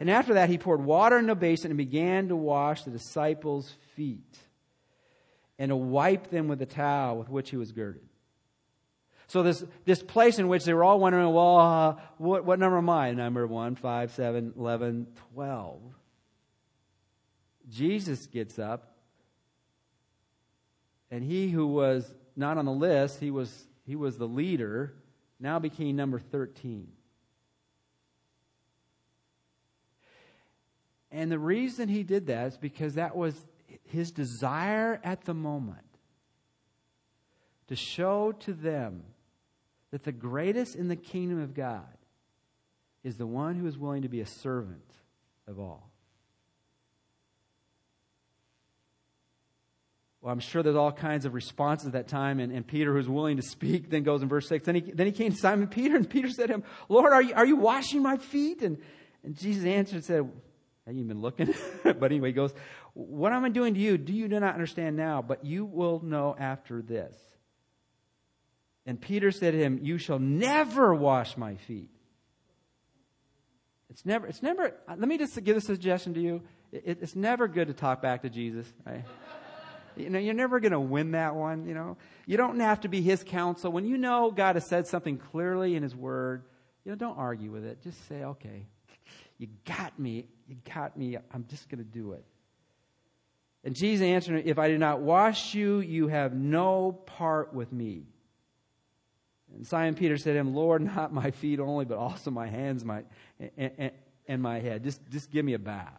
And 0.00 0.08
after 0.10 0.34
that, 0.34 0.48
he 0.48 0.56
poured 0.56 0.82
water 0.82 1.18
in 1.18 1.28
a 1.28 1.34
basin 1.34 1.70
and 1.70 1.76
began 1.76 2.28
to 2.28 2.36
wash 2.36 2.84
the 2.84 2.90
disciples' 2.90 3.70
feet 3.96 4.38
and 5.58 5.68
to 5.68 5.76
wipe 5.76 6.30
them 6.30 6.48
with 6.48 6.58
the 6.58 6.66
towel 6.66 7.18
with 7.18 7.28
which 7.28 7.50
he 7.50 7.56
was 7.56 7.72
girded. 7.72 8.02
So 9.26 9.42
this, 9.42 9.64
this 9.84 10.02
place 10.02 10.38
in 10.38 10.48
which 10.48 10.64
they 10.64 10.74
were 10.74 10.84
all 10.84 11.00
wondering, 11.00 11.32
well, 11.32 11.58
uh, 11.58 11.96
what, 12.18 12.44
what 12.44 12.58
number 12.58 12.78
am 12.78 12.90
I? 12.90 13.12
Number 13.12 13.46
1, 13.46 13.76
5, 13.76 14.12
7, 14.12 14.52
11, 14.56 15.06
12. 15.34 15.80
Jesus 17.70 18.26
gets 18.26 18.58
up, 18.58 18.96
and 21.10 21.24
he 21.24 21.48
who 21.48 21.66
was 21.66 22.12
not 22.36 22.58
on 22.58 22.66
the 22.66 22.72
list, 22.72 23.20
he 23.20 23.30
was, 23.30 23.66
he 23.86 23.96
was 23.96 24.18
the 24.18 24.28
leader, 24.28 24.94
now 25.40 25.58
became 25.58 25.96
number 25.96 26.18
13. 26.18 26.88
And 31.10 31.30
the 31.30 31.38
reason 31.38 31.88
he 31.88 32.02
did 32.02 32.26
that 32.26 32.48
is 32.48 32.56
because 32.58 32.94
that 32.94 33.16
was 33.16 33.34
his 33.94 34.10
desire 34.10 35.00
at 35.02 35.24
the 35.24 35.34
moment 35.34 35.78
to 37.68 37.76
show 37.76 38.32
to 38.32 38.52
them 38.52 39.04
that 39.90 40.02
the 40.02 40.12
greatest 40.12 40.76
in 40.76 40.88
the 40.88 40.96
kingdom 40.96 41.40
of 41.40 41.54
God 41.54 41.86
is 43.02 43.16
the 43.16 43.26
one 43.26 43.54
who 43.56 43.66
is 43.66 43.78
willing 43.78 44.02
to 44.02 44.08
be 44.08 44.20
a 44.20 44.26
servant 44.26 44.92
of 45.46 45.58
all. 45.60 45.90
Well, 50.24 50.32
I'm 50.32 50.40
sure 50.40 50.62
there's 50.62 50.74
all 50.74 50.90
kinds 50.90 51.26
of 51.26 51.34
responses 51.34 51.88
at 51.88 51.92
that 51.92 52.08
time, 52.08 52.40
and, 52.40 52.50
and 52.50 52.66
Peter, 52.66 52.94
who's 52.94 53.08
willing 53.08 53.36
to 53.36 53.42
speak, 53.42 53.90
then 53.90 54.04
goes 54.04 54.22
in 54.22 54.28
verse 54.28 54.48
6. 54.48 54.64
Then 54.64 54.74
he, 54.76 54.80
then 54.80 55.04
he 55.06 55.12
came 55.12 55.32
to 55.32 55.36
Simon 55.36 55.68
Peter, 55.68 55.96
and 55.96 56.08
Peter 56.08 56.30
said 56.30 56.46
to 56.46 56.54
him, 56.54 56.64
Lord, 56.88 57.12
are 57.12 57.20
you, 57.20 57.34
are 57.34 57.44
you 57.44 57.56
washing 57.56 58.02
my 58.02 58.16
feet? 58.16 58.62
And, 58.62 58.78
and 59.22 59.36
Jesus 59.36 59.66
answered 59.66 59.96
and 59.96 60.04
said, 60.04 60.30
Have 60.86 60.96
you 60.96 61.04
been 61.04 61.20
looking? 61.20 61.54
but 61.84 62.04
anyway, 62.04 62.30
he 62.30 62.32
goes, 62.32 62.54
What 62.94 63.32
am 63.32 63.44
I 63.44 63.48
doing 63.48 63.74
to 63.74 63.80
you? 63.80 63.98
Do 63.98 64.12
you 64.12 64.28
do 64.28 64.40
not 64.40 64.54
understand 64.54 64.96
now? 64.96 65.20
But 65.20 65.44
you 65.44 65.64
will 65.64 66.00
know 66.02 66.34
after 66.38 66.80
this. 66.80 67.16
And 68.86 69.00
Peter 69.00 69.30
said 69.30 69.52
to 69.52 69.58
him, 69.58 69.80
You 69.82 69.98
shall 69.98 70.18
never 70.18 70.94
wash 70.94 71.36
my 71.36 71.56
feet. 71.56 71.90
It's 73.90 74.04
never, 74.04 74.26
it's 74.26 74.42
never, 74.42 74.74
uh, 74.88 74.96
let 74.96 75.08
me 75.08 75.18
just 75.18 75.42
give 75.44 75.56
a 75.56 75.60
suggestion 75.60 76.14
to 76.14 76.20
you. 76.20 76.42
It, 76.72 76.98
it's 77.00 77.14
never 77.14 77.46
good 77.46 77.68
to 77.68 77.74
talk 77.74 78.02
back 78.02 78.22
to 78.22 78.30
Jesus, 78.30 78.66
right? 78.86 79.04
You 79.96 80.10
know, 80.10 80.18
you're 80.18 80.34
never 80.34 80.58
going 80.58 80.72
to 80.72 80.80
win 80.80 81.12
that 81.12 81.36
one, 81.36 81.68
you 81.68 81.72
know. 81.74 81.96
You 82.26 82.36
don't 82.36 82.58
have 82.58 82.80
to 82.80 82.88
be 82.88 83.00
his 83.00 83.22
counsel. 83.22 83.70
When 83.70 83.86
you 83.86 83.96
know 83.96 84.32
God 84.32 84.56
has 84.56 84.66
said 84.66 84.88
something 84.88 85.18
clearly 85.18 85.76
in 85.76 85.84
his 85.84 85.94
word, 85.94 86.42
You 86.84 86.90
know, 86.90 86.96
don't 86.96 87.16
argue 87.16 87.52
with 87.52 87.64
it. 87.64 87.80
Just 87.80 88.08
say, 88.08 88.24
okay, 88.24 88.66
you 89.38 89.46
got 89.64 89.96
me. 89.96 90.26
You 90.48 90.56
got 90.74 90.96
me. 90.96 91.16
I'm 91.32 91.46
just 91.48 91.68
going 91.68 91.78
to 91.78 91.84
do 91.84 92.14
it. 92.14 92.24
And 93.64 93.74
Jesus 93.74 94.04
answered, 94.04 94.42
If 94.44 94.58
I 94.58 94.68
do 94.68 94.76
not 94.76 95.00
wash 95.00 95.54
you, 95.54 95.80
you 95.80 96.08
have 96.08 96.34
no 96.34 96.92
part 96.92 97.54
with 97.54 97.72
me. 97.72 98.04
And 99.54 99.66
Simon 99.66 99.94
Peter 99.94 100.18
said 100.18 100.34
to 100.34 100.38
him, 100.38 100.54
Lord, 100.54 100.82
not 100.96 101.12
my 101.12 101.30
feet 101.30 101.58
only, 101.58 101.86
but 101.86 101.96
also 101.96 102.30
my 102.30 102.46
hands 102.46 102.84
my, 102.84 103.04
and, 103.56 103.70
and, 103.78 103.90
and 104.28 104.42
my 104.42 104.60
head. 104.60 104.84
Just, 104.84 105.00
just 105.10 105.30
give 105.30 105.44
me 105.44 105.54
a 105.54 105.58
bath. 105.58 105.92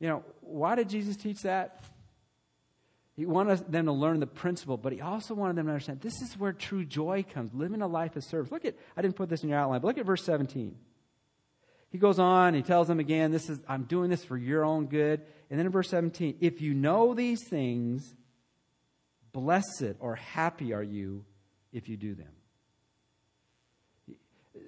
You 0.00 0.08
know, 0.08 0.24
why 0.40 0.74
did 0.74 0.88
Jesus 0.88 1.16
teach 1.16 1.42
that? 1.42 1.84
He 3.14 3.24
wanted 3.24 3.70
them 3.70 3.86
to 3.86 3.92
learn 3.92 4.18
the 4.18 4.26
principle, 4.26 4.76
but 4.76 4.92
he 4.92 5.00
also 5.00 5.34
wanted 5.34 5.54
them 5.54 5.66
to 5.66 5.72
understand 5.72 6.00
this 6.00 6.20
is 6.22 6.36
where 6.36 6.52
true 6.52 6.84
joy 6.84 7.24
comes, 7.32 7.54
living 7.54 7.82
a 7.82 7.86
life 7.86 8.16
of 8.16 8.24
service. 8.24 8.50
Look 8.50 8.64
at, 8.64 8.74
I 8.96 9.02
didn't 9.02 9.14
put 9.14 9.28
this 9.28 9.44
in 9.44 9.50
your 9.50 9.58
outline, 9.58 9.80
but 9.80 9.86
look 9.86 9.98
at 9.98 10.06
verse 10.06 10.24
17. 10.24 10.74
He 11.92 11.98
goes 11.98 12.18
on, 12.18 12.54
he 12.54 12.62
tells 12.62 12.88
them 12.88 13.00
again, 13.00 13.32
this 13.32 13.50
is, 13.50 13.60
I'm 13.68 13.84
doing 13.84 14.08
this 14.08 14.24
for 14.24 14.36
your 14.36 14.64
own 14.64 14.86
good. 14.86 15.20
And 15.50 15.58
then 15.58 15.66
in 15.66 15.72
verse 15.72 15.90
17, 15.90 16.38
if 16.40 16.62
you 16.62 16.72
know 16.72 17.12
these 17.12 17.46
things, 17.46 18.14
blessed 19.32 19.96
or 20.00 20.14
happy 20.14 20.72
are 20.72 20.82
you 20.82 21.26
if 21.70 21.90
you 21.90 21.98
do 21.98 22.14
them. 22.14 22.30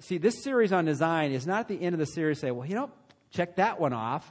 See, 0.00 0.18
this 0.18 0.44
series 0.44 0.70
on 0.70 0.84
design 0.84 1.32
is 1.32 1.46
not 1.46 1.60
at 1.60 1.68
the 1.68 1.80
end 1.80 1.94
of 1.94 1.98
the 1.98 2.06
series 2.06 2.40
say, 2.40 2.50
well, 2.50 2.68
you 2.68 2.74
know, 2.74 2.90
check 3.30 3.56
that 3.56 3.80
one 3.80 3.94
off. 3.94 4.30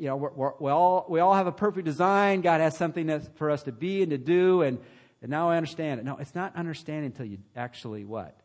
You 0.00 0.08
know, 0.08 0.16
we're, 0.16 0.32
we're, 0.32 0.52
we, 0.58 0.70
all, 0.72 1.06
we 1.08 1.20
all 1.20 1.34
have 1.34 1.46
a 1.46 1.52
perfect 1.52 1.84
design. 1.84 2.40
God 2.40 2.60
has 2.60 2.76
something 2.76 3.20
for 3.36 3.50
us 3.52 3.62
to 3.64 3.72
be 3.72 4.02
and 4.02 4.10
to 4.10 4.18
do, 4.18 4.62
and, 4.62 4.80
and 5.20 5.30
now 5.30 5.50
I 5.50 5.56
understand 5.56 6.00
it. 6.00 6.04
No, 6.04 6.16
it's 6.16 6.34
not 6.34 6.56
understanding 6.56 7.06
until 7.06 7.26
you 7.26 7.38
actually 7.54 8.04
what? 8.04 8.36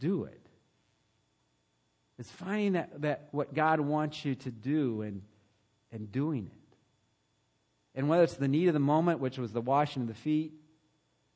Do 0.00 0.24
it. 0.24 0.41
It's 2.22 2.30
finding 2.30 2.74
that, 2.74 3.02
that 3.02 3.26
what 3.32 3.52
God 3.52 3.80
wants 3.80 4.24
you 4.24 4.36
to 4.36 4.50
do 4.52 5.02
and, 5.02 5.22
and 5.90 6.12
doing 6.12 6.46
it. 6.46 6.76
And 7.96 8.08
whether 8.08 8.22
it's 8.22 8.36
the 8.36 8.46
need 8.46 8.68
of 8.68 8.74
the 8.74 8.78
moment, 8.78 9.18
which 9.18 9.38
was 9.38 9.50
the 9.50 9.60
washing 9.60 10.02
of 10.02 10.08
the 10.08 10.14
feet, 10.14 10.52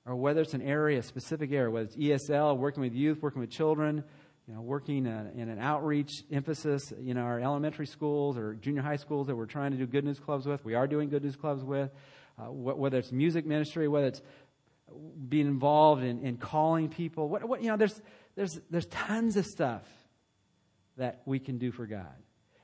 or 0.07 0.15
whether 0.15 0.43
it's 0.43 0.55
an 0.55 0.63
area, 0.63 1.01
a 1.01 1.03
specific 1.03 1.51
area, 1.51 1.73
whether 1.73 1.87
it's 1.87 1.97
ESL, 1.97 2.57
working 2.57 2.85
with 2.85 2.95
youth, 2.95 3.21
working 3.21 3.41
with 3.41 3.51
children, 3.51 4.05
you 4.47 4.55
know, 4.55 4.61
working 4.61 5.09
uh, 5.09 5.29
in 5.35 5.49
an 5.49 5.59
outreach 5.59 6.23
emphasis 6.31 6.93
in 6.93 7.17
our 7.17 7.41
elementary 7.41 7.89
schools 7.89 8.39
or 8.39 8.55
junior 8.55 8.83
high 8.83 8.95
schools 8.95 9.27
that 9.27 9.35
we're 9.35 9.47
trying 9.47 9.73
to 9.73 9.77
do 9.77 9.89
good 9.89 10.05
news 10.05 10.21
clubs 10.21 10.47
with. 10.47 10.65
We 10.65 10.75
are 10.75 10.87
doing 10.87 11.09
good 11.09 11.25
news 11.25 11.35
clubs 11.35 11.65
with. 11.65 11.91
Uh, 12.39 12.45
wh- 12.45 12.79
whether 12.79 12.99
it's 12.99 13.11
music 13.11 13.45
ministry, 13.45 13.89
whether 13.89 14.07
it's 14.07 14.23
being 15.29 15.49
involved 15.49 16.05
in, 16.05 16.25
in 16.25 16.37
calling 16.37 16.89
people, 16.89 17.29
what, 17.29 17.43
what, 17.43 17.61
you 17.61 17.71
know, 17.71 17.77
there's, 17.77 18.01
there's, 18.37 18.61
there's 18.71 18.87
tons 18.87 19.37
of 19.37 19.47
stuff 19.47 19.83
that 20.97 21.23
we 21.25 21.39
can 21.39 21.59
do 21.59 21.73
for 21.73 21.87
God. 21.87 22.15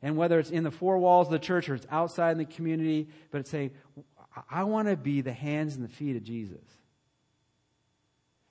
And 0.03 0.17
whether 0.17 0.39
it's 0.39 0.51
in 0.51 0.65
the 0.65 0.71
four 0.71 0.99
walls 0.99 1.29
of 1.29 1.33
the 1.33 1.39
church 1.39 1.69
or 1.69 1.75
it's 1.75 1.87
outside 1.91 2.33
in 2.33 2.39
the 2.39 2.45
community, 2.45 3.09
but 3.31 3.39
it's 3.39 3.51
saying, 3.51 3.71
I 4.51 4.65
want 4.65 4.89
to 4.89 4.97
be 4.97 5.21
the 5.21 5.33
hands 5.33 5.77
and 5.77 5.85
the 5.85 5.93
feet 5.93 6.17
of 6.17 6.25
Jesus. 6.25 6.65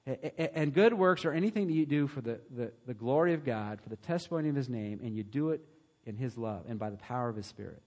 And 0.06 0.74
good 0.74 0.94
works 0.94 1.26
are 1.26 1.32
anything 1.32 1.68
that 1.68 1.74
you 1.74 1.86
do 1.86 2.08
for 2.08 2.22
the, 2.22 2.40
the, 2.50 2.72
the, 2.88 2.94
glory 2.94 3.34
of 3.34 3.46
God, 3.46 3.82
for 3.82 3.90
the 3.90 3.98
testimony 3.98 4.50
of 4.50 4.56
His 4.56 4.68
name, 4.68 5.00
and 5.04 5.16
you 5.16 5.24
do 5.24 5.52
it 5.52 5.62
in 6.06 6.16
His 6.16 6.38
love 6.38 6.64
and 6.68 6.80
by 6.80 6.90
the 6.90 6.98
power 6.98 7.30
of 7.30 7.36
His 7.36 7.46
Spirit. 7.46 7.82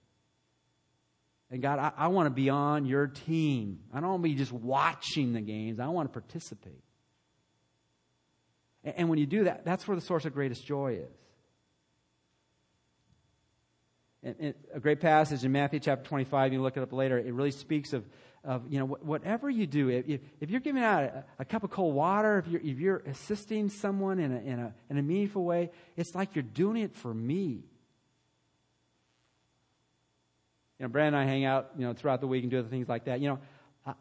And 1.51 1.61
God, 1.61 1.79
I, 1.79 1.93
I 1.97 2.09
want 2.09 2.27
to 2.27 2.31
be 2.31 2.51
on 2.51 2.87
your 2.87 3.09
team. 3.09 3.81
I 3.93 4.01
don't 4.01 4.11
want 4.11 4.23
to 4.23 4.29
be 4.29 4.35
just 4.37 4.53
watching 4.53 5.33
the 5.33 5.41
games, 5.41 5.81
I 5.81 5.89
want 5.89 6.13
to 6.13 6.13
participate. 6.13 6.85
And, 8.85 8.95
and 8.99 9.09
when 9.09 9.19
you 9.19 9.27
do 9.27 9.45
that, 9.45 9.65
that's 9.65 9.89
where 9.89 9.97
the 9.97 10.01
source 10.01 10.25
of 10.25 10.35
greatest 10.35 10.65
joy 10.65 10.95
is. 10.95 11.19
And, 14.14 14.14
and 14.14 14.14
a 14.75 14.81
great 14.81 15.01
passage 15.01 15.45
in 15.45 15.53
Matthew 15.53 15.81
chapter 15.81 16.05
25, 16.09 16.53
you 16.53 16.63
look 16.63 16.77
it 16.77 16.83
up 16.83 16.93
later, 16.93 17.19
it 17.19 17.33
really 17.33 17.51
speaks 17.51 17.93
of 17.93 18.05
of, 18.45 18.63
you 18.71 18.79
know, 18.79 18.85
whatever 18.85 19.49
you 19.49 19.67
do, 19.67 19.89
if, 19.89 20.21
if 20.39 20.51
you're 20.51 20.61
giving 20.61 20.83
out 20.83 21.03
a, 21.05 21.25
a, 21.39 21.45
cup 21.47 21.65
of 21.65 21.71
cold 21.71 21.95
water, 21.95 22.39
if 22.39 22.47
you're, 22.47 22.61
if 22.61 22.79
you're 22.79 23.03
assisting 23.07 23.71
someone 23.71 24.19
in 24.19 24.33
a, 24.33 24.41
in, 24.41 24.59
a, 24.59 24.75
in 24.91 24.99
a 24.99 25.03
meaningful 25.03 25.45
way, 25.45 25.71
it's 25.97 26.15
like 26.15 26.35
you're 26.35 26.43
doing 26.43 26.83
it 26.83 26.95
for 26.95 27.13
me. 27.13 27.65
You 30.79 30.81
know, 30.81 30.89
Brandon 30.89 31.19
and 31.19 31.29
I 31.29 31.33
hang 31.33 31.45
out, 31.47 31.71
you 31.79 31.87
know, 31.87 31.95
throughout 31.95 32.21
the 32.21 32.27
week 32.27 32.43
and 32.43 32.51
do 32.51 32.59
other 32.59 32.69
things 32.69 32.89
like 32.89 33.07
that. 33.07 33.21
You 33.21 33.29
know, 33.31 33.39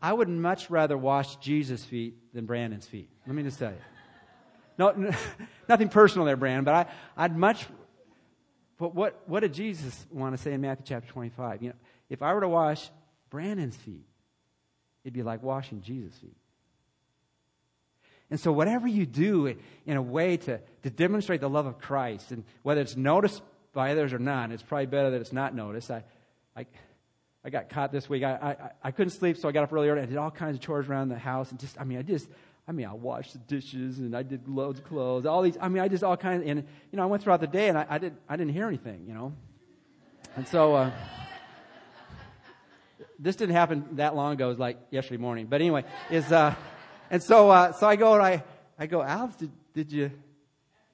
I, 0.02 0.12
would 0.12 0.28
much 0.28 0.70
rather 0.70 0.98
wash 0.98 1.38
Jesus' 1.38 1.86
feet 1.86 2.34
than 2.34 2.46
Brandon's 2.46 2.86
feet. 2.86 3.10
Let 3.26 3.36
me 3.36 3.44
just 3.44 3.60
tell 3.60 3.72
you. 3.72 3.78
No, 4.78 5.14
nothing 5.70 5.88
personal 5.88 6.26
there, 6.26 6.36
Brandon, 6.36 6.66
but 6.66 6.74
I, 6.74 6.86
I'd 7.16 7.38
much. 7.38 7.66
But 8.84 8.96
what, 8.96 9.22
what 9.28 9.39
did 9.39 9.54
Jesus 9.54 10.06
want 10.12 10.36
to 10.36 10.41
say 10.41 10.52
in 10.52 10.60
Matthew 10.60 10.84
chapter 10.86 11.10
25? 11.10 11.63
You 11.63 11.69
know, 11.69 11.76
if 12.10 12.22
I 12.22 12.34
were 12.34 12.41
to 12.41 12.50
wash 12.50 12.89
Brandon's 13.30 13.78
feet, 13.78 14.04
It'd 15.04 15.13
be 15.13 15.24
like 15.24 15.41
washing 15.43 15.82
Jesus' 15.82 16.17
feet. 16.17 16.36
And 18.30 18.39
so, 18.39 18.52
whatever 18.52 18.86
you 18.88 19.06
do 19.06 19.56
in 19.86 19.98
a 19.98 20.02
way 20.02 20.38
to, 20.38 20.60
to 20.84 20.89
demonstrate 20.89 21.41
the 21.41 21.50
love 21.50 21.65
of 21.65 21.78
Christ, 21.78 22.32
and 22.32 22.43
whether 22.63 22.82
it's 22.82 22.96
noticed 22.96 23.41
by 23.74 23.91
others 23.91 24.13
or 24.13 24.19
not, 24.19 24.52
it's 24.52 24.63
probably 24.63 24.88
better 24.88 25.12
that 25.12 25.22
it's 25.22 25.34
not 25.34 25.54
noticed. 25.54 25.89
I, 25.89 26.04
I, 26.54 26.65
I 27.43 27.50
got 27.50 27.69
caught 27.69 27.91
this 27.91 28.10
week. 28.10 28.24
I, 28.24 28.34
I, 28.34 28.72
I 28.84 28.91
couldn't 28.91 29.12
sleep, 29.12 29.38
so 29.38 29.50
I 29.50 29.52
got 29.52 29.63
up 29.63 29.74
earlier 29.74 29.93
and 29.93 30.02
I 30.02 30.06
did 30.06 30.17
all 30.17 30.32
kinds 30.32 30.56
of 30.56 30.62
chores 30.62 30.88
around 30.88 31.10
the 31.10 31.17
house. 31.17 31.52
And 31.52 31.60
just, 31.60 31.80
I 31.80 31.84
mean, 31.84 32.00
I 32.00 32.02
just, 32.02 32.28
I 32.67 32.71
mean, 32.71 32.86
I 32.86 32.93
washed 32.93 33.34
the 33.34 33.39
dishes 33.39 33.99
and 33.99 34.15
I 34.15 34.23
did 34.23 34.47
loads 34.47 34.80
of 34.80 34.86
clothes. 34.86 35.26
All 35.26 35.41
these, 35.41 35.58
I 35.60 35.67
mean, 35.67 35.84
I 35.84 35.88
just 35.88 36.04
all 36.04 36.15
kinds. 36.15 36.43
Of, 36.43 36.49
and 36.49 36.60
you 36.91 36.97
know, 36.97 37.04
I 37.04 37.08
went 37.08 37.21
throughout 37.23 37.41
the 37.41 37.47
day 37.47 37.67
and 37.67 37.78
I, 37.78 37.86
I 37.89 37.97
did, 37.97 38.15
I 38.30 38.38
didn't 38.38 38.54
hear 38.54 38.67
anything. 38.67 39.06
You 39.08 39.13
know, 39.13 39.34
and 40.36 40.47
so. 40.47 40.76
Uh, 40.76 40.91
this 43.19 43.36
didn't 43.36 43.56
happen 43.56 43.86
that 43.93 44.15
long 44.15 44.34
ago. 44.34 44.47
It 44.47 44.49
was 44.49 44.60
like 44.60 44.78
yesterday 44.91 45.21
morning. 45.21 45.47
But 45.47 45.62
anyway, 45.62 45.86
is 46.12 46.32
uh, 46.32 46.54
and 47.10 47.23
so 47.23 47.49
uh, 47.49 47.71
so 47.71 47.88
I 47.88 47.95
go 47.95 48.13
and 48.13 48.21
I 48.21 48.43
I 48.78 48.86
go, 48.86 49.02
Alex, 49.02 49.36
did, 49.36 49.52
did 49.73 49.91
you 49.91 50.12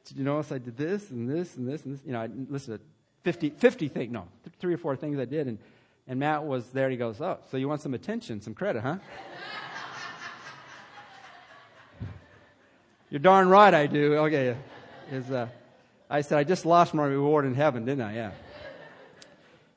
did 0.06 0.18
you 0.18 0.24
notice 0.24 0.52
I 0.52 0.60
did 0.60 0.78
this 0.78 1.10
and 1.10 1.30
this 1.30 1.56
and 1.56 1.68
this 1.68 1.86
and 1.86 1.96
this? 1.96 2.06
You 2.06 2.14
know, 2.14 2.22
I 2.22 2.30
listened 2.50 2.80
to 2.80 2.86
50, 3.24 3.52
50 3.52 3.88
things, 3.90 4.12
no, 4.12 4.28
three 4.60 4.74
or 4.74 4.78
four 4.78 4.96
things 4.96 5.20
I 5.20 5.26
did, 5.26 5.48
and 5.48 5.58
and 6.08 6.20
Matt 6.20 6.44
was 6.44 6.70
there. 6.70 6.90
He 6.90 6.98
goes, 6.98 7.22
oh, 7.22 7.40
so 7.52 7.58
you 7.58 7.68
want 7.68 7.82
some 7.82 7.94
attention, 7.94 8.42
some 8.42 8.54
credit, 8.54 8.82
huh? 8.82 8.98
You're 13.10 13.20
darn 13.20 13.50
right 13.50 13.74
I 13.74 13.88
do. 13.88 14.16
Okay, 14.16 14.56
is 15.12 15.32
uh, 15.32 15.48
I 16.10 16.22
said 16.22 16.38
I 16.38 16.44
just 16.44 16.66
lost 16.66 16.94
my 16.94 17.06
reward 17.06 17.46
in 17.46 17.56
heaven, 17.56 17.86
didn't 17.86 18.04
I? 18.04 18.16
Yeah. 18.16 18.32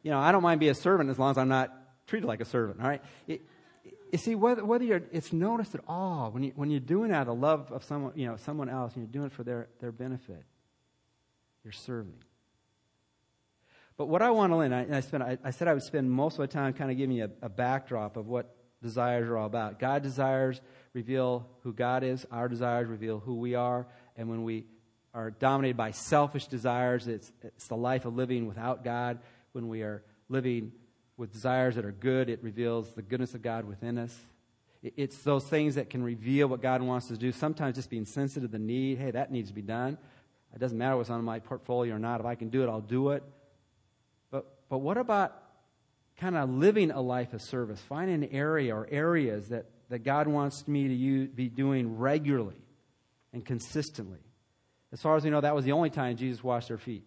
You 0.02 0.10
know, 0.10 0.18
I 0.18 0.32
don't 0.32 0.42
mind 0.42 0.60
being 0.60 0.72
a 0.72 0.74
servant 0.74 1.08
as 1.10 1.18
long 1.18 1.30
as 1.30 1.38
I'm 1.38 1.48
not 1.48 1.72
treated 2.06 2.26
like 2.26 2.40
a 2.40 2.44
servant, 2.44 2.80
all 2.80 2.88
right? 2.88 3.02
It, 3.26 3.42
you 4.10 4.18
see, 4.18 4.34
whether, 4.34 4.62
whether 4.64 4.84
you're, 4.84 5.02
it's 5.12 5.32
noticed 5.32 5.74
at 5.74 5.80
all 5.88 6.30
when, 6.30 6.42
you, 6.42 6.52
when 6.56 6.70
you're 6.70 6.80
doing 6.80 7.10
out 7.12 7.28
of 7.28 7.38
love 7.38 7.72
of 7.72 7.84
someone, 7.84 8.12
you 8.14 8.26
know, 8.26 8.36
someone 8.36 8.68
else 8.68 8.94
and 8.94 9.04
you're 9.04 9.12
doing 9.12 9.26
it 9.26 9.32
for 9.32 9.44
their, 9.44 9.68
their 9.80 9.92
benefit, 9.92 10.44
you're 11.64 11.72
serving. 11.72 12.18
But 13.96 14.06
what 14.06 14.20
I 14.20 14.30
want 14.30 14.52
to 14.52 14.56
learn, 14.56 14.72
I, 14.72 14.98
I, 14.98 15.00
spent, 15.00 15.22
I, 15.22 15.38
I, 15.42 15.50
said 15.50 15.68
I 15.68 15.72
would 15.72 15.82
spend 15.82 16.10
most 16.10 16.34
of 16.34 16.40
my 16.40 16.46
time 16.46 16.74
kind 16.74 16.90
of 16.90 16.98
giving 16.98 17.16
you 17.16 17.24
a, 17.24 17.46
a 17.46 17.48
backdrop 17.48 18.18
of 18.18 18.26
what 18.26 18.54
desires 18.82 19.28
are 19.28 19.38
all 19.38 19.46
about. 19.46 19.78
God 19.78 20.02
desires 20.02 20.60
reveal 20.94 21.46
who 21.62 21.72
God 21.72 22.02
is, 22.02 22.26
our 22.30 22.48
desires 22.48 22.88
reveal 22.88 23.18
who 23.18 23.36
we 23.36 23.54
are, 23.54 23.86
and 24.16 24.28
when 24.28 24.44
we 24.44 24.66
are 25.14 25.30
dominated 25.30 25.76
by 25.76 25.90
selfish 25.90 26.46
desires, 26.46 27.06
it's, 27.06 27.30
it's 27.42 27.68
the 27.68 27.76
life 27.76 28.04
of 28.04 28.14
living 28.14 28.46
without 28.46 28.84
God. 28.84 29.18
When 29.52 29.68
we 29.68 29.82
are 29.82 30.02
living 30.28 30.72
with 31.16 31.32
desires 31.32 31.76
that 31.76 31.84
are 31.84 31.92
good. 31.92 32.28
It 32.28 32.42
reveals 32.42 32.92
the 32.94 33.02
goodness 33.02 33.34
of 33.34 33.42
God 33.42 33.64
within 33.64 33.98
us. 33.98 34.16
It's 34.82 35.18
those 35.18 35.44
things 35.44 35.76
that 35.76 35.90
can 35.90 36.02
reveal 36.02 36.48
what 36.48 36.60
God 36.60 36.82
wants 36.82 37.06
us 37.06 37.12
to 37.12 37.16
do. 37.16 37.30
Sometimes 37.30 37.76
just 37.76 37.90
being 37.90 38.04
sensitive 38.04 38.50
to 38.50 38.58
the 38.58 38.58
need. 38.58 38.98
Hey, 38.98 39.12
that 39.12 39.30
needs 39.30 39.48
to 39.48 39.54
be 39.54 39.62
done. 39.62 39.96
It 40.54 40.58
doesn't 40.58 40.76
matter 40.76 40.96
what's 40.96 41.10
on 41.10 41.22
my 41.24 41.38
portfolio 41.38 41.94
or 41.94 41.98
not. 41.98 42.18
If 42.18 42.26
I 42.26 42.34
can 42.34 42.48
do 42.48 42.64
it, 42.64 42.68
I'll 42.68 42.80
do 42.80 43.10
it. 43.10 43.22
But, 44.30 44.46
but 44.68 44.78
what 44.78 44.98
about 44.98 45.36
kind 46.16 46.36
of 46.36 46.50
living 46.50 46.90
a 46.90 47.00
life 47.00 47.32
of 47.32 47.40
service? 47.40 47.80
Finding 47.80 48.24
an 48.24 48.30
area 48.32 48.74
or 48.74 48.88
areas 48.90 49.50
that, 49.50 49.66
that 49.92 50.04
God 50.04 50.26
wants 50.26 50.66
me 50.66 50.88
to 50.88 50.94
use, 50.94 51.28
be 51.28 51.50
doing 51.50 51.98
regularly 51.98 52.56
and 53.34 53.44
consistently. 53.44 54.20
As 54.90 55.02
far 55.02 55.16
as 55.16 55.24
we 55.24 55.28
know, 55.28 55.42
that 55.42 55.54
was 55.54 55.66
the 55.66 55.72
only 55.72 55.90
time 55.90 56.16
Jesus 56.16 56.42
washed 56.42 56.68
their 56.68 56.78
feet. 56.78 57.04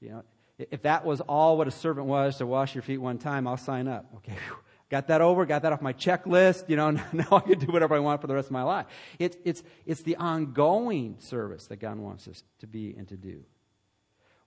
You 0.00 0.08
know, 0.08 0.22
if 0.58 0.80
that 0.82 1.04
was 1.04 1.20
all 1.20 1.58
what 1.58 1.68
a 1.68 1.70
servant 1.70 2.06
was 2.06 2.38
to 2.38 2.46
wash 2.46 2.74
your 2.74 2.80
feet 2.80 2.96
one 2.96 3.18
time, 3.18 3.46
I'll 3.46 3.58
sign 3.58 3.86
up. 3.86 4.06
Okay, 4.16 4.32
got 4.88 5.08
that 5.08 5.20
over, 5.20 5.44
got 5.44 5.60
that 5.60 5.74
off 5.74 5.82
my 5.82 5.92
checklist. 5.92 6.70
You 6.70 6.76
know, 6.76 6.90
now 7.12 7.26
I 7.32 7.40
can 7.40 7.58
do 7.58 7.66
whatever 7.66 7.94
I 7.94 7.98
want 7.98 8.22
for 8.22 8.28
the 8.28 8.34
rest 8.34 8.46
of 8.46 8.52
my 8.52 8.62
life. 8.62 8.86
It's, 9.18 9.36
it's, 9.44 9.62
it's 9.84 10.00
the 10.00 10.16
ongoing 10.16 11.16
service 11.18 11.66
that 11.66 11.80
God 11.80 11.98
wants 11.98 12.26
us 12.28 12.42
to 12.60 12.66
be 12.66 12.94
and 12.96 13.08
to 13.08 13.18
do. 13.18 13.44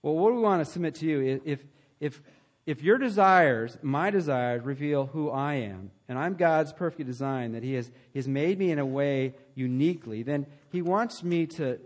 Well, 0.02 0.16
what 0.16 0.30
do 0.30 0.34
we 0.34 0.42
want 0.42 0.66
to 0.66 0.68
submit 0.68 0.96
to 0.96 1.06
you? 1.06 1.40
If, 1.44 1.64
if, 2.00 2.20
if 2.66 2.82
your 2.82 2.96
desires, 2.96 3.76
my 3.82 4.10
desires, 4.10 4.64
reveal 4.64 5.06
who 5.06 5.30
I 5.30 5.54
am, 5.54 5.90
and 6.08 6.18
I'm 6.18 6.34
God's 6.34 6.72
perfect 6.72 7.06
design, 7.06 7.52
that 7.52 7.62
He 7.62 7.74
has, 7.74 7.90
he 8.12 8.18
has 8.18 8.26
made 8.26 8.58
me 8.58 8.70
in 8.70 8.78
a 8.78 8.86
way 8.86 9.34
uniquely, 9.54 10.22
then 10.22 10.46
He 10.70 10.80
wants 10.80 11.22
me 11.22 11.46
to, 11.46 11.78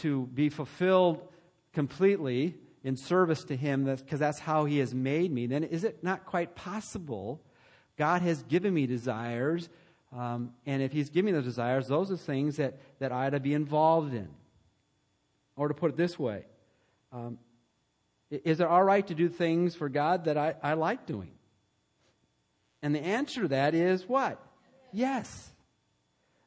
to 0.00 0.26
be 0.26 0.48
fulfilled 0.48 1.20
completely 1.72 2.54
in 2.82 2.96
service 2.96 3.44
to 3.44 3.56
Him 3.56 3.84
because 3.84 4.18
that's 4.18 4.38
how 4.38 4.64
He 4.64 4.78
has 4.78 4.94
made 4.94 5.30
me, 5.30 5.46
then 5.46 5.62
is 5.64 5.84
it 5.84 6.02
not 6.02 6.24
quite 6.24 6.54
possible? 6.54 7.42
God 7.98 8.22
has 8.22 8.42
given 8.44 8.72
me 8.72 8.86
desires, 8.86 9.68
um, 10.16 10.52
and 10.64 10.82
if 10.82 10.90
He's 10.90 11.10
given 11.10 11.26
me 11.26 11.32
those 11.32 11.44
desires, 11.44 11.86
those 11.86 12.10
are 12.10 12.16
things 12.16 12.56
that, 12.56 12.78
that 12.98 13.12
I 13.12 13.26
ought 13.26 13.30
to 13.30 13.40
be 13.40 13.52
involved 13.52 14.14
in. 14.14 14.28
Or 15.56 15.68
to 15.68 15.74
put 15.74 15.90
it 15.90 15.96
this 15.96 16.18
way, 16.18 16.46
um, 17.12 17.38
is 18.44 18.60
it 18.60 18.66
all 18.66 18.82
right 18.82 19.06
to 19.06 19.14
do 19.14 19.28
things 19.28 19.74
for 19.74 19.88
God 19.88 20.24
that 20.24 20.36
I, 20.36 20.54
I 20.62 20.74
like 20.74 21.06
doing? 21.06 21.30
And 22.82 22.94
the 22.94 23.00
answer 23.00 23.42
to 23.42 23.48
that 23.48 23.74
is 23.74 24.08
what? 24.08 24.40
Yes. 24.92 25.52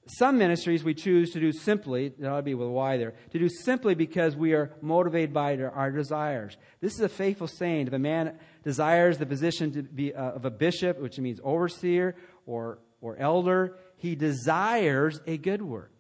Some 0.06 0.38
ministries 0.38 0.84
we 0.84 0.94
choose 0.94 1.32
to 1.32 1.40
do 1.40 1.52
simply, 1.52 2.10
that 2.10 2.32
ought 2.32 2.38
to 2.38 2.44
be 2.44 2.54
with 2.54 2.70
why 2.70 2.98
there, 2.98 3.14
to 3.32 3.40
do 3.40 3.50
simply 3.50 3.94
because 3.94 4.36
we 4.36 4.54
are 4.54 4.72
motivated 4.82 5.34
by 5.34 5.58
our 5.58 5.92
desires. 5.92 6.56
This 6.80 6.94
is 6.94 7.02
a 7.02 7.10
faithful 7.10 7.48
saying. 7.48 7.88
If 7.88 7.94
a 7.94 8.00
man 8.00 8.38
desires 8.64 9.18
the 9.18 9.26
position 9.26 9.74
to 9.74 9.84
be 9.84 10.14
of 10.14 10.46
a 10.46 10.52
bishop, 10.52 11.00
which 11.02 11.20
means 11.20 11.42
overseer 11.44 12.16
or, 12.46 12.80
or 13.02 13.18
elder, 13.18 13.76
he 13.98 14.16
desires 14.16 15.20
a 15.28 15.38
good 15.38 15.62
work. 15.62 15.92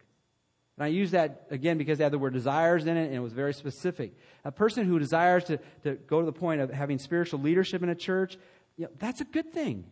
And 0.77 0.85
I 0.85 0.87
use 0.87 1.11
that 1.11 1.47
again 1.49 1.77
because 1.77 1.97
they 1.97 2.03
had 2.03 2.13
the 2.13 2.19
word 2.19 2.33
desires 2.33 2.85
in 2.85 2.97
it 2.97 3.05
and 3.05 3.15
it 3.15 3.19
was 3.19 3.33
very 3.33 3.53
specific. 3.53 4.13
A 4.45 4.51
person 4.51 4.85
who 4.85 4.99
desires 4.99 5.43
to, 5.45 5.59
to 5.83 5.95
go 5.95 6.19
to 6.19 6.25
the 6.25 6.31
point 6.31 6.61
of 6.61 6.71
having 6.71 6.99
spiritual 6.99 7.39
leadership 7.39 7.81
in 7.81 7.89
a 7.89 7.95
church, 7.95 8.37
you 8.77 8.85
know, 8.85 8.91
that's 8.99 9.21
a 9.21 9.25
good 9.25 9.51
thing. 9.51 9.85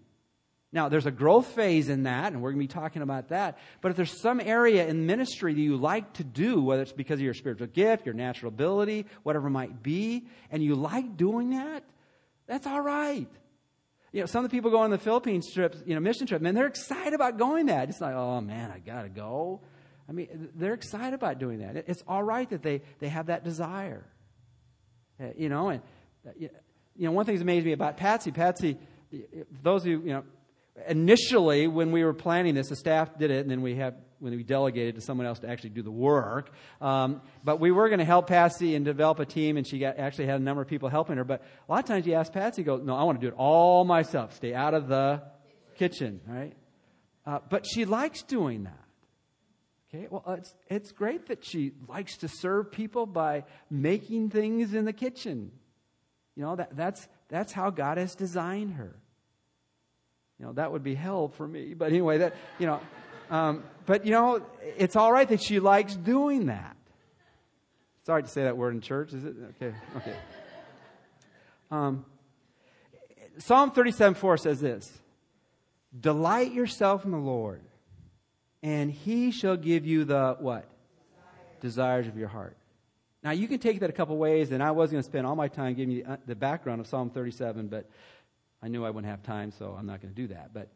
Now, 0.71 0.89
there's 0.89 1.05
a 1.05 1.11
growth 1.11 1.47
phase 1.47 1.88
in 1.88 2.03
that, 2.03 2.33
and 2.33 2.41
we're 2.41 2.51
going 2.51 2.67
to 2.67 2.73
be 2.73 2.79
talking 2.79 3.01
about 3.01 3.29
that. 3.29 3.57
But 3.81 3.91
if 3.91 3.97
there's 3.97 4.19
some 4.19 4.41
area 4.41 4.86
in 4.86 5.05
ministry 5.05 5.53
that 5.53 5.61
you 5.61 5.77
like 5.77 6.13
to 6.13 6.23
do, 6.23 6.61
whether 6.61 6.81
it's 6.81 6.91
because 6.91 7.19
of 7.19 7.23
your 7.23 7.33
spiritual 7.33 7.67
gift, 7.67 8.05
your 8.05 8.13
natural 8.13 8.49
ability, 8.49 9.05
whatever 9.23 9.47
it 9.47 9.51
might 9.51 9.81
be, 9.81 10.27
and 10.51 10.61
you 10.61 10.75
like 10.75 11.15
doing 11.15 11.51
that, 11.51 11.83
that's 12.45 12.67
all 12.67 12.81
right. 12.81 13.29
You 14.11 14.19
know, 14.19 14.25
some 14.25 14.43
of 14.43 14.51
the 14.51 14.55
people 14.55 14.69
go 14.69 14.79
on 14.79 14.91
the 14.91 14.97
Philippines 14.97 15.49
trips, 15.53 15.81
you 15.86 15.95
know, 15.95 16.01
mission 16.01 16.27
trip, 16.27 16.41
man, 16.41 16.55
they're 16.55 16.67
excited 16.67 17.13
about 17.13 17.38
going 17.38 17.67
that. 17.67 17.89
It's 17.89 18.01
like, 18.01 18.13
oh 18.13 18.41
man, 18.41 18.69
I 18.69 18.79
got 18.79 19.03
to 19.03 19.09
go. 19.09 19.61
I 20.08 20.12
mean, 20.12 20.49
they're 20.56 20.74
excited 20.74 21.14
about 21.14 21.39
doing 21.39 21.60
that. 21.60 21.76
It's 21.88 22.03
all 22.08 22.22
right 22.22 22.49
that 22.49 22.62
they, 22.62 22.82
they 22.99 23.10
have 23.10 23.28
that 23.28 23.43
desire. 23.43 24.06
Uh, 25.20 25.28
you 25.36 25.49
know, 25.49 25.70
and, 25.70 25.82
uh, 26.28 26.32
you 26.38 26.49
know, 26.97 27.12
one 27.12 27.26
thing 27.26 27.36
that 27.36 27.41
amazed 27.41 27.66
me 27.66 27.72
about 27.72 27.97
Patsy, 27.97 28.32
Patsy, 28.32 28.78
those 29.64 29.86
you, 29.86 30.01
you 30.01 30.14
know, 30.14 30.24
initially 30.88 31.68
when 31.68 31.91
we 31.91 32.03
were 32.03 32.14
planning 32.14 32.53
this, 32.53 32.70
the 32.70 32.76
staff 32.76 33.18
did 33.18 33.32
it, 33.32 33.39
and 33.39 33.49
then 33.49 33.62
we 33.62 33.76
have 33.76 33.95
when 34.20 34.36
we 34.36 34.43
delegated 34.43 34.95
to 34.95 35.01
someone 35.01 35.28
else 35.28 35.39
to 35.39 35.49
actually 35.49 35.72
do 35.72 35.82
the 35.82 35.91
work. 35.91 36.49
Um, 36.82 37.22
but 37.43 37.60
we 37.60 37.72
were 37.72 37.89
going 37.89 37.99
to 37.99 38.06
help 38.06 38.28
Patsy 38.28 38.76
and 38.76 38.86
develop 38.86 39.20
a 39.20 39.26
team, 39.26 39.58
and 39.58 39.68
she 39.68 39.78
got, 39.80 39.97
actually 39.97 40.28
had 40.28 40.39
a 40.39 40.43
number 40.43 40.62
of 40.62 40.68
people 40.68 40.89
helping 40.89 41.18
her. 41.18 41.24
But 41.24 41.43
a 41.68 41.72
lot 41.72 41.80
of 41.80 41.86
times 41.86 42.08
you 42.08 42.14
ask 42.14 42.32
Patsy, 42.32 42.64
go, 42.64 42.78
no, 42.78 42.95
I 42.95 43.03
want 43.03 43.20
to 43.20 43.26
do 43.26 43.34
it 43.34 43.38
all 43.38 43.84
myself. 43.84 44.36
Stay 44.36 44.53
out 44.53 44.74
of 44.74 44.88
the 44.88 45.22
kitchen, 45.76 46.22
right? 46.26 46.53
Uh, 47.26 47.39
but 47.49 47.66
she 47.66 47.86
likes 47.86 48.24
doing 48.24 48.64
that. 48.64 48.84
Okay, 49.96 50.08
well, 50.10 50.24
it's, 50.38 50.54
it's 50.68 50.91
great 50.91 51.28
that 51.28 51.46
she 51.46 51.72
likes 51.88 52.18
to 52.18 52.28
serve 52.28 52.72
people 52.72 53.06
by 53.06 53.46
making 53.70 54.30
things 54.30 54.74
in 54.74 54.86
the 54.86 54.93
kitchen. 54.93 55.52
You 56.36 56.43
know, 56.43 56.56
that, 56.58 56.76
that's, 56.76 57.08
that's 57.30 57.54
how 57.54 57.70
God 57.70 57.98
has 57.98 58.14
designed 58.16 58.74
her. 58.74 58.96
You 60.39 60.48
know, 60.48 60.54
that 60.54 60.72
would 60.72 60.84
be 60.84 60.96
hell 60.96 61.30
for 61.30 61.48
me. 61.48 61.74
But 61.74 61.91
anyway, 61.91 62.18
that, 62.18 62.36
you 62.60 62.66
know, 62.66 62.82
um, 63.30 63.64
but 63.86 64.06
you 64.06 64.12
know, 64.12 64.46
it's 64.78 64.98
all 64.98 65.12
right 65.12 65.28
that 65.30 65.41
she 65.41 65.60
likes 65.60 65.96
doing 65.96 66.48
that. 66.48 66.76
Sorry 68.06 68.22
to 68.22 68.30
say 68.30 68.43
that 68.43 68.58
word 68.58 68.74
in 68.76 68.82
church, 68.82 69.14
is 69.14 69.24
it? 69.24 69.36
Okay, 69.62 69.76
okay. 69.96 70.16
Um, 71.72 72.06
Psalm 73.38 73.72
37 73.72 74.16
4 74.16 74.38
says 74.38 74.60
this 74.60 74.91
Delight 75.98 76.52
yourself 76.52 77.06
in 77.06 77.12
the 77.12 77.18
Lord 77.18 77.62
and 78.66 78.89
he 78.89 79.30
shall 79.30 79.55
give 79.55 79.86
you 79.86 80.05
the 80.05 80.38
what? 80.39 80.68
Desires 81.61 82.07
of 82.07 82.18
your 82.18 82.28
heart. 82.28 82.57
Now, 83.24 83.30
you 83.30 83.47
can 83.47 83.59
take 83.59 83.80
that 83.82 83.91
a 83.91 83.93
couple 83.93 84.18
ways, 84.18 84.51
and 84.51 84.61
I 84.61 84.72
was 84.72 84.89
going 84.89 85.03
to 85.03 85.07
spend 85.07 85.28
all 85.28 85.36
my 85.36 85.47
time 85.47 85.76
giving 85.76 85.95
you 85.95 86.03
the, 86.26 86.32
uh, 86.32 86.36
background 86.36 86.82
of 86.82 86.88
Psalm 86.88 87.11
37, 87.11 87.68
but 87.68 87.88
I 88.63 88.68
knew 88.68 88.84
I 88.84 88.89
wouldn't 88.89 89.09
have 89.09 89.22
time, 89.22 89.51
so 89.51 89.76
I'm 89.78 89.86
not 89.86 90.01
going 90.01 90.16
to 90.16 90.20
do 90.20 90.28
that. 90.34 90.51
But 90.51 90.70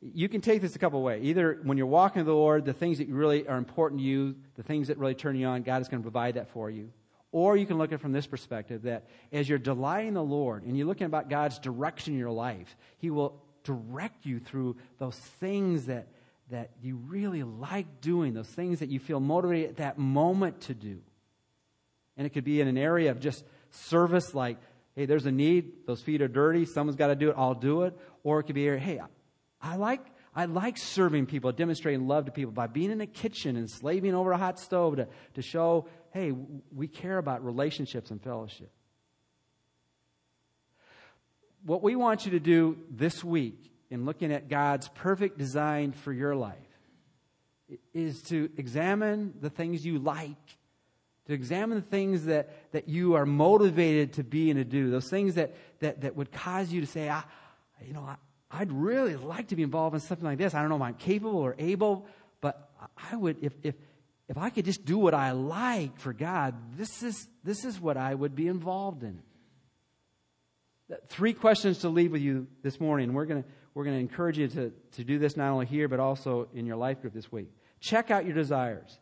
you 0.00 0.28
can 0.28 0.40
take 0.40 0.62
this 0.62 0.76
a 0.76 0.78
couple 0.78 1.02
ways. 1.02 1.24
Either 1.24 1.58
when 1.64 1.76
you're 1.76 1.88
walking 1.88 2.20
with 2.20 2.26
the 2.26 2.32
Lord, 2.32 2.64
the 2.64 2.72
things 2.72 2.98
that 2.98 3.08
really 3.08 3.48
are 3.48 3.58
important 3.58 4.00
to 4.00 4.06
you, 4.06 4.36
the 4.54 4.62
things 4.62 4.86
that 4.86 4.96
really 4.96 5.16
turn 5.16 5.34
you 5.34 5.48
on, 5.48 5.62
God 5.62 5.82
is 5.82 5.88
going 5.88 6.02
to 6.02 6.04
provide 6.04 6.34
that 6.34 6.50
for 6.50 6.70
you. 6.70 6.92
Or 7.32 7.56
you 7.56 7.66
can 7.66 7.76
look 7.76 7.90
at 7.90 7.96
it 7.96 8.00
from 8.00 8.12
this 8.12 8.28
perspective 8.28 8.82
that 8.82 9.08
as 9.32 9.48
you're 9.48 9.58
delighting 9.58 10.14
the 10.14 10.22
Lord 10.22 10.62
and 10.62 10.76
you're 10.76 10.86
looking 10.86 11.06
about 11.06 11.28
God's 11.28 11.58
direction 11.58 12.12
in 12.12 12.20
your 12.20 12.30
life, 12.30 12.76
He 12.98 13.10
will 13.10 13.42
direct 13.64 14.24
you 14.26 14.38
through 14.38 14.76
those 14.98 15.16
things 15.16 15.86
that 15.86 16.06
that 16.50 16.70
you 16.80 16.96
really 16.96 17.42
like 17.42 18.00
doing, 18.00 18.34
those 18.34 18.48
things 18.48 18.78
that 18.78 18.88
you 18.88 19.00
feel 19.00 19.20
motivated 19.20 19.70
at 19.70 19.76
that 19.76 19.98
moment 19.98 20.60
to 20.62 20.74
do. 20.74 21.00
And 22.16 22.26
it 22.26 22.30
could 22.30 22.44
be 22.44 22.60
in 22.60 22.68
an 22.68 22.78
area 22.78 23.10
of 23.10 23.20
just 23.20 23.44
service, 23.70 24.34
like, 24.34 24.58
hey, 24.94 25.06
there's 25.06 25.26
a 25.26 25.32
need, 25.32 25.86
those 25.86 26.00
feet 26.00 26.22
are 26.22 26.28
dirty, 26.28 26.64
someone's 26.64 26.96
got 26.96 27.08
to 27.08 27.16
do 27.16 27.30
it, 27.30 27.34
I'll 27.36 27.54
do 27.54 27.82
it. 27.82 27.94
Or 28.22 28.40
it 28.40 28.44
could 28.44 28.54
be, 28.54 28.64
hey, 28.78 29.00
I 29.60 29.76
like, 29.76 30.00
I 30.34 30.44
like 30.44 30.78
serving 30.78 31.26
people, 31.26 31.50
demonstrating 31.52 32.06
love 32.06 32.26
to 32.26 32.32
people 32.32 32.52
by 32.52 32.68
being 32.68 32.90
in 32.90 33.00
a 33.00 33.06
kitchen 33.06 33.56
and 33.56 33.68
slaving 33.68 34.14
over 34.14 34.32
a 34.32 34.38
hot 34.38 34.58
stove 34.58 34.96
to, 34.96 35.08
to 35.34 35.42
show, 35.42 35.88
hey, 36.12 36.32
we 36.74 36.88
care 36.88 37.18
about 37.18 37.44
relationships 37.44 38.10
and 38.10 38.22
fellowship. 38.22 38.70
What 41.64 41.82
we 41.82 41.96
want 41.96 42.24
you 42.24 42.32
to 42.32 42.40
do 42.40 42.78
this 42.90 43.24
week 43.24 43.72
in 43.90 44.04
looking 44.04 44.32
at 44.32 44.48
God's 44.48 44.88
perfect 44.88 45.38
design 45.38 45.92
for 45.92 46.12
your 46.12 46.34
life 46.34 46.56
is 47.92 48.22
to 48.22 48.50
examine 48.56 49.34
the 49.40 49.50
things 49.50 49.84
you 49.84 49.98
like, 49.98 50.36
to 51.26 51.32
examine 51.32 51.78
the 51.78 51.86
things 51.86 52.26
that, 52.26 52.72
that 52.72 52.88
you 52.88 53.14
are 53.14 53.26
motivated 53.26 54.14
to 54.14 54.24
be 54.24 54.50
and 54.50 54.58
to 54.58 54.64
do, 54.64 54.90
those 54.90 55.10
things 55.10 55.34
that, 55.34 55.54
that, 55.80 56.02
that 56.02 56.16
would 56.16 56.30
cause 56.30 56.72
you 56.72 56.80
to 56.80 56.86
say, 56.86 57.08
I, 57.08 57.24
you 57.84 57.92
know, 57.92 58.02
I, 58.02 58.16
I'd 58.50 58.70
really 58.70 59.16
like 59.16 59.48
to 59.48 59.56
be 59.56 59.62
involved 59.62 59.94
in 59.94 60.00
something 60.00 60.24
like 60.24 60.38
this. 60.38 60.54
I 60.54 60.60
don't 60.60 60.68
know 60.68 60.76
if 60.76 60.82
I'm 60.82 60.94
capable 60.94 61.38
or 61.38 61.56
able, 61.58 62.06
but 62.40 62.70
I 63.10 63.16
would, 63.16 63.38
if, 63.42 63.52
if, 63.64 63.74
if 64.28 64.38
I 64.38 64.50
could 64.50 64.64
just 64.64 64.84
do 64.84 64.98
what 64.98 65.14
I 65.14 65.32
like 65.32 65.98
for 65.98 66.12
God, 66.12 66.54
this 66.76 67.02
is, 67.02 67.28
this 67.42 67.64
is 67.64 67.80
what 67.80 67.96
I 67.96 68.14
would 68.14 68.34
be 68.36 68.46
involved 68.46 69.02
in. 69.02 69.20
Three 71.08 71.32
questions 71.32 71.78
to 71.78 71.88
leave 71.88 72.12
with 72.12 72.22
you 72.22 72.46
this 72.62 72.78
morning. 72.78 73.12
We're 73.12 73.26
going 73.26 73.42
to 73.42 73.48
we're 73.76 73.84
going 73.84 73.96
to 73.96 74.00
encourage 74.00 74.38
you 74.38 74.48
to, 74.48 74.72
to 74.92 75.04
do 75.04 75.18
this 75.18 75.36
not 75.36 75.50
only 75.50 75.66
here, 75.66 75.86
but 75.86 76.00
also 76.00 76.48
in 76.54 76.64
your 76.64 76.76
life 76.76 77.02
group 77.02 77.12
this 77.12 77.30
week. 77.30 77.50
Check 77.78 78.10
out 78.10 78.24
your 78.24 78.34
desires. 78.34 78.98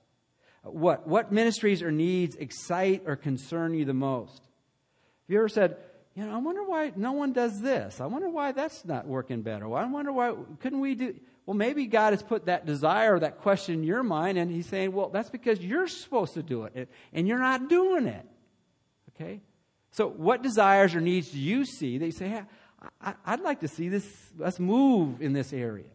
What, 0.65 1.07
what 1.07 1.31
ministries 1.31 1.81
or 1.81 1.93
needs 1.93 2.35
excite 2.35 3.05
or 3.07 3.15
concern 3.15 3.75
you 3.75 3.85
the 3.85 3.95
most? 3.95 4.43
Have 4.43 5.29
you 5.29 5.39
ever 5.39 5.49
said, 5.49 5.77
you 6.17 6.27
know, 6.27 6.35
I 6.35 6.39
wonder 6.39 6.65
why 6.65 6.91
no 6.97 7.13
one 7.13 7.33
does 7.33 7.61
this. 7.61 8.01
I 8.01 8.07
wonder 8.07 8.29
why 8.29 8.51
that's 8.51 8.85
not 8.85 9.07
working 9.07 9.43
better. 9.43 9.73
I 9.77 9.87
wonder 9.87 10.13
why 10.13 10.35
couldn't 10.59 10.81
we 10.81 10.97
do 10.97 11.15
well 11.47 11.57
maybe 11.57 11.87
God 11.87 12.13
has 12.13 12.25
put 12.25 12.47
that 12.47 12.67
desire 12.67 13.17
that 13.21 13.39
question 13.43 13.77
in 13.77 13.85
your 13.85 14.03
mind 14.03 14.39
and 14.39 14.51
he's 14.51 14.67
saying, 14.67 14.91
well, 14.91 15.09
that's 15.09 15.31
because 15.31 15.61
you're 15.61 15.87
supposed 15.87 16.35
to 16.35 16.43
do 16.43 16.65
it 16.65 16.89
and 17.13 17.29
you're 17.29 17.39
not 17.39 17.69
doing 17.69 18.09
it. 18.09 18.27
Okay? 19.11 19.41
So 19.93 20.09
what 20.09 20.43
desires 20.43 20.97
or 20.97 21.01
needs 21.01 21.31
do 21.31 21.39
you 21.39 21.65
see 21.65 21.99
that 21.99 22.07
you 22.07 22.13
say, 22.13 22.27
hey, 22.27 22.43
I, 23.01 23.15
would 23.31 23.41
like 23.41 23.61
to 23.61 23.69
see 23.69 23.89
this, 23.89 24.07
let's 24.39 24.59
move 24.59 25.21
in 25.21 25.33
this 25.33 25.53
area. 25.53 25.87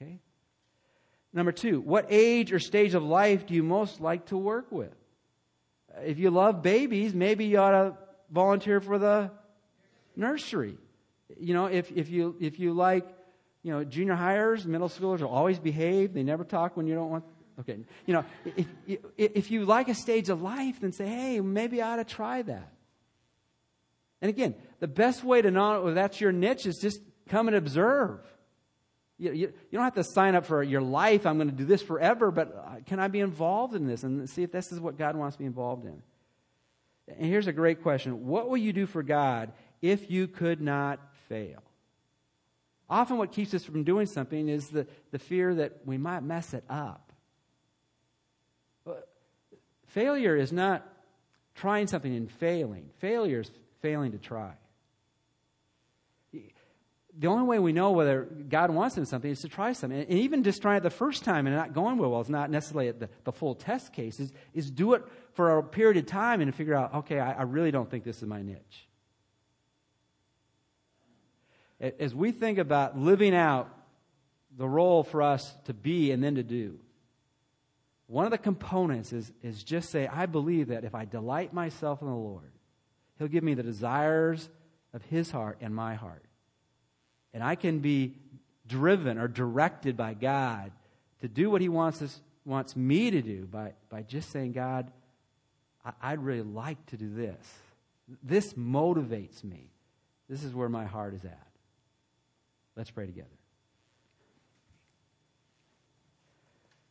Okay? 0.00 0.18
Number 1.32 1.52
two, 1.52 1.80
what 1.80 2.06
age 2.10 2.52
or 2.52 2.58
stage 2.58 2.94
of 2.94 3.02
life 3.02 3.46
do 3.46 3.54
you 3.54 3.62
most 3.62 4.00
like 4.00 4.26
to 4.26 4.36
work 4.36 4.70
with? 4.70 4.94
If 6.04 6.18
you 6.18 6.30
love 6.30 6.62
babies, 6.62 7.14
maybe 7.14 7.46
you 7.46 7.58
ought 7.58 7.70
to 7.70 7.96
volunteer 8.30 8.80
for 8.80 8.98
the 8.98 9.30
nursery. 10.16 10.76
You 11.38 11.54
know, 11.54 11.66
if, 11.66 11.90
if 11.92 12.08
you, 12.08 12.36
if 12.40 12.58
you 12.58 12.72
like, 12.72 13.06
you 13.62 13.72
know, 13.72 13.84
junior 13.84 14.14
hires, 14.14 14.66
middle 14.66 14.88
schoolers 14.88 15.20
will 15.20 15.28
always 15.28 15.58
behave. 15.58 16.14
They 16.14 16.22
never 16.22 16.44
talk 16.44 16.76
when 16.76 16.86
you 16.86 16.94
don't 16.94 17.10
want, 17.10 17.24
okay. 17.60 17.78
You 18.06 18.14
know, 18.14 18.24
if, 18.56 18.66
if 19.16 19.50
you 19.50 19.64
like 19.64 19.88
a 19.88 19.94
stage 19.94 20.28
of 20.28 20.42
life, 20.42 20.80
then 20.80 20.92
say, 20.92 21.06
hey, 21.06 21.40
maybe 21.40 21.80
I 21.80 21.92
ought 21.92 21.96
to 21.96 22.04
try 22.04 22.42
that. 22.42 22.72
And 24.22 24.30
again, 24.30 24.54
the 24.80 24.88
best 24.88 25.22
way 25.22 25.42
to 25.42 25.50
know 25.50 25.88
if 25.88 25.94
that's 25.94 26.18
your 26.20 26.32
niche 26.32 26.64
is 26.64 26.78
just 26.80 27.00
come 27.28 27.48
and 27.48 27.56
observe. 27.56 28.20
You, 29.18 29.32
you, 29.32 29.52
you, 29.70 29.72
don't 29.72 29.84
have 29.84 29.94
to 29.96 30.04
sign 30.04 30.34
up 30.34 30.46
for 30.46 30.62
your 30.62 30.80
life. 30.80 31.26
I'm 31.26 31.36
going 31.36 31.50
to 31.50 31.54
do 31.54 31.66
this 31.66 31.82
forever, 31.82 32.30
but 32.30 32.56
uh, 32.56 32.80
can 32.86 32.98
I 32.98 33.08
be 33.08 33.20
involved 33.20 33.74
in 33.74 33.86
this 33.86 34.02
and 34.02 34.28
see 34.30 34.42
if 34.42 34.50
this 34.50 34.72
is 34.72 34.80
what 34.80 34.96
God 34.96 35.16
wants 35.16 35.38
me 35.38 35.44
involved 35.44 35.84
in? 35.84 36.02
And 37.08 37.26
here's 37.26 37.46
a 37.46 37.52
great 37.52 37.82
question 37.82 38.26
What 38.26 38.48
will 38.48 38.56
you 38.56 38.72
do 38.72 38.86
for 38.86 39.02
God 39.02 39.52
if 39.82 40.10
you 40.10 40.28
could 40.28 40.62
not 40.62 41.00
fail. 41.28 41.62
Often, 42.88 43.18
what 43.18 43.32
keeps 43.32 43.54
us 43.54 43.64
from 43.64 43.84
doing 43.84 44.06
something 44.06 44.48
is 44.48 44.68
the, 44.68 44.86
the 45.10 45.18
fear 45.18 45.54
that 45.54 45.80
we 45.84 45.96
might 45.96 46.22
mess 46.22 46.52
it 46.52 46.64
up. 46.68 47.12
Failure 49.88 50.36
is 50.36 50.52
not 50.52 50.86
trying 51.54 51.86
something 51.86 52.14
and 52.14 52.30
failing, 52.30 52.90
failure 52.98 53.40
is 53.40 53.50
failing 53.82 54.12
to 54.12 54.18
try. 54.18 54.52
The 57.18 57.26
only 57.26 57.44
way 57.44 57.58
we 57.58 57.74
know 57.74 57.90
whether 57.90 58.22
God 58.22 58.70
wants 58.70 58.96
in 58.96 59.04
something 59.04 59.30
is 59.30 59.42
to 59.42 59.48
try 59.48 59.74
something. 59.74 60.00
And 60.00 60.18
even 60.18 60.44
just 60.44 60.62
trying 60.62 60.78
it 60.78 60.82
the 60.82 60.88
first 60.88 61.24
time 61.24 61.46
and 61.46 61.54
not 61.54 61.74
going 61.74 61.98
well, 61.98 62.12
well, 62.12 62.20
it's 62.22 62.30
not 62.30 62.48
necessarily 62.48 62.90
the, 62.90 63.10
the 63.24 63.32
full 63.32 63.54
test 63.54 63.92
case, 63.92 64.18
is, 64.18 64.32
is 64.54 64.70
do 64.70 64.94
it 64.94 65.02
for 65.34 65.58
a 65.58 65.62
period 65.62 65.98
of 65.98 66.06
time 66.06 66.40
and 66.40 66.54
figure 66.54 66.74
out, 66.74 66.94
okay, 66.94 67.20
I, 67.20 67.32
I 67.32 67.42
really 67.42 67.70
don't 67.70 67.90
think 67.90 68.04
this 68.04 68.16
is 68.16 68.24
my 68.24 68.40
niche. 68.40 68.88
As 71.98 72.14
we 72.14 72.32
think 72.32 72.58
about 72.58 72.96
living 72.96 73.34
out 73.34 73.68
the 74.56 74.68
role 74.68 75.02
for 75.02 75.20
us 75.20 75.54
to 75.64 75.74
be 75.74 76.12
and 76.12 76.24
then 76.24 76.36
to 76.36 76.42
do, 76.42 76.78
one 78.06 78.24
of 78.24 78.30
the 78.30 78.38
components 78.38 79.12
is, 79.12 79.32
is 79.42 79.62
just 79.62 79.90
say, 79.90 80.06
I 80.06 80.26
believe 80.26 80.68
that 80.68 80.84
if 80.84 80.94
I 80.94 81.04
delight 81.04 81.52
myself 81.52 82.00
in 82.00 82.08
the 82.08 82.14
Lord, 82.14 82.51
He'll 83.22 83.28
give 83.28 83.44
me 83.44 83.54
the 83.54 83.62
desires 83.62 84.48
of 84.92 85.04
His 85.04 85.30
heart 85.30 85.58
and 85.60 85.72
my 85.72 85.94
heart. 85.94 86.24
And 87.32 87.40
I 87.40 87.54
can 87.54 87.78
be 87.78 88.14
driven 88.66 89.16
or 89.16 89.28
directed 89.28 89.96
by 89.96 90.14
God 90.14 90.72
to 91.20 91.28
do 91.28 91.48
what 91.48 91.60
He 91.60 91.68
wants, 91.68 92.02
us, 92.02 92.20
wants 92.44 92.74
me 92.74 93.12
to 93.12 93.22
do 93.22 93.46
by, 93.46 93.74
by 93.88 94.02
just 94.02 94.32
saying, 94.32 94.54
God, 94.54 94.90
I, 95.84 95.92
I'd 96.02 96.18
really 96.18 96.42
like 96.42 96.84
to 96.86 96.96
do 96.96 97.14
this. 97.14 97.36
This 98.24 98.54
motivates 98.54 99.44
me. 99.44 99.70
This 100.28 100.42
is 100.42 100.52
where 100.52 100.68
my 100.68 100.84
heart 100.84 101.14
is 101.14 101.24
at. 101.24 101.46
Let's 102.76 102.90
pray 102.90 103.06
together. 103.06 103.28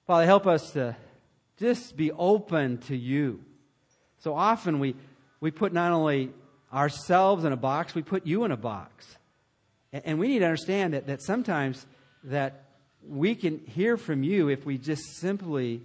Father, 0.07 0.25
help 0.25 0.47
us 0.47 0.71
to 0.71 0.95
just 1.57 1.97
be 1.97 2.09
open 2.13 2.77
to 2.77 2.95
you. 2.95 3.43
So 4.19 4.34
often 4.34 4.79
we, 4.79 4.95
we 5.42 5.52
put 5.52 5.74
not 5.74 5.92
only 5.92 6.32
ourselves 6.72 7.44
in 7.44 7.52
a 7.52 7.58
box, 7.58 7.94
we 7.94 8.02
put 8.02 8.26
you 8.26 8.46
in 8.46 8.52
a 8.52 8.58
box. 8.58 9.18
And, 9.92 10.20
we 10.20 10.30
need 10.30 10.39
to 10.39 10.46
understand 10.46 10.94
that, 10.94 11.08
that 11.08 11.22
sometimes 11.22 11.86
that 12.24 12.64
we 13.06 13.36
can 13.36 13.60
hear 13.66 13.98
from 13.98 14.24
you 14.24 14.48
if 14.48 14.66
we 14.66 14.78
just 14.78 15.04
simply 15.20 15.82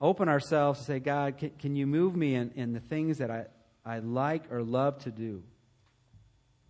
open 0.00 0.26
ourselves 0.26 0.78
and 0.78 0.86
say, 0.86 0.98
God, 1.00 1.36
can, 1.36 1.50
can 1.58 1.76
you 1.76 1.86
move 1.86 2.16
me 2.16 2.34
in, 2.34 2.50
in 2.54 2.72
the 2.72 2.80
things 2.80 3.18
that 3.18 3.30
I, 3.30 3.44
I 3.84 3.98
like 3.98 4.50
or 4.50 4.62
love 4.62 5.00
to 5.00 5.10
do? 5.10 5.42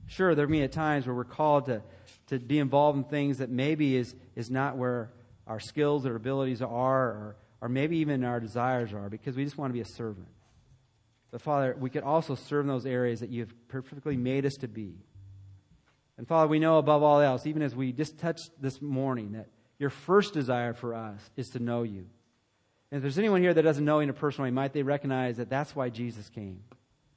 Sure, 0.08 0.34
there 0.34 0.48
may 0.48 0.62
be 0.62 0.68
times 0.68 1.06
where 1.06 1.14
we're 1.14 1.22
called 1.22 1.66
to, 1.66 1.82
to 2.28 2.40
be 2.40 2.58
involved 2.58 2.98
in 2.98 3.04
things 3.04 3.38
that 3.38 3.48
maybe 3.48 3.94
is, 3.94 4.16
is 4.34 4.50
not 4.50 4.76
where 4.76 5.12
our 5.46 5.60
skills 5.60 6.04
or 6.04 6.16
abilities 6.16 6.62
are, 6.62 7.04
or, 7.04 7.36
or 7.60 7.68
maybe 7.68 7.98
even 7.98 8.24
our 8.24 8.40
desires 8.40 8.92
are, 8.92 9.08
because 9.08 9.36
we 9.36 9.44
just 9.44 9.56
want 9.56 9.70
to 9.70 9.74
be 9.74 9.80
a 9.80 9.84
servant. 9.84 10.26
But 11.30 11.42
Father, 11.42 11.76
we 11.78 11.90
could 11.90 12.02
also 12.02 12.34
serve 12.34 12.64
in 12.64 12.68
those 12.68 12.86
areas 12.86 13.20
that 13.20 13.30
you've 13.30 13.54
perfectly 13.68 14.16
made 14.16 14.44
us 14.44 14.54
to 14.56 14.68
be. 14.68 14.94
And 16.18 16.26
Father, 16.26 16.48
we 16.48 16.58
know 16.58 16.78
above 16.78 17.02
all 17.02 17.20
else, 17.20 17.46
even 17.46 17.62
as 17.62 17.74
we 17.74 17.92
just 17.92 18.18
touched 18.18 18.50
this 18.60 18.82
morning, 18.82 19.32
that 19.32 19.48
your 19.78 19.90
first 19.90 20.34
desire 20.34 20.74
for 20.74 20.94
us 20.94 21.18
is 21.36 21.48
to 21.50 21.58
know 21.58 21.82
you. 21.82 22.06
And 22.90 22.98
if 22.98 23.02
there's 23.02 23.18
anyone 23.18 23.40
here 23.40 23.54
that 23.54 23.62
doesn't 23.62 23.84
know 23.84 24.00
you 24.00 24.04
in 24.04 24.10
a 24.10 24.14
personal 24.14 24.44
way, 24.44 24.50
might 24.50 24.72
they 24.72 24.82
recognize 24.82 25.36
that 25.36 25.48
that's 25.48 25.74
why 25.74 25.88
Jesus 25.88 26.28
came 26.28 26.62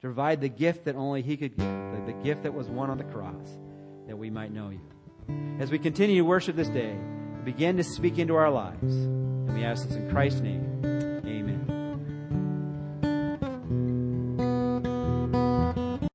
provide 0.00 0.40
the 0.40 0.48
gift 0.48 0.84
that 0.84 0.94
only 0.94 1.20
He 1.20 1.36
could 1.36 1.56
give, 1.56 1.66
the, 1.66 2.02
the 2.06 2.18
gift 2.22 2.44
that 2.44 2.54
was 2.54 2.68
won 2.68 2.90
on 2.90 2.98
the 2.98 3.04
cross, 3.04 3.58
that 4.06 4.16
we 4.16 4.30
might 4.30 4.52
know 4.52 4.70
You. 4.70 4.80
As 5.58 5.70
we 5.70 5.78
continue 5.78 6.16
to 6.16 6.24
worship 6.24 6.56
this 6.56 6.68
day, 6.68 6.96
begin 7.44 7.76
to 7.76 7.84
speak 7.84 8.18
into 8.18 8.34
our 8.34 8.50
lives. 8.50 8.94
And 8.94 9.54
we 9.54 9.64
ask 9.64 9.86
this 9.86 9.96
in 9.96 10.10
Christ's 10.10 10.40
name. 10.40 10.93